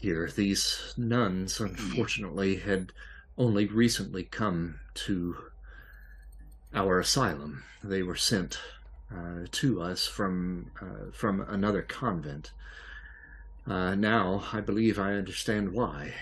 [0.06, 0.30] here.
[0.34, 2.94] These nuns, unfortunately, had
[3.38, 5.36] only recently come to
[6.74, 7.64] our asylum.
[7.84, 8.60] They were sent
[9.12, 12.52] uh, to us from uh, from another convent.
[13.68, 16.14] Uh, now I believe I understand why."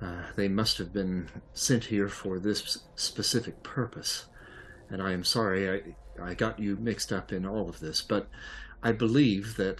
[0.00, 4.26] Uh, they must have been sent here for this specific purpose
[4.90, 8.28] and I am sorry I, I got you mixed up in all of this, but
[8.82, 9.78] I believe that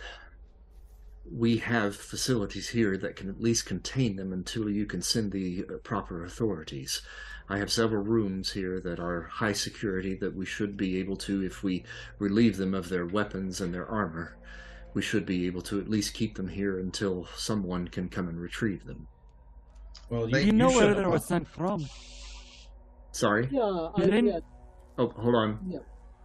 [1.31, 5.65] we have facilities here that can at least contain them until you can send the
[5.69, 7.03] uh, proper authorities.
[7.49, 11.43] I have several rooms here that are high security that we should be able to,
[11.45, 11.85] if we
[12.19, 14.37] relieve them of their weapons and their armor,
[14.95, 18.41] we should be able to at least keep them here until someone can come and
[18.41, 19.09] retrieve them.
[20.11, 21.87] Well, Do you know should where they were sent from?
[23.13, 23.49] Sorry?
[23.51, 24.41] Yeah, I didn't- yeah,
[24.99, 25.81] Oh, hold on.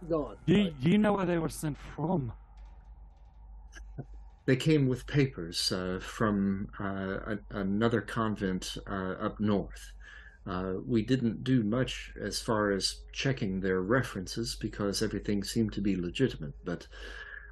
[0.08, 0.36] go on.
[0.46, 2.32] Do do you know where they were sent from?
[4.46, 9.92] They came with papers uh, from uh, a, another convent uh, up north.
[10.46, 15.80] Uh, we didn't do much as far as checking their references because everything seemed to
[15.80, 16.86] be legitimate, but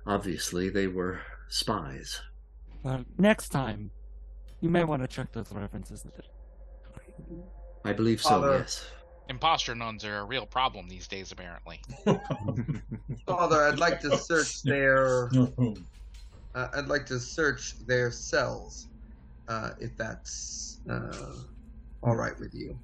[0.06, 2.20] obviously they were spies.
[2.82, 3.90] Well, next time,
[4.60, 6.04] you may want to check those references.
[7.84, 8.58] I believe so, Father.
[8.58, 8.84] yes.
[9.28, 11.80] Imposter nuns are a real problem these days, apparently.
[13.26, 15.30] Father, I'd like to search their.
[16.54, 16.60] No.
[16.60, 18.88] Uh, I'd like to search their cells,
[19.48, 21.34] uh, if that's uh,
[22.02, 22.78] all right with you.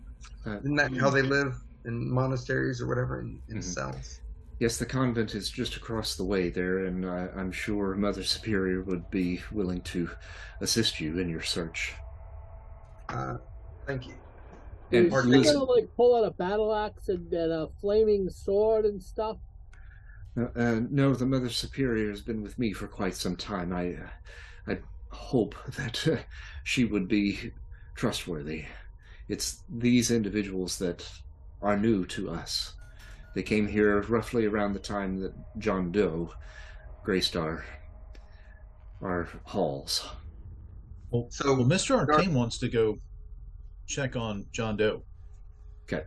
[0.47, 1.55] Uh, Isn't that how they live
[1.85, 3.63] in monasteries or whatever in, in Mhm.
[3.65, 4.21] cells?
[4.61, 8.83] yes, the convent is just across the way there, and uh, I'm sure Mother Superior
[8.83, 10.11] would be willing to
[10.61, 11.95] assist you in your search.
[13.09, 13.37] Uh,
[13.87, 14.15] thank you.
[14.91, 18.29] And Is Or she gonna like pull out a battle axe and, and a flaming
[18.31, 19.37] sword and stuff?
[20.39, 23.73] Uh, uh, no, the Mother Superior has been with me for quite some time.
[23.73, 24.79] I, uh, I
[25.11, 26.17] hope that uh,
[26.65, 27.53] she would be
[27.95, 28.67] trustworthy.
[29.29, 31.09] It's these individuals that
[31.61, 32.75] are new to us.
[33.35, 36.33] They came here roughly around the time that John Doe
[37.05, 37.65] graced our
[39.03, 40.09] our halls.
[41.11, 41.97] Well, So, well, Mr.
[41.97, 42.99] Arcane wants to go
[43.87, 45.03] check on John Doe.
[45.85, 46.05] Okay.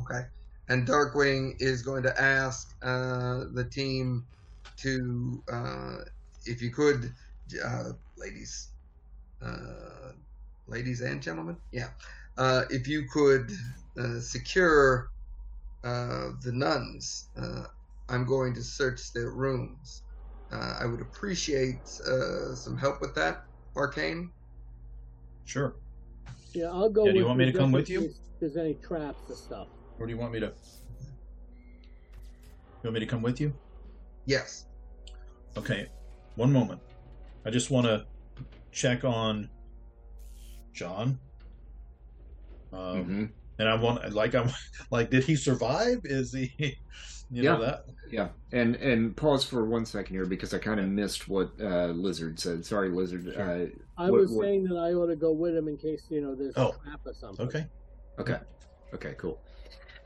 [0.00, 0.26] Okay.
[0.72, 4.24] And Darkwing is going to ask uh, the team
[4.78, 5.96] to, uh,
[6.46, 7.12] if you could,
[7.62, 8.70] uh, ladies,
[9.44, 10.12] uh,
[10.66, 11.90] ladies and gentlemen, yeah,
[12.38, 13.52] uh, if you could
[14.00, 15.10] uh, secure
[15.84, 17.64] uh, the nuns, uh,
[18.08, 20.00] I'm going to search their rooms.
[20.50, 23.42] Uh, I would appreciate uh, some help with that,
[23.76, 24.32] Arcane.
[25.44, 25.74] Sure.
[26.54, 27.04] Yeah, I'll go.
[27.04, 28.00] Yeah, do you want me to come with you?
[28.00, 29.68] case There's any traps and stuff.
[29.98, 30.46] Or do you want me to?
[30.46, 30.52] You
[32.84, 33.54] want me to come with you?
[34.26, 34.66] Yes.
[35.56, 35.86] Okay,
[36.36, 36.80] one moment.
[37.44, 38.06] I just want to
[38.72, 39.48] check on
[40.72, 41.18] John.
[42.72, 43.24] Um, hmm
[43.58, 44.50] And I want like I'm
[44.90, 46.00] like, did he survive?
[46.04, 46.50] Is he,
[47.30, 47.66] you know Yeah.
[47.66, 47.84] that?
[48.10, 51.86] Yeah, and and pause for one second here because I kind of missed what uh,
[51.88, 52.64] Lizard said.
[52.64, 53.28] Sorry, Lizard.
[53.36, 53.66] Uh,
[54.02, 56.20] I What- was what- saying that I ought to go with him in case you
[56.20, 56.70] know there's Oh.
[56.80, 57.46] a trap or something.
[57.46, 57.66] Okay.
[58.18, 58.38] okay,
[58.94, 59.38] okay, cool.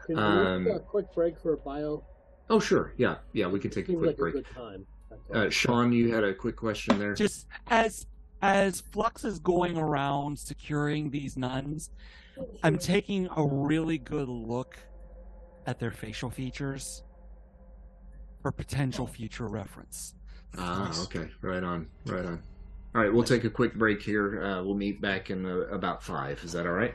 [0.06, 2.04] Can we Um, take a quick break for a bio?
[2.48, 2.92] Oh, sure.
[2.96, 4.34] Yeah, yeah, we can take a Seems quick like break.
[4.34, 4.86] a good time.
[5.32, 7.14] Uh, Sean, you had a quick question there.
[7.14, 8.06] Just as
[8.42, 11.90] as Flux is going around securing these nuns,
[12.62, 14.76] I'm taking a really good look
[15.66, 17.02] at their facial features
[18.42, 20.14] for potential future reference.
[20.58, 21.28] Ah, okay.
[21.40, 21.88] Right on.
[22.04, 22.40] Right on.
[22.94, 24.42] All right, we'll take a quick break here.
[24.42, 26.42] Uh, we'll meet back in uh, about five.
[26.44, 26.94] Is that all right?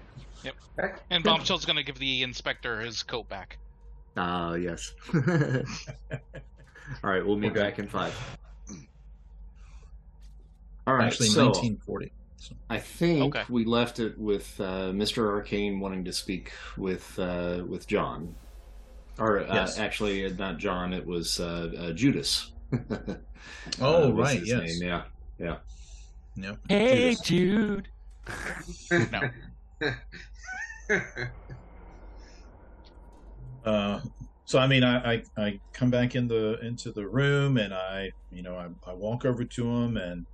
[1.09, 3.57] And Bombshell's gonna give the inspector his coat back.
[4.17, 4.91] Ah, yes.
[5.13, 5.21] all
[7.03, 7.59] right, we'll meet Okay.
[7.61, 8.13] back in five.
[10.87, 12.11] All right, Actually, so 1940.
[12.69, 13.45] I think Okay.
[13.49, 15.29] we left it with uh, Mr.
[15.29, 18.35] Arcane wanting to speak with uh, with John,
[19.19, 19.77] or uh, Yes.
[19.77, 20.91] actually, uh, not John.
[20.91, 22.51] It was uh, uh, Judas.
[23.81, 24.79] Oh, Uh, right, yes.
[24.79, 25.03] name, Yeah,
[25.39, 25.57] yeah.
[26.35, 26.59] Yep.
[26.69, 27.21] Hey, Judas.
[27.21, 27.87] Jude.
[29.11, 29.29] No.
[33.63, 34.01] Uh,
[34.45, 38.11] so I mean, I, I I come back in the into the room and I
[38.29, 40.27] you know I, I walk over to him and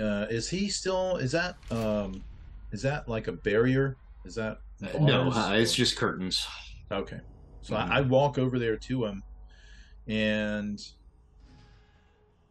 [0.00, 2.24] uh, is he still is that um
[2.72, 3.98] is that like a barrier?
[4.24, 6.46] Is that Uh, no, uh, it's just curtains.
[6.90, 7.20] okay.
[7.62, 7.90] So Mhm.
[7.90, 9.22] I, I walk over there to him
[10.08, 10.78] and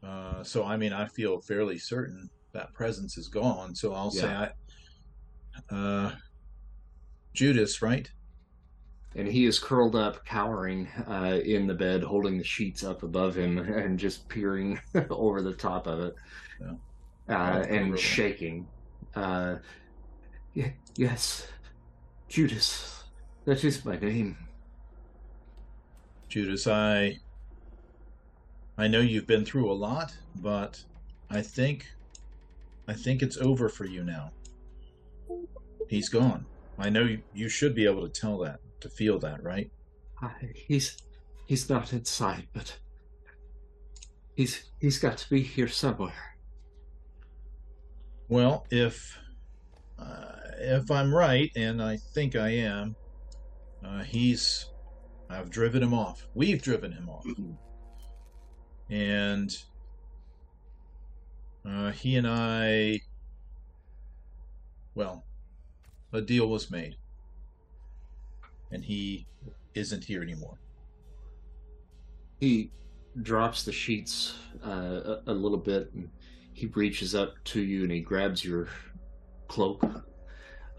[0.03, 3.75] uh, so I mean I feel fairly certain that presence is gone.
[3.75, 4.51] So I'll say I
[5.69, 6.11] uh,
[7.33, 8.09] Judas, right?
[9.15, 13.35] and he is curled up, cowering uh, in the bed, holding the sheets up above
[13.35, 14.79] him, and just peering
[15.09, 16.15] over the top of it,
[16.61, 16.73] Yeah.
[17.29, 17.97] uh, and brutal.
[17.97, 18.67] shaking.
[19.15, 19.55] Uh,
[20.55, 21.47] y- yes,
[22.27, 23.05] Judas,
[23.45, 24.37] that is my name.
[26.29, 27.17] Judas, I
[28.77, 30.83] I know you've been through a lot, but
[31.31, 31.87] I think
[32.87, 34.31] I think it's over for you now.
[35.87, 36.45] He's gone.
[36.77, 39.71] I know you, should be able to tell that, to feel that, right?
[40.21, 40.97] Uh, he's
[41.45, 42.77] he's not inside, but
[44.35, 46.35] he's he's got to be here somewhere.
[48.29, 49.17] Well, if
[49.97, 52.95] uh, if I'm right, and I think I am,
[53.85, 54.65] uh, he's
[55.29, 56.27] I've driven him off.
[56.35, 57.25] We've driven him off,
[58.89, 59.57] and
[61.67, 63.01] uh, he and I,
[64.97, 65.23] well,
[66.11, 66.95] a deal was made,
[68.71, 69.27] and he
[69.75, 70.57] isn't here anymore.
[72.39, 72.71] He
[73.21, 74.33] drops the sheets
[74.65, 76.09] uh, a, a little bit, and
[76.53, 78.69] he reaches up to you and he grabs your
[79.47, 79.83] cloak,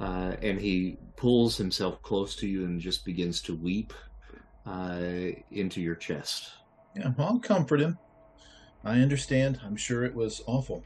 [0.00, 3.92] uh, and he pulls himself close to you and just begins to weep
[4.66, 6.50] uh, into your chest.
[6.96, 7.96] Yeah, I'll comfort him.
[8.82, 9.60] I understand.
[9.64, 10.82] I'm sure it was awful.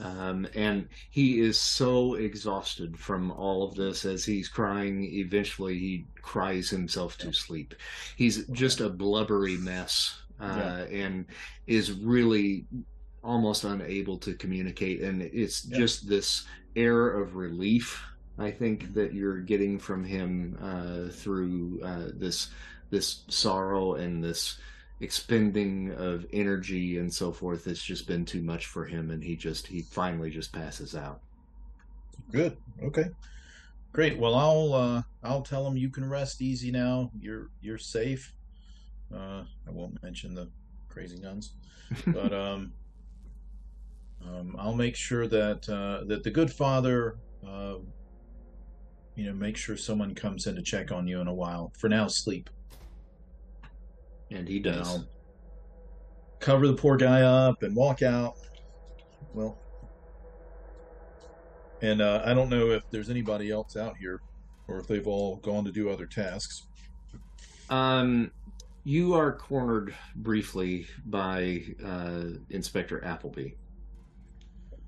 [0.00, 5.04] Um, and he is so exhausted from all of this as he's crying.
[5.04, 7.74] Eventually, he cries himself to sleep.
[8.16, 11.26] He's just a blubbery mess uh, and
[11.66, 12.66] is really
[13.22, 15.00] almost unable to communicate.
[15.00, 15.78] And it's Yeah.
[15.78, 16.44] just this
[16.76, 18.02] air of relief,
[18.36, 22.48] I think, that you're getting from him uh, through uh, this
[22.90, 24.58] this sorrow and this
[25.00, 29.34] expending of energy and so forth it's just been too much for him and he
[29.36, 31.20] just he finally just passes out
[32.30, 32.56] Good.
[32.82, 33.10] Okay.
[33.92, 34.18] Great.
[34.18, 37.10] Well, I'll uh, I'll tell him you can rest easy now.
[37.18, 38.32] You're you're safe.
[39.14, 40.48] Uh, I won't mention the
[40.88, 41.52] crazy nuns,
[42.06, 42.72] but um,
[44.26, 47.76] um, I'll make sure that uh, that the good father, uh,
[49.14, 51.72] you know, make sure someone comes in to check on you in a while.
[51.78, 52.50] For now, sleep.
[54.34, 55.04] And he does
[56.40, 58.34] cover the poor guy up and walk out.
[59.32, 59.58] Well,
[61.82, 64.20] and uh, I don't know if there's anybody else out here,
[64.68, 66.62] or if they've all gone to do other tasks.
[67.70, 68.30] um
[68.86, 73.48] you are cornered briefly by uh inspector appleby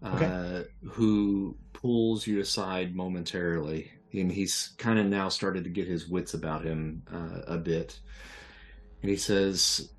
[0.03, 6.09] uh who pulls you aside momentarily and he's kind of now started to get his
[6.09, 7.99] wits about him uh, a bit
[9.07, 9.91] and he says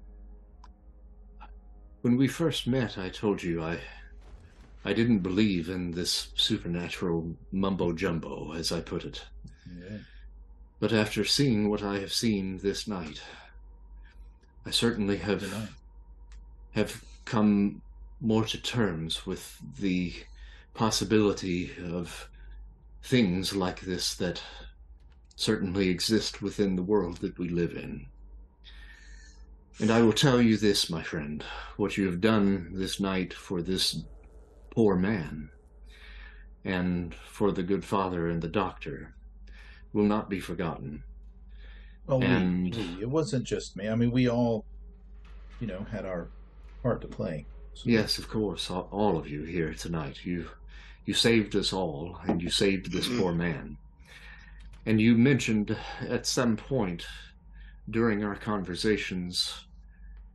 [2.02, 3.80] when we first met i told you i
[4.84, 9.24] i didn't believe in this supernatural mumbo jumbo as i put it
[9.66, 10.00] Yeah.
[10.82, 13.22] but after seeing what I have seen this night,
[14.66, 15.44] I certainly have
[16.72, 17.82] have come
[18.20, 20.14] more to terms with the
[20.74, 22.30] possibility of
[23.04, 24.42] things like this that
[25.36, 28.08] certainly exist within the world that we live in.
[29.80, 31.44] And I will tell you this, my friend,
[31.78, 34.02] what you have done this night for this
[34.72, 35.50] poor man
[36.66, 39.14] and for the good father and the doctor
[39.94, 41.04] will not be forgotten.
[42.08, 43.88] Well, we- And- we, it wasn't just me.
[43.88, 44.66] I mean, we all,
[45.60, 46.30] you know, had our
[46.82, 47.46] part to play.
[47.74, 50.26] So- Yes, of course, all, all of you here tonight.
[50.26, 50.50] You
[51.06, 53.78] you saved us all, and you saved this poor man.
[54.86, 57.06] And you mentioned at some point
[57.90, 59.67] during our conversations,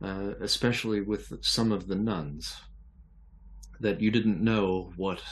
[0.03, 2.55] uh, especially with some of the nuns,
[3.79, 5.23] that you didn't know what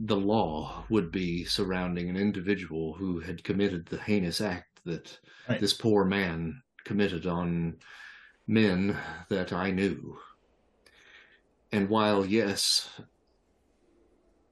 [0.00, 5.18] the law would be surrounding an individual who had committed the heinous act that
[5.48, 5.60] Right.
[5.60, 7.78] this poor man committed on
[8.46, 8.98] men
[9.28, 10.18] that I knew.
[11.70, 12.88] And while, yes,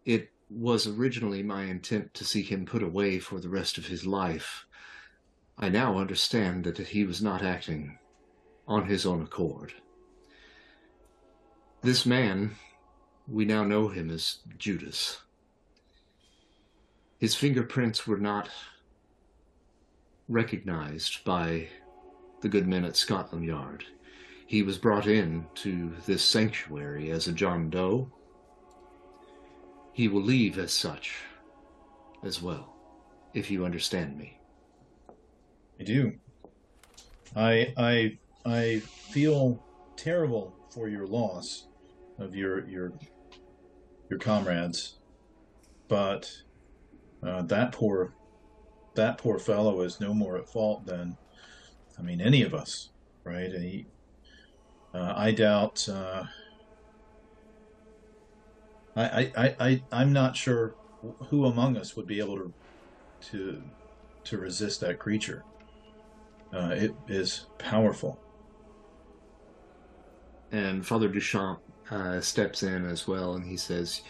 [0.05, 4.07] it was originally my intent to see him put away for the rest of his
[4.07, 4.65] life,
[5.59, 7.99] I now understand that he was not acting
[8.66, 9.74] on his own accord.
[11.82, 12.56] This man,
[13.26, 15.18] we now know him as Judas.
[17.18, 18.48] His fingerprints were not
[20.28, 21.68] recognized by
[22.40, 23.84] the good men at Scotland Yard.
[24.47, 28.10] He was brought in to this sanctuary as a John Doe.
[29.93, 31.14] He will leave as such
[32.22, 32.74] as well,
[33.34, 34.39] if you understand me.
[35.80, 36.12] I do.
[37.34, 39.62] I I I feel
[39.97, 41.69] terrible for your loss
[42.19, 42.93] of your your
[44.10, 44.98] your comrades,
[45.89, 46.31] but
[47.23, 48.14] uh, that poor
[48.94, 51.16] that poor fellow is no more at fault than
[51.98, 52.90] I mean any of us,
[53.24, 53.51] right?
[53.51, 53.86] And he,
[54.94, 55.89] uh, I doubt.
[55.89, 56.24] Uh,
[58.94, 60.74] I, I, I I'm not sure
[61.28, 62.52] who among us would be able to
[63.31, 63.62] to
[64.24, 65.44] to resist that creature.
[66.52, 68.22] Uh, it is powerful.
[70.53, 71.61] And Father Duchamp
[71.91, 74.03] uh, steps in as well, and he says,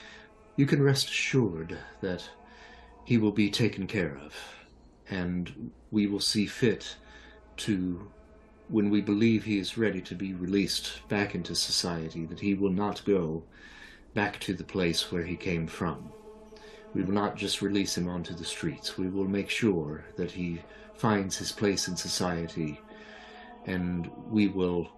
[0.56, 2.28] You can rest assured that
[3.04, 4.34] he will be taken care of,
[5.08, 6.96] and we will see fit
[7.58, 8.10] to,
[8.68, 12.70] when we believe he is ready to be released back into society, that he will
[12.70, 13.44] not go
[14.14, 16.10] back to the place where he came from.
[16.92, 18.98] We will not just release him onto the streets.
[18.98, 20.60] We will make sure that he
[20.94, 22.80] finds his place in society,
[23.64, 24.90] and we will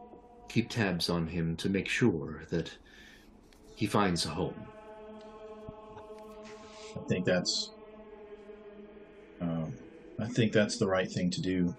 [0.49, 2.71] keep tabs on him to make sure that
[3.75, 4.67] he finds a home.
[6.97, 7.71] I think that's.
[9.41, 9.75] Um,
[10.19, 11.75] I think that's the right thing to do.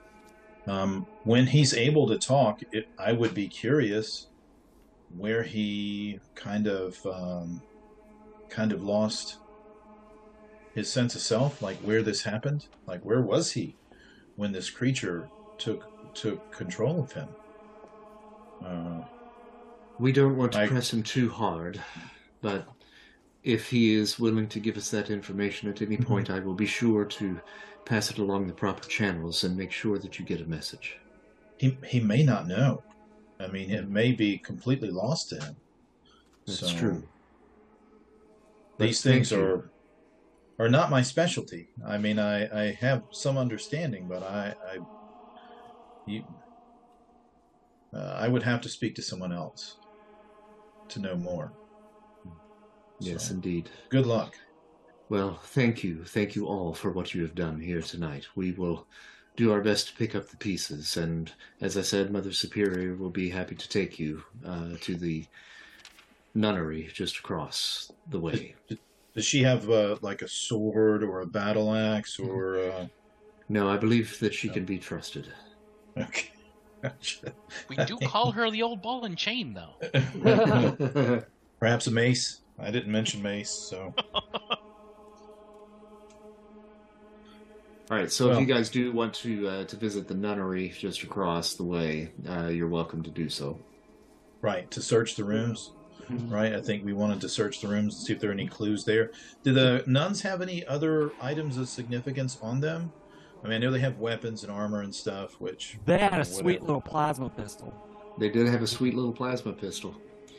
[0.68, 4.28] Um, when he's able to talk, it, I would be curious
[5.18, 7.62] where he kind of um,
[8.50, 9.38] kind of lost
[10.74, 13.76] his sense of self, like where this happened, like where was he
[14.36, 17.30] when this creature took took control of him?
[18.64, 19.03] Uh,
[19.98, 21.84] We don't want to press him too hard,
[22.41, 22.69] but
[23.44, 26.06] if he is willing to give us that information at any Mhm.
[26.06, 27.41] point, I will be sure to
[27.86, 30.99] pass it along the proper channels and make sure that you get a message.
[31.57, 32.86] he he may not know.
[33.40, 35.57] I mean, it may be completely lost to him.
[36.48, 37.10] That's So, true.
[38.77, 39.72] These things are
[40.60, 41.69] are not my specialty.
[41.86, 44.80] I mean, I I have some understanding, but I I
[46.06, 46.26] you
[47.96, 49.78] uh, I would have to speak to someone else
[50.90, 51.52] to know more.
[53.00, 53.70] Yes, So, indeed.
[53.90, 54.36] good luck.
[55.10, 56.04] Well, thank you.
[56.04, 58.26] Thank you all for what you have done here tonight.
[58.36, 58.88] We will
[59.36, 61.32] do our best to pick up the pieces, and
[61.62, 65.26] as I said, Mother Superior will be happy to take you uh, to the
[66.34, 68.56] nunnery just across the way.
[69.14, 72.58] Does she have uh, like a sword or a battle axe or?
[72.58, 72.88] Uh...
[73.48, 75.28] No, I believe that she can be trusted.
[75.98, 76.30] Okay.
[76.90, 77.34] Gotcha.
[77.70, 81.22] We do call her the old ball and chain, though.
[81.60, 82.41] Perhaps a mace.
[82.60, 83.94] I didn't mention mace, so
[87.91, 91.03] All right, so if you guys do want to uh, to visit the nunnery just
[91.03, 93.60] across the way, uh, you're welcome to do so.
[94.41, 95.72] right to search the rooms.
[96.10, 98.48] Right, I think we wanted to search the rooms and see if there are any
[98.48, 99.12] clues there.
[99.44, 102.91] Do the nuns have any other items of significance on them?
[103.46, 106.18] I mean, I know they have weapons and armor and stuff, which They had a
[106.18, 106.24] Whatever.
[106.26, 107.72] sweet little plasma pistol.
[108.18, 109.96] They did have a sweet little plasma pistol.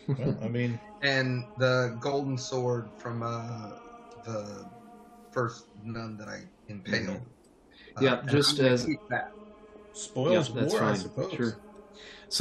[0.08, 3.70] well, I mean, And the golden sword from uh,
[4.24, 4.66] the
[5.30, 7.20] first nun that I impaled.
[7.96, 9.30] Uh, Yeah, and just as- that.
[9.92, 11.32] spoils Yeah, that's war, I suppose.
[11.32, 11.56] Sure.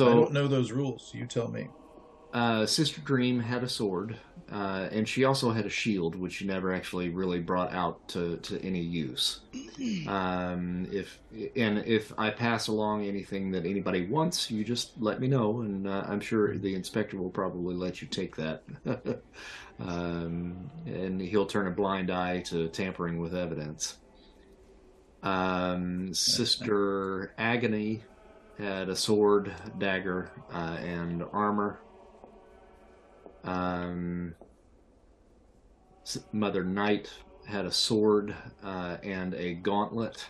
[0.07, 1.11] I don't know those rules.
[1.13, 1.67] You tell me.
[2.35, 4.17] Uh, Sister Dream had a sword,
[4.51, 8.35] uh, and she also had a shield, which she never actually really brought out to,
[8.37, 9.39] to any use.
[10.07, 11.19] Um, if
[11.55, 15.85] and if I pass along anything that anybody wants, you just let me know, and
[15.85, 18.63] uh, I'm sure the inspector will probably let you take that.
[19.79, 23.97] um, and he'll turn a blind eye to tampering with evidence.
[25.23, 28.03] Um, Sister Agony
[28.57, 31.79] had a sword, dagger, uh, and armor.
[33.45, 34.35] Um,
[36.31, 37.09] Mother Night
[37.47, 40.25] had a sword uh, and a gauntlet.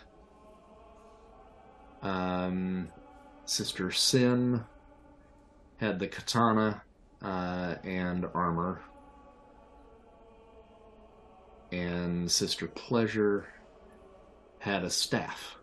[2.01, 2.89] Um,
[3.45, 4.63] Sister Sin
[5.77, 6.83] had the katana
[7.21, 8.81] uh, and armor.
[11.71, 13.47] And Sister Pleasure
[14.59, 15.57] had a staff,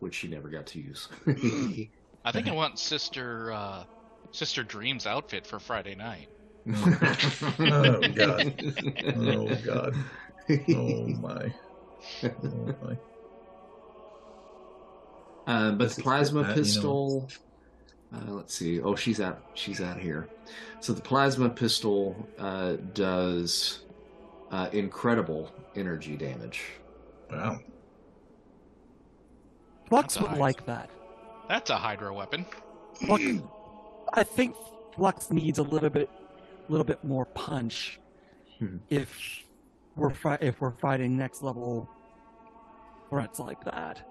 [0.00, 1.08] which she never got to use.
[2.24, 3.84] I think I want Sister uh,
[4.32, 6.28] Sister Dream's outfit for Friday night.
[7.58, 8.74] Oh god.
[9.16, 9.94] Oh god.
[10.50, 11.54] Oh my.
[12.22, 12.96] Oh my.
[15.46, 16.62] Uh, but This the plasma good, Matt, you know.
[16.62, 17.28] pistol.
[18.14, 18.80] Uh, let's see.
[18.80, 19.42] Oh, she's out.
[19.54, 20.28] She's out here.
[20.80, 23.80] So the plasma pistol uh, does
[24.50, 26.62] uh, incredible energy damage.
[27.30, 27.60] Wow.
[29.88, 30.40] Flux would nice.
[30.40, 30.90] like that.
[31.48, 32.46] That's a hydro weapon.
[33.06, 33.22] Flux,
[34.14, 34.56] I think
[34.94, 36.08] Flux needs a little bit,
[36.68, 38.00] little bit more punch.
[38.60, 38.76] Hmm.
[38.88, 39.42] if
[39.96, 41.88] we're fi- if we're fighting next level
[43.10, 44.08] threats like that.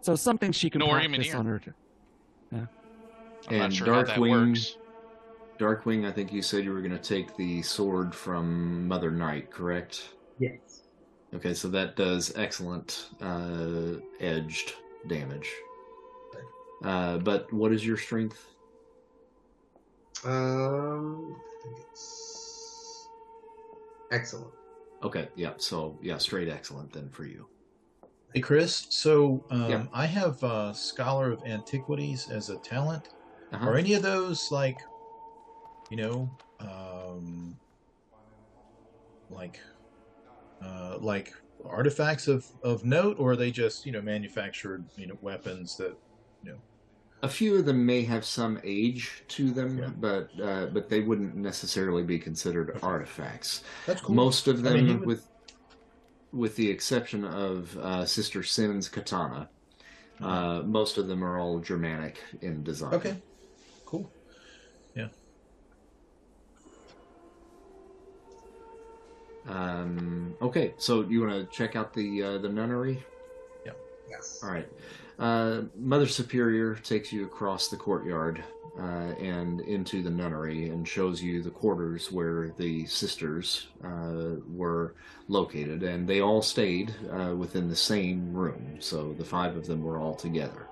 [0.00, 1.62] So something she can Nor even practice on her.
[2.52, 2.68] I'm
[3.48, 4.76] And not sure how that Darkwing- works.
[5.58, 9.50] Darkwing, I think you said you were going to take the sword from Mother Night,
[9.50, 10.14] correct?
[10.40, 10.82] Yes.
[11.34, 14.74] Okay, so that does excellent uh, edged
[15.08, 15.48] damage.
[16.84, 18.51] Uh, but what is your strength?
[20.24, 23.08] Um, I think it's
[24.12, 24.52] excellent.
[25.02, 27.48] Okay, yeah, so yeah, straight excellent then for you.
[28.34, 29.84] Hey Chris, so um, Yeah.
[29.92, 33.08] I have uh, Scholar of Antiquities as a talent.
[33.52, 33.68] Uh-huh.
[33.68, 34.78] Are any of those like,
[35.90, 36.30] you know,
[36.60, 37.58] um,
[39.28, 39.60] like,
[40.64, 41.34] uh, like
[41.64, 45.96] artifacts of, of note, or are they just you know manufactured you know weapons that
[47.24, 49.88] A few of them may have some age to them, Yeah.
[50.00, 53.62] but uh, but they wouldn't necessarily be considered artifacts.
[53.86, 54.14] that's cool.
[54.16, 55.28] Most of I them, mean, he would- with
[56.32, 59.48] with the exception of uh, Sister Sin's katana,
[60.20, 62.94] uh, most of them are all Germanic in design.
[62.94, 63.16] Okay,
[63.86, 64.10] cool.
[64.96, 65.08] Yeah.
[69.46, 73.02] Um, okay, so you want to check out the uh, the nunnery?
[74.10, 74.40] Yes.
[74.42, 74.68] All right.
[75.22, 78.42] Uh, Mother Superior takes you across the courtyard
[78.76, 84.96] uh, and into the nunnery and shows you the quarters where the sisters uh, were
[85.28, 88.78] located, and they all stayed uh, within the same room.
[88.80, 90.66] So the five of them were all together.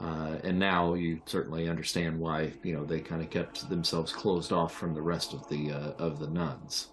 [0.00, 4.52] Uh, and now you certainly understand why you know they kind of kept themselves closed
[4.52, 6.88] off from the rest of the uh, of the nuns.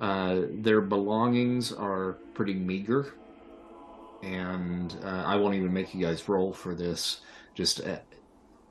[0.00, 3.14] Uh, their belongings are pretty meager,
[4.22, 7.20] and uh, I won't even make you guys roll for this.
[7.54, 7.98] Just uh,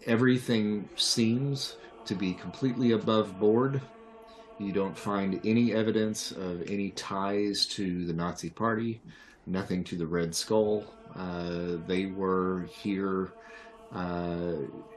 [0.05, 3.81] everything seems to be completely above board.
[4.59, 9.01] You don't find any evidence of any ties to the Nazi Party,
[9.45, 10.83] nothing to the Red Skull.
[11.15, 13.31] Uh, they were here
[13.93, 14.53] uh,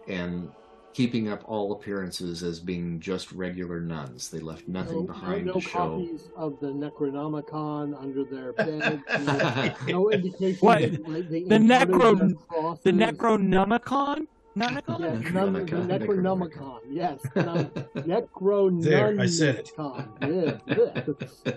[0.09, 0.51] and
[0.93, 4.29] keeping up all appearances as being just regular nuns.
[4.29, 5.79] They left nothing no, behind no, no to show.
[5.79, 9.03] copies of the Necronomicon under their bed.
[9.25, 10.59] no, no indication.
[10.61, 10.81] What?
[10.81, 14.27] that, like, they The inserted Necro- The Necronomicon?
[14.57, 15.01] Nomicon?
[15.01, 15.87] Yes, nun, the Necronomicon.
[15.87, 16.79] Necronomicon.
[16.91, 18.83] Yes, nun, Necronomicon.
[18.83, 19.71] There, I said it.
[19.79, 21.53] Yeah, yeah.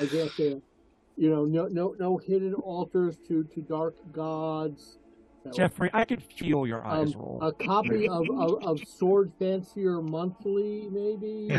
[0.00, 0.58] I guess, uh,
[1.16, 4.98] you know, no, no, no hidden altars to to dark gods.
[5.46, 7.38] So, Jeffrey, I could feel your eyes um, roll.
[7.42, 11.48] a copy of, of, of Sword Fancier Monthly, maybe.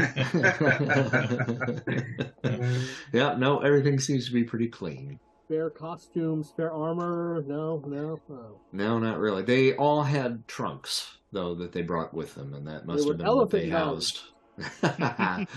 [3.13, 5.19] yeah, no, everything seems to be pretty clean.
[5.45, 7.43] spare costumes, spare armor.
[7.47, 8.59] No, no, no.
[8.71, 9.43] No, not really.
[9.43, 13.27] They all had trunks, though, that they brought with them, and that must have been
[13.27, 14.21] what they housed.
[14.81, 15.47] that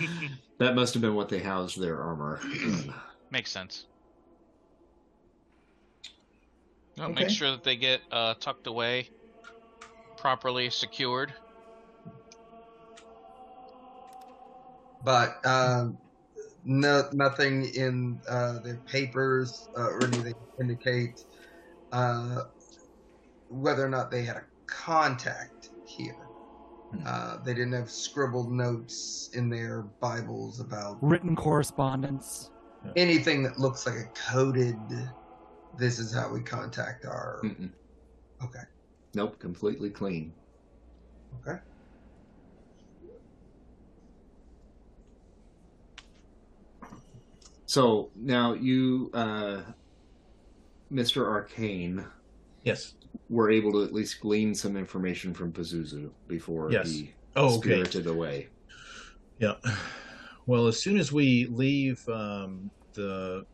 [0.75, 2.41] must have been what they housed their armor.
[3.31, 3.87] Makes sense.
[6.99, 7.25] Well, Okay.
[7.25, 9.09] Make sure that they get uh, tucked away,
[10.17, 11.33] properly secured.
[15.03, 15.97] but um,
[16.65, 21.25] no, nothing in uh, their papers uh, or anything indicate
[21.93, 22.43] uh,
[23.49, 26.13] whether or not they had a contact here.
[26.93, 27.03] Hmm.
[27.07, 32.51] Uh, they didn't have scribbled notes in their Bibles about Written correspondence.
[32.97, 34.77] anything that looks like a coded.
[35.79, 37.41] This is how we contact our.
[37.43, 37.71] Mm-mm.
[38.45, 38.63] Okay.
[39.15, 40.33] Nope, completely clean.
[41.41, 41.59] Okay.
[47.67, 49.63] So now you, uh,
[50.93, 51.25] Mr.
[51.27, 52.05] Arcane,
[52.65, 52.95] Yes.
[53.29, 56.91] were able to at least glean some information from Pazuzu before Yes.
[56.91, 57.71] he Oh, okay.
[57.71, 58.49] spirited away.
[59.39, 59.55] Yeah.
[60.47, 63.47] Well, as soon as we leave um, the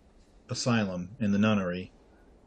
[0.48, 1.92] asylum in the nunnery,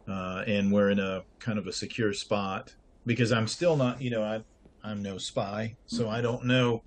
[0.10, 2.73] uh, and we're in a kind of a secure spot,
[3.06, 4.41] because I'm still not, you know, I,
[4.84, 6.84] I'm no spy, so I don't know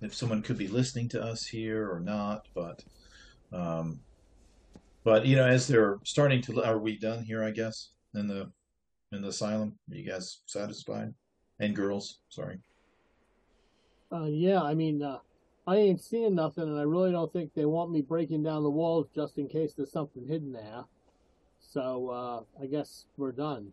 [0.00, 2.46] if someone could be listening to us here or not.
[2.54, 2.84] But,
[3.52, 4.00] um,
[5.04, 7.42] but you know, as they're starting to, are we done here?
[7.42, 8.50] I guess in the
[9.12, 9.76] in the asylum.
[9.90, 11.12] Are you guys satisfied?
[11.58, 12.58] And girls, sorry.
[14.12, 15.18] Uh, yeah, I mean, uh,
[15.66, 18.70] I ain't seeing nothing, and I really don't think they want me breaking down the
[18.70, 20.84] walls just in case there's something hidden there.
[21.72, 23.72] So uh, I guess we're done.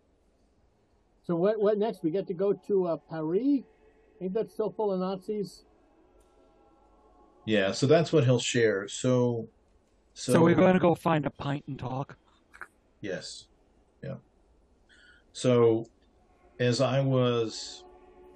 [1.25, 1.59] So what?
[1.59, 2.03] What next?
[2.03, 3.63] We get to go to uh, Paris.
[4.21, 5.63] Ain't that still full of Nazis?
[7.45, 8.87] Yeah, so that's what he'll share.
[8.87, 9.47] So,
[10.13, 12.17] So, we're going to go find a pint and talk.
[12.99, 13.45] Yes.
[14.03, 14.15] Yeah.
[15.31, 15.85] So,
[16.59, 17.85] as I was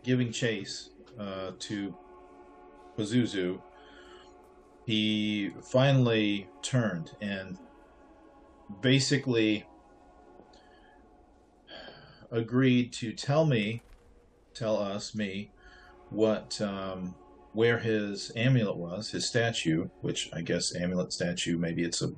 [0.03, 1.93] giving chase uh, to
[2.97, 3.61] Pazuzu,
[4.85, 7.57] he finally turned and
[8.81, 9.65] basically
[12.31, 13.81] agreed to tell me,
[14.53, 15.51] tell us, me,
[16.09, 17.15] what, um,
[17.53, 22.11] where his amulet was, his statue, which I guess amulet statue, maybe it's a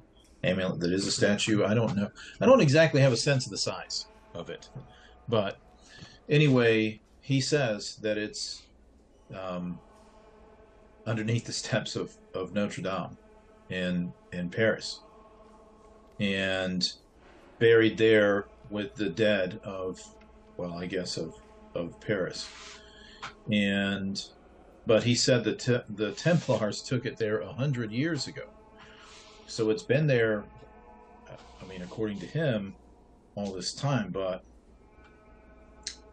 [0.43, 1.63] amulet that is a statue.
[1.63, 2.11] I don't know.
[2.39, 4.69] I don't exactly have a sense of the size of it,
[5.27, 5.57] but
[6.29, 8.63] anyway, he says that it's
[9.33, 9.79] um,
[11.05, 13.17] underneath the steps of, of Notre Dame
[13.69, 14.99] in in Paris,
[16.19, 16.83] and
[17.59, 19.97] buried there with the dead of,
[20.57, 21.33] well, I guess of
[21.75, 22.47] of Paris,
[23.51, 24.19] and
[24.85, 28.43] but he said that te- the Templars took it there a hundred years ago.
[29.47, 30.45] So it's been there,
[31.61, 32.75] I mean, according to him,
[33.35, 34.11] all this time.
[34.11, 34.43] But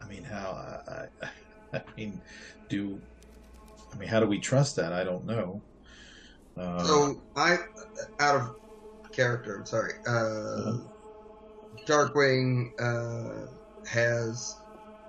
[0.03, 0.53] I mean, how?
[0.89, 1.31] I, I,
[1.79, 2.21] I mean,
[2.69, 3.01] do
[3.93, 4.93] I mean how do we trust that?
[4.93, 5.63] I don't know.
[6.57, 7.59] Uh, So I,
[8.19, 8.51] out of
[9.13, 9.95] character, I'm sorry.
[10.07, 10.79] Uh,
[11.87, 13.55] Darkwing uh,
[13.87, 14.63] has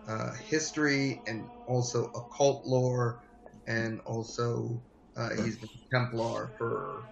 [0.07, 3.23] uh, history and also occult lore,
[3.67, 4.83] and also
[5.15, 7.09] uh, he's been Templar for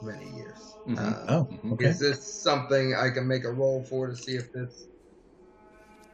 [0.00, 0.78] many years.
[0.86, 0.98] Mhm.
[0.98, 1.86] Uh, oh, okay.
[1.86, 4.88] Is this something I can make a roll for to see if this?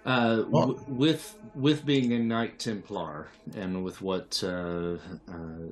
[0.07, 5.66] Uh, Well- w- with with being a Knight Templar and with what uh, uh,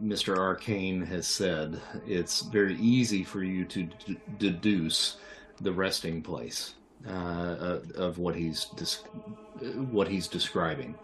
[0.00, 0.38] Mr.
[0.38, 5.16] Arcane has said, it's very easy for you to d- deduce
[5.60, 6.74] the resting place
[7.08, 9.02] uh, uh, of what he's dis-
[9.90, 10.94] what he's describing,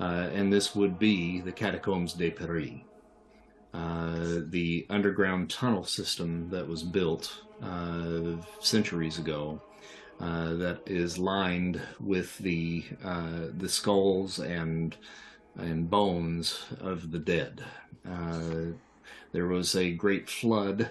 [0.00, 2.80] uh, and this would be the Catacombs de Paris,
[3.74, 9.60] uh, the underground tunnel system that was built uh, centuries ago
[10.20, 14.96] uh, that is lined with the uh, the skulls and
[15.56, 17.64] and bones of the dead.
[18.08, 18.72] Uh,
[19.32, 20.90] there was a great flood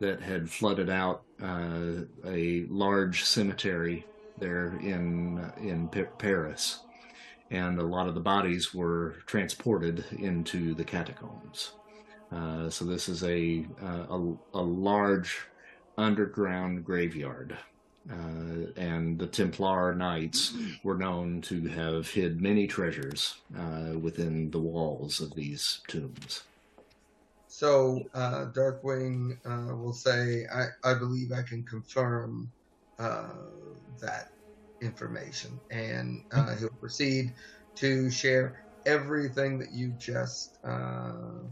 [0.00, 4.06] that had flooded out uh, a large cemetery
[4.38, 6.80] there in in Pa- Paris,
[7.50, 11.72] and a lot of the bodies were transported into the catacombs.
[12.30, 15.40] Uh, so this is a, a a large
[15.98, 17.58] underground graveyard
[18.10, 24.58] uh, and the Templar Knights were known to have hid many treasures uh, within the
[24.58, 26.42] walls of these tombs.
[27.46, 32.50] So uh, Darkwing uh, will say, I, "I believe I can confirm
[32.98, 33.34] uh,
[34.00, 34.28] that
[34.80, 37.34] information," and uh, he'll proceed
[37.76, 41.44] to share everything that you just uh,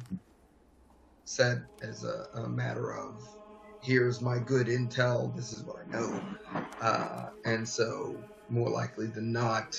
[1.25, 3.23] said as a, a matter of,
[3.83, 5.35] "Here's my good intel.
[5.35, 6.21] This is what I know,"
[6.81, 8.17] uh, and so
[8.49, 9.77] more likely than not,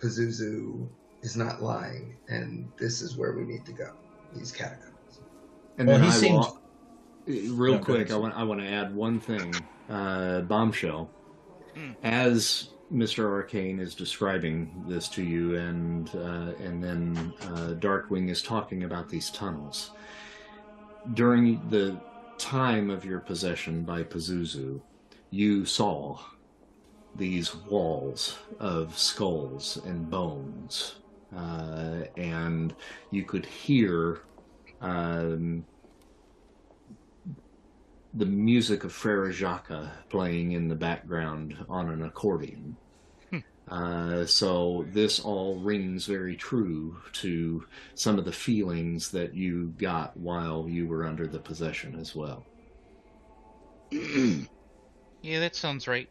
[0.00, 0.88] Pazuzu
[1.22, 3.92] is not lying, and this is where we need to go.
[4.34, 5.20] These catacombs.
[5.78, 6.60] And Well, then he I seems- will,
[7.56, 8.10] real Yeah, go quick.
[8.10, 9.54] I want I want to add one thing.
[9.88, 11.08] Uh, bombshell,
[11.74, 11.92] Hmm.
[12.02, 18.42] as Mister Arcane is describing this to you, and uh, and then uh, Darkwing is
[18.42, 19.92] talking about these tunnels.
[21.14, 21.98] During the
[22.38, 24.80] time of your possession by Pazuzu,
[25.30, 26.18] you saw
[27.16, 30.96] these walls of skulls and bones
[31.36, 32.74] uh, and
[33.10, 34.22] you could hear
[34.80, 35.64] um,
[38.14, 39.70] the music of Frere Jacques
[40.08, 42.76] playing in the background on an accordion.
[43.70, 50.16] Uh, so this all rings very true to some of the feelings that you got
[50.16, 52.48] while you were under the possession as well.
[55.22, 56.10] Yeah, that sounds right.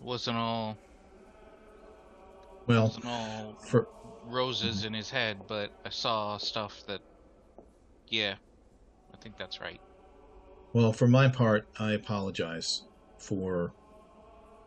[0.00, 0.78] Wasn't all
[2.66, 3.90] Well, wasn't all for
[4.22, 7.02] roses in his head, but I saw stuff that
[8.08, 8.36] yeah,
[9.14, 9.82] I think that's right.
[10.72, 12.86] well, for my part, I apologize
[13.18, 13.74] for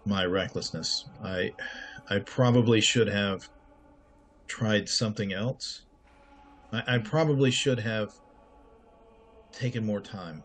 [0.06, 1.10] my recklessness.
[1.24, 1.52] I
[2.10, 3.42] I probably should have
[4.48, 5.84] tried something else.
[6.72, 8.10] I, I probably should have
[9.54, 10.44] taken more time.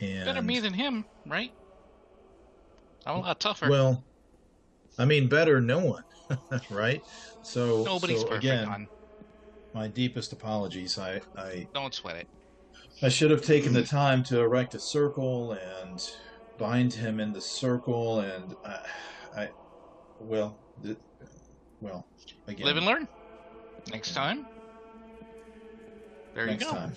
[0.00, 1.52] And Better me than him, right?
[3.06, 3.68] I'm a lot tougher.
[3.68, 4.04] Well,
[4.98, 6.04] I mean, better no one,
[6.70, 7.02] right?
[7.42, 8.44] So, Nobody's so perfect.
[8.44, 8.88] again, hon.
[9.74, 10.98] my deepest apologies.
[10.98, 12.28] I, I, Don't sweat it.
[13.02, 15.98] I should have taken the time to erect a circle and
[16.58, 18.78] bind him in the circle, and I,
[19.36, 19.48] I
[20.20, 20.98] well, th-
[21.80, 22.06] well,
[22.46, 23.08] again, Live and learn.
[23.90, 24.46] Next time.
[26.34, 26.76] There next you go.
[26.76, 26.92] time.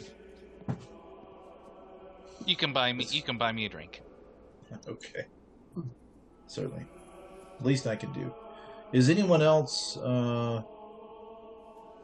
[2.46, 3.06] You can buy me.
[3.10, 4.02] You can buy me a drink.
[4.88, 5.26] Okay,
[6.48, 6.86] certainly.
[7.62, 8.34] Least I can do.
[8.92, 9.96] Is anyone else?
[9.98, 10.62] Uh,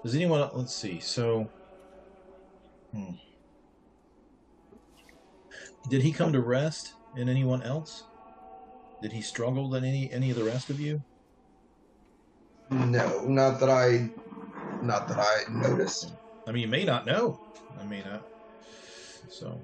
[0.03, 0.47] does anyone?
[0.53, 0.99] Let's see.
[0.99, 1.49] So,
[2.93, 3.15] hmm.
[5.89, 8.03] did he come to rest in anyone else?
[9.01, 11.01] Did he struggle than any any of the rest of you?
[12.69, 14.09] No, not that I,
[14.81, 16.13] not that I noticed.
[16.47, 17.39] I mean, you may not know.
[17.79, 18.21] I mean, uh,
[19.29, 19.59] so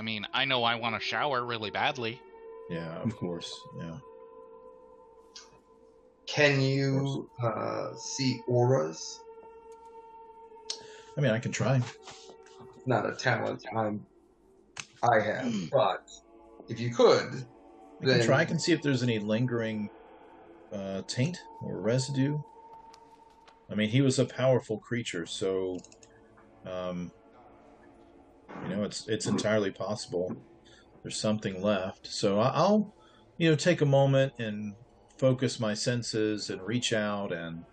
[0.00, 2.18] I mean, I know I want to shower really badly.
[2.70, 3.98] yeah, of course, yeah.
[6.26, 9.20] Can you uh, see auras?
[11.18, 11.82] I mean, I can try.
[12.86, 14.06] Not a talent I'm,
[15.02, 16.00] I have, but
[16.68, 18.42] if you could, I then can try.
[18.42, 19.90] and see if there's any lingering
[20.72, 22.38] uh, taint or residue.
[23.70, 25.78] I mean, he was a powerful creature, so
[26.66, 27.12] um,
[28.62, 30.34] you know, it's it's entirely possible
[31.02, 32.06] there's something left.
[32.06, 32.94] So I- I'll,
[33.38, 34.76] you know, take a moment and
[35.18, 37.64] focus my senses and reach out and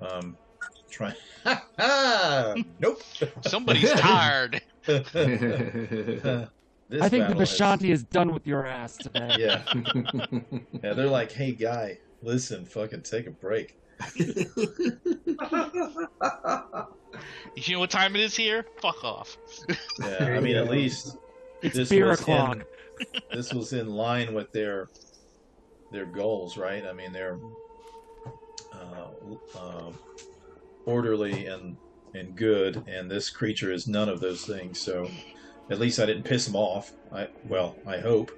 [0.00, 0.38] um,
[0.90, 1.14] try.
[2.80, 3.02] nope.
[3.42, 4.60] Somebody's tired.
[6.92, 9.34] This I think the battle has- Vishanti is done with your ass today.
[9.38, 9.62] Yeah.
[10.84, 13.78] Yeah, they're like, hey, guy, listen, fucking take a break.
[17.54, 18.64] You know what time it is here?
[18.80, 19.36] Fuck off.
[20.00, 21.16] Yeah, I mean, at least
[21.60, 22.56] It's This beer was o'clock.
[22.56, 22.64] in-
[23.32, 24.88] this was in line with their
[25.92, 26.84] their goals, right?
[26.86, 27.38] I mean, they're
[28.72, 29.08] uh,
[29.58, 29.90] uh,
[30.86, 31.76] orderly and
[32.14, 34.80] and good, and this creature is none of those things.
[34.80, 35.08] So,
[35.70, 36.92] at least I didn't piss him off.
[37.12, 38.30] I well, I hope.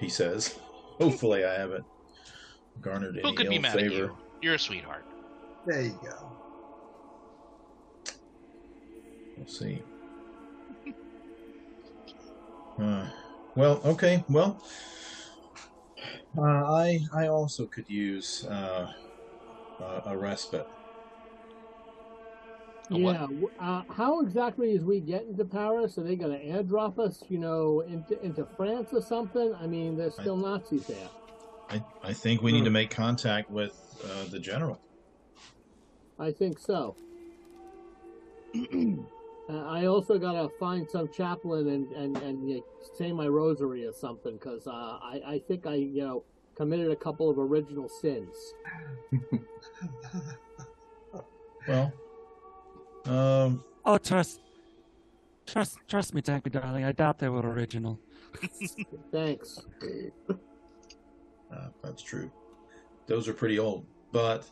[0.00, 0.58] He says.
[1.00, 1.84] Hopefully, I haven't
[2.80, 3.86] garnered Who any could be mad favor.
[3.86, 4.16] at you?
[4.42, 5.04] You're a sweetheart.
[5.66, 6.32] there you go.
[9.36, 9.82] We'll see.
[12.78, 13.08] Uh,
[13.54, 14.22] well, okay.
[14.28, 14.62] Well,
[16.36, 18.92] uh, I I also could use uh,
[19.80, 20.68] uh, a respite.
[22.90, 23.26] Yeah.
[23.58, 25.98] Uh, how exactly is we getting to Paris?
[25.98, 29.54] Are they going to airdrop us, you know, into into France or something?
[29.60, 31.08] I mean, there's still Nazis there.
[31.68, 33.74] I, I think we need to make contact with
[34.04, 34.80] uh, the general.
[36.18, 36.96] I think so.
[39.48, 42.64] Uh, I also gotta find some chaplain and and and you know,
[42.98, 46.24] say my rosary or something because uh, I I think I you know
[46.56, 48.34] committed a couple of original sins.
[51.68, 51.92] Well,
[53.06, 54.40] um, Oh, trust,
[55.46, 56.84] trust, trust me, Tanky darling.
[56.84, 57.98] I doubt they were original.
[59.12, 59.60] Thanks.
[60.30, 62.30] uh, that's true.
[63.06, 64.50] Those are pretty old, but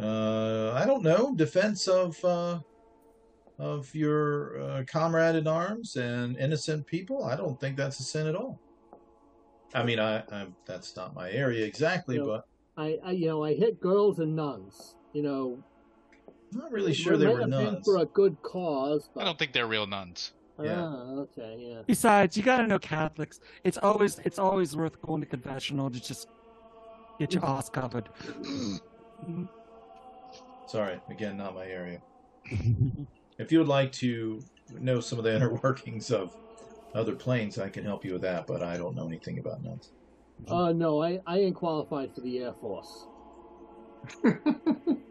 [0.00, 1.34] uh, I don't know.
[1.36, 2.58] Defense of uh,
[3.58, 7.24] of your uh, comrade in arms and innocent people.
[7.24, 8.60] I don't think that's a sin at all.
[9.74, 12.26] I mean, I, I that's not my area exactly, No.
[12.26, 14.96] but I, I you know I hit girls and nuns.
[15.12, 15.64] You know,
[16.52, 17.84] I'm not really sure they might were nuns.
[17.84, 19.08] for a good cause.
[19.14, 20.32] But, I don't think they're real nuns.
[20.62, 20.84] Yeah.
[20.84, 21.82] Ah, okay, yeah.
[21.86, 23.40] Besides, you gotta know Catholics.
[23.64, 26.28] It's always, it's always worth going to confessional to just
[27.18, 28.08] get your ass covered.
[30.66, 32.00] Sorry, again, not my area.
[33.38, 34.42] If you would like to
[34.80, 36.34] know some of the inner workings of
[36.94, 39.90] other planes, I can help you with that, but I don't know anything about nuns.
[40.48, 43.06] Uh, no, I, I ain't qualified for the Air Force.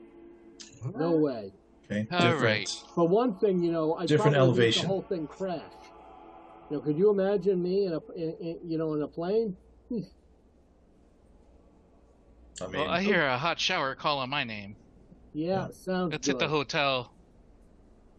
[0.96, 1.52] No way.
[1.86, 2.08] Okay.
[2.12, 2.42] All different.
[2.44, 2.70] right.
[2.94, 4.82] For one thing, you know, I Different probably elevation.
[4.84, 5.62] the whole thing crash.
[6.70, 9.56] You know, could you imagine me in a, in, in, you know, in a plane?
[12.62, 14.76] I mean, Well, I hear a hot shower calling my name.
[15.34, 17.12] Yeah, sounds Let's hit the hotel.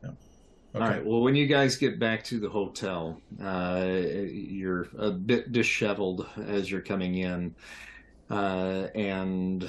[0.05, 0.15] okay.
[0.75, 1.05] All right.
[1.05, 6.71] Well, when you guys get back to the hotel, uh, you're a bit disheveled as
[6.71, 7.55] you're coming in,
[8.29, 9.69] uh, and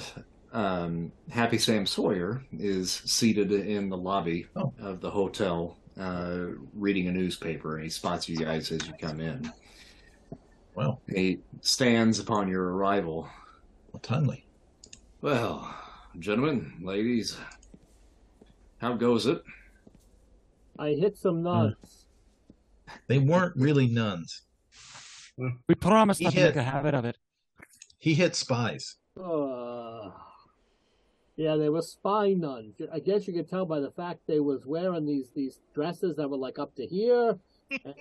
[0.52, 4.72] um, Happy Sam Sawyer is seated in the lobby Oh.
[4.78, 9.20] of the hotel, uh, reading a newspaper, and he spots you guys as you come
[9.20, 9.52] in.
[10.74, 13.28] Well, He stands upon your arrival.
[13.92, 14.44] well, timely.
[15.20, 15.74] Well,
[16.20, 17.36] gentlemen, ladies,
[18.78, 19.42] how goes it?
[20.78, 22.04] I hit some nuts.
[23.08, 24.42] They weren't really nuns.
[25.36, 27.16] We promised He not to hit- make a habit of it.
[27.98, 28.96] He hit spies.
[29.20, 30.10] Uh,
[31.38, 32.74] yeah, they were spy nuns.
[32.92, 36.28] I guess you could tell by the fact they was wearing these these dresses that
[36.28, 37.38] were like up to here,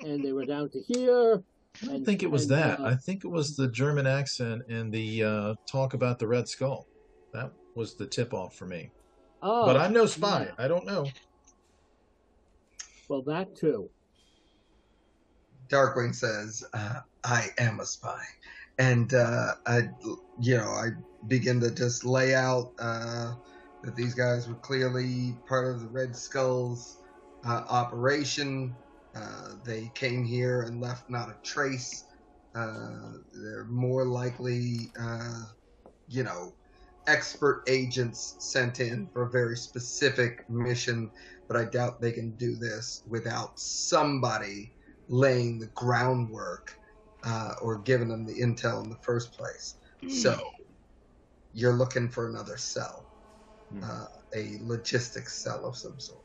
[0.04, 1.44] and they were down to here.
[1.82, 2.80] I don't And- think it was and, that.
[2.80, 6.50] uh, I think it was the German accent and the uh, talk about the Red
[6.50, 6.88] Skull.
[7.34, 8.90] That was the tip off for me.
[9.44, 10.46] Oh, but I'm no spy.
[10.46, 10.52] yeah.
[10.58, 11.06] I don't know.
[13.08, 13.90] Well, that too.
[15.70, 18.24] Darkwing says, uh, "I am a spy,"
[18.80, 19.90] and uh, I,
[20.40, 20.90] you know, I
[21.28, 23.34] begin to just lay out uh,
[23.84, 26.98] that these guys were clearly part of the Red Skulls
[27.46, 28.76] uh, operation.
[29.16, 32.06] Uh, they came here and left not a trace.
[32.56, 35.44] Uh, they're more likely, uh,
[36.08, 36.54] you know,
[37.08, 41.12] expert agents sent in for a very specific mission,
[41.48, 44.74] but I doubt they can do this without somebody
[45.08, 46.76] laying the groundwork
[47.24, 49.76] uh, or giving them the intel in the first place.
[50.10, 50.40] So
[51.58, 53.03] you're looking for another cell,
[53.72, 53.84] Hmm.
[53.84, 54.06] uh,
[54.36, 56.22] a logistics cell of some sort.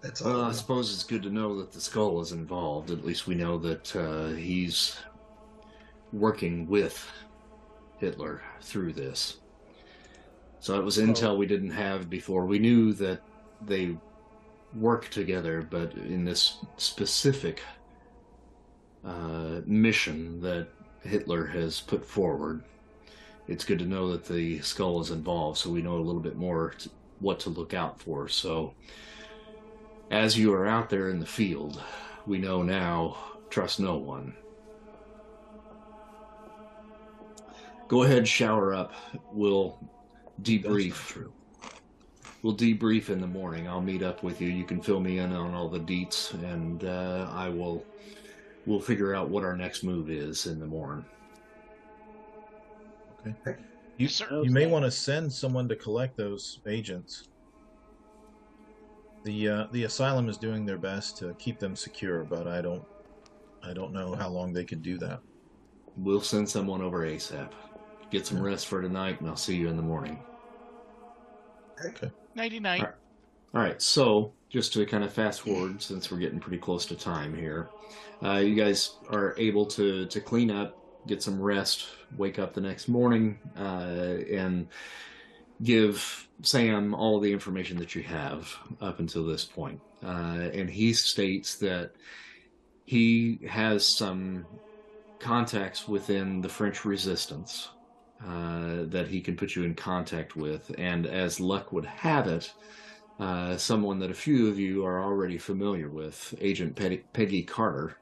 [0.00, 0.32] That's all.
[0.32, 2.90] Well, I suppose it's good to know that the skull is involved.
[2.92, 4.96] At least we know that uh, he's
[6.12, 7.04] working with
[7.98, 9.38] Hitler through this.
[10.60, 12.46] So it was intel we didn't have before.
[12.46, 13.20] We knew that
[13.66, 13.96] they
[14.74, 17.62] work together, but in this specific
[19.04, 20.68] uh, mission that
[21.02, 22.62] Hitler has put forward,
[23.48, 26.36] it's good to know that the skull is involved, so we know a little bit
[26.36, 26.90] more t-
[27.20, 28.28] what to look out for.
[28.28, 28.74] So,
[30.10, 31.82] as you are out there in the field,
[32.26, 33.16] we know now
[33.50, 34.34] trust no one.
[37.88, 38.92] Go ahead, shower up.
[39.32, 39.78] We'll
[40.42, 40.94] debrief.
[40.94, 41.32] true.
[42.42, 43.68] We'll debrief in the morning.
[43.68, 44.48] I'll meet up with you.
[44.48, 47.84] You can fill me in on all the deets, and uh, I will.
[48.64, 51.04] We'll figure out what our next move is in the morning.
[53.98, 54.42] You, sir.
[54.42, 57.28] you may want to send someone to collect those agents.
[59.24, 62.84] The uh, the asylum is doing their best to keep them secure, but I don't
[63.62, 65.20] I don't know how long they could do that.
[65.96, 67.50] We'll send someone over ASAP.
[68.10, 70.18] Get some rest for tonight, and I'll see you in the morning.
[71.84, 72.10] Okay.
[72.34, 72.80] Nighty night.
[72.80, 72.94] Alright.
[73.54, 76.96] All right, so just to kind of fast forward, since we're getting pretty close to
[76.96, 77.68] time here,
[78.22, 82.60] uh, you guys are able to to clean up, get some rest, wake up the
[82.60, 84.68] next morning, uh, and
[85.62, 89.80] give Sam all the information that you have up until this point.
[90.04, 91.92] Uh, and he states that
[92.84, 94.44] he has some
[95.18, 97.68] contacts within the French resistance
[98.26, 100.74] uh, that he can put you in contact with.
[100.78, 102.52] And as luck would have it,
[103.18, 107.96] uh, someone that a few of you are already familiar with, Agent Peggy, Peggy Carter,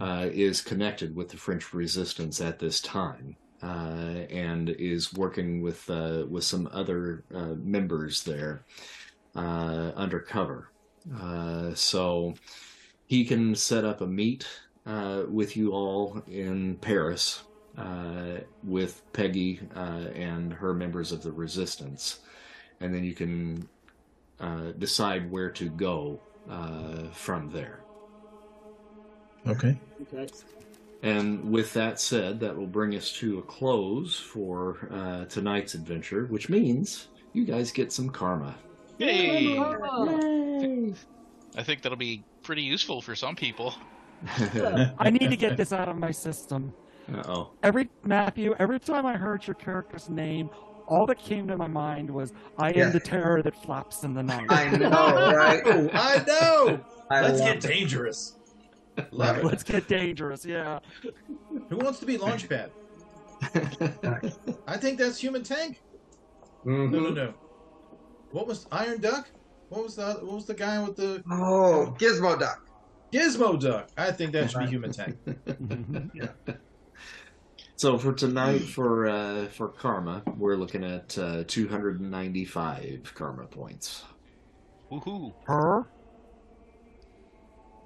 [0.00, 3.36] uh, is connected with the French resistance at this time.
[3.62, 8.62] Uh, and is working with uh, with some other uh, members there
[9.34, 10.70] uh, undercover.
[11.20, 12.34] Uh, so
[13.06, 14.46] he can set up a meet
[14.84, 17.44] uh, with you all in Paris
[17.78, 22.20] uh, with Peggy uh, and her members of the resistance,
[22.80, 23.68] and then you can
[24.40, 27.80] uh, decide where to go uh, from there.
[29.46, 29.78] Okay.
[30.02, 30.26] Okay.
[31.02, 36.26] And with that said, that will bring us to a close for uh, tonight's adventure,
[36.26, 38.56] which means you guys get some karma.
[38.98, 39.54] Hey!
[39.54, 40.94] Yay!
[41.56, 43.74] I think that'll be pretty useful for some people.
[44.98, 46.72] I need to get this out of my system.
[47.26, 47.50] oh.
[47.62, 50.50] Every Matthew, every time I heard your character's name,
[50.86, 52.86] all that came to my mind was, "I Yeah.
[52.86, 55.62] am the terror that flaps in the night." I know, right?
[55.94, 56.80] I know.
[57.10, 57.60] I Let's get it.
[57.68, 58.36] dangerous.
[59.10, 59.44] Love it.
[59.44, 60.44] Let's get dangerous.
[60.44, 60.78] Yeah.
[61.68, 62.70] Who wants to be Launchpad?
[64.66, 65.82] I think that's Human Tank.
[66.64, 66.90] Mhm.
[66.90, 67.34] No, no, no.
[68.32, 69.28] What was Iron Duck?
[69.68, 72.66] What was the what was the guy with the Oh, Gizmo Duck.
[73.12, 73.88] Gizmo Duck?
[73.96, 75.16] I think that should be Human Tank.
[77.76, 84.02] So for tonight, for uh, for karma, we're looking at uh, 295 karma points.
[84.90, 85.34] Woohoo!
[85.44, 85.86] Per?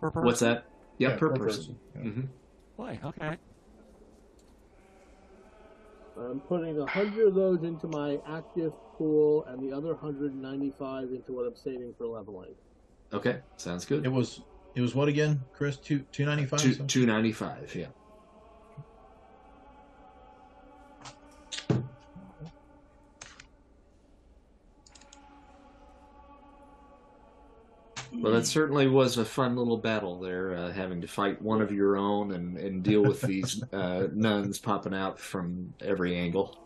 [0.00, 0.24] Per person?
[0.24, 0.64] What's that?
[0.98, 1.80] Yeah, Yeah, per, per person.
[1.92, 2.20] person, hmm
[2.76, 3.36] Boy, okay.
[6.16, 10.42] I'm putting a hundred of those into my active pool, and the other hundred and
[10.42, 12.54] ninety-five into what I'm saving for leveling.
[13.12, 14.04] Okay, sounds good.
[14.06, 14.40] It was
[14.76, 15.78] it was what again, Chris?
[15.78, 16.60] Two two ninety five.
[16.60, 17.86] Two, 295, yeah.
[28.22, 31.72] Well, that certainly was a fun little battle there, uh, having to fight one of
[31.72, 36.56] your own and, and deal with these uh, nuns popping out from every angle.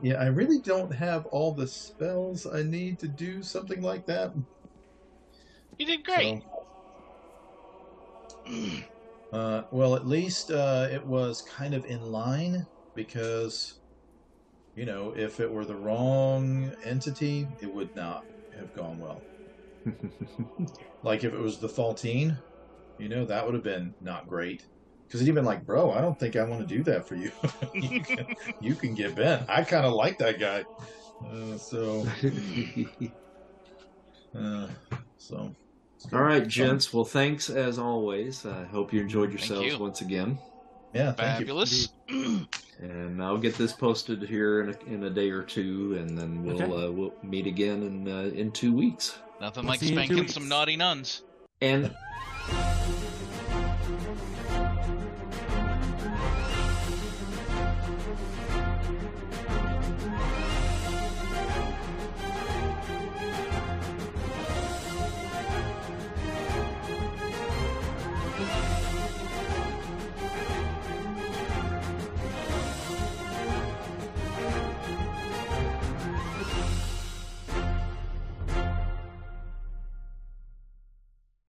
[0.00, 4.32] Yeah, I really don't have all the spells I need to do something like that.
[5.76, 6.42] You did great.
[8.46, 8.82] So,
[9.32, 13.80] uh, well, at least uh, it was kind of in line because,
[14.74, 18.24] you know, if it were the wrong entity, it would not
[18.56, 19.20] have gone well.
[21.02, 22.38] Like if it was the Faltine,
[22.98, 24.64] you know, that would have been not great.
[25.06, 27.30] Because he'd been like, bro, I don't think I want to do that for you.
[27.74, 29.48] you, can, you can get bent.
[29.48, 30.64] I kind of like that guy.
[31.24, 32.06] Uh, so,
[34.36, 34.66] uh,
[35.18, 35.54] so.
[36.12, 36.92] All right, gents.
[36.92, 38.44] Well, thanks as always.
[38.46, 39.78] I hope you enjoyed yourselves you.
[39.78, 40.38] once again.
[40.94, 41.46] Yeah, thank you.
[41.46, 41.88] Fabulous.
[42.80, 46.44] And I'll get this posted here in a, in a day or two, and then
[46.44, 46.86] we'll Okay.
[46.86, 49.18] uh, we'll meet again in uh, in two weeks.
[49.44, 51.22] Nothing like spanking some naughty nuns.
[51.60, 51.94] And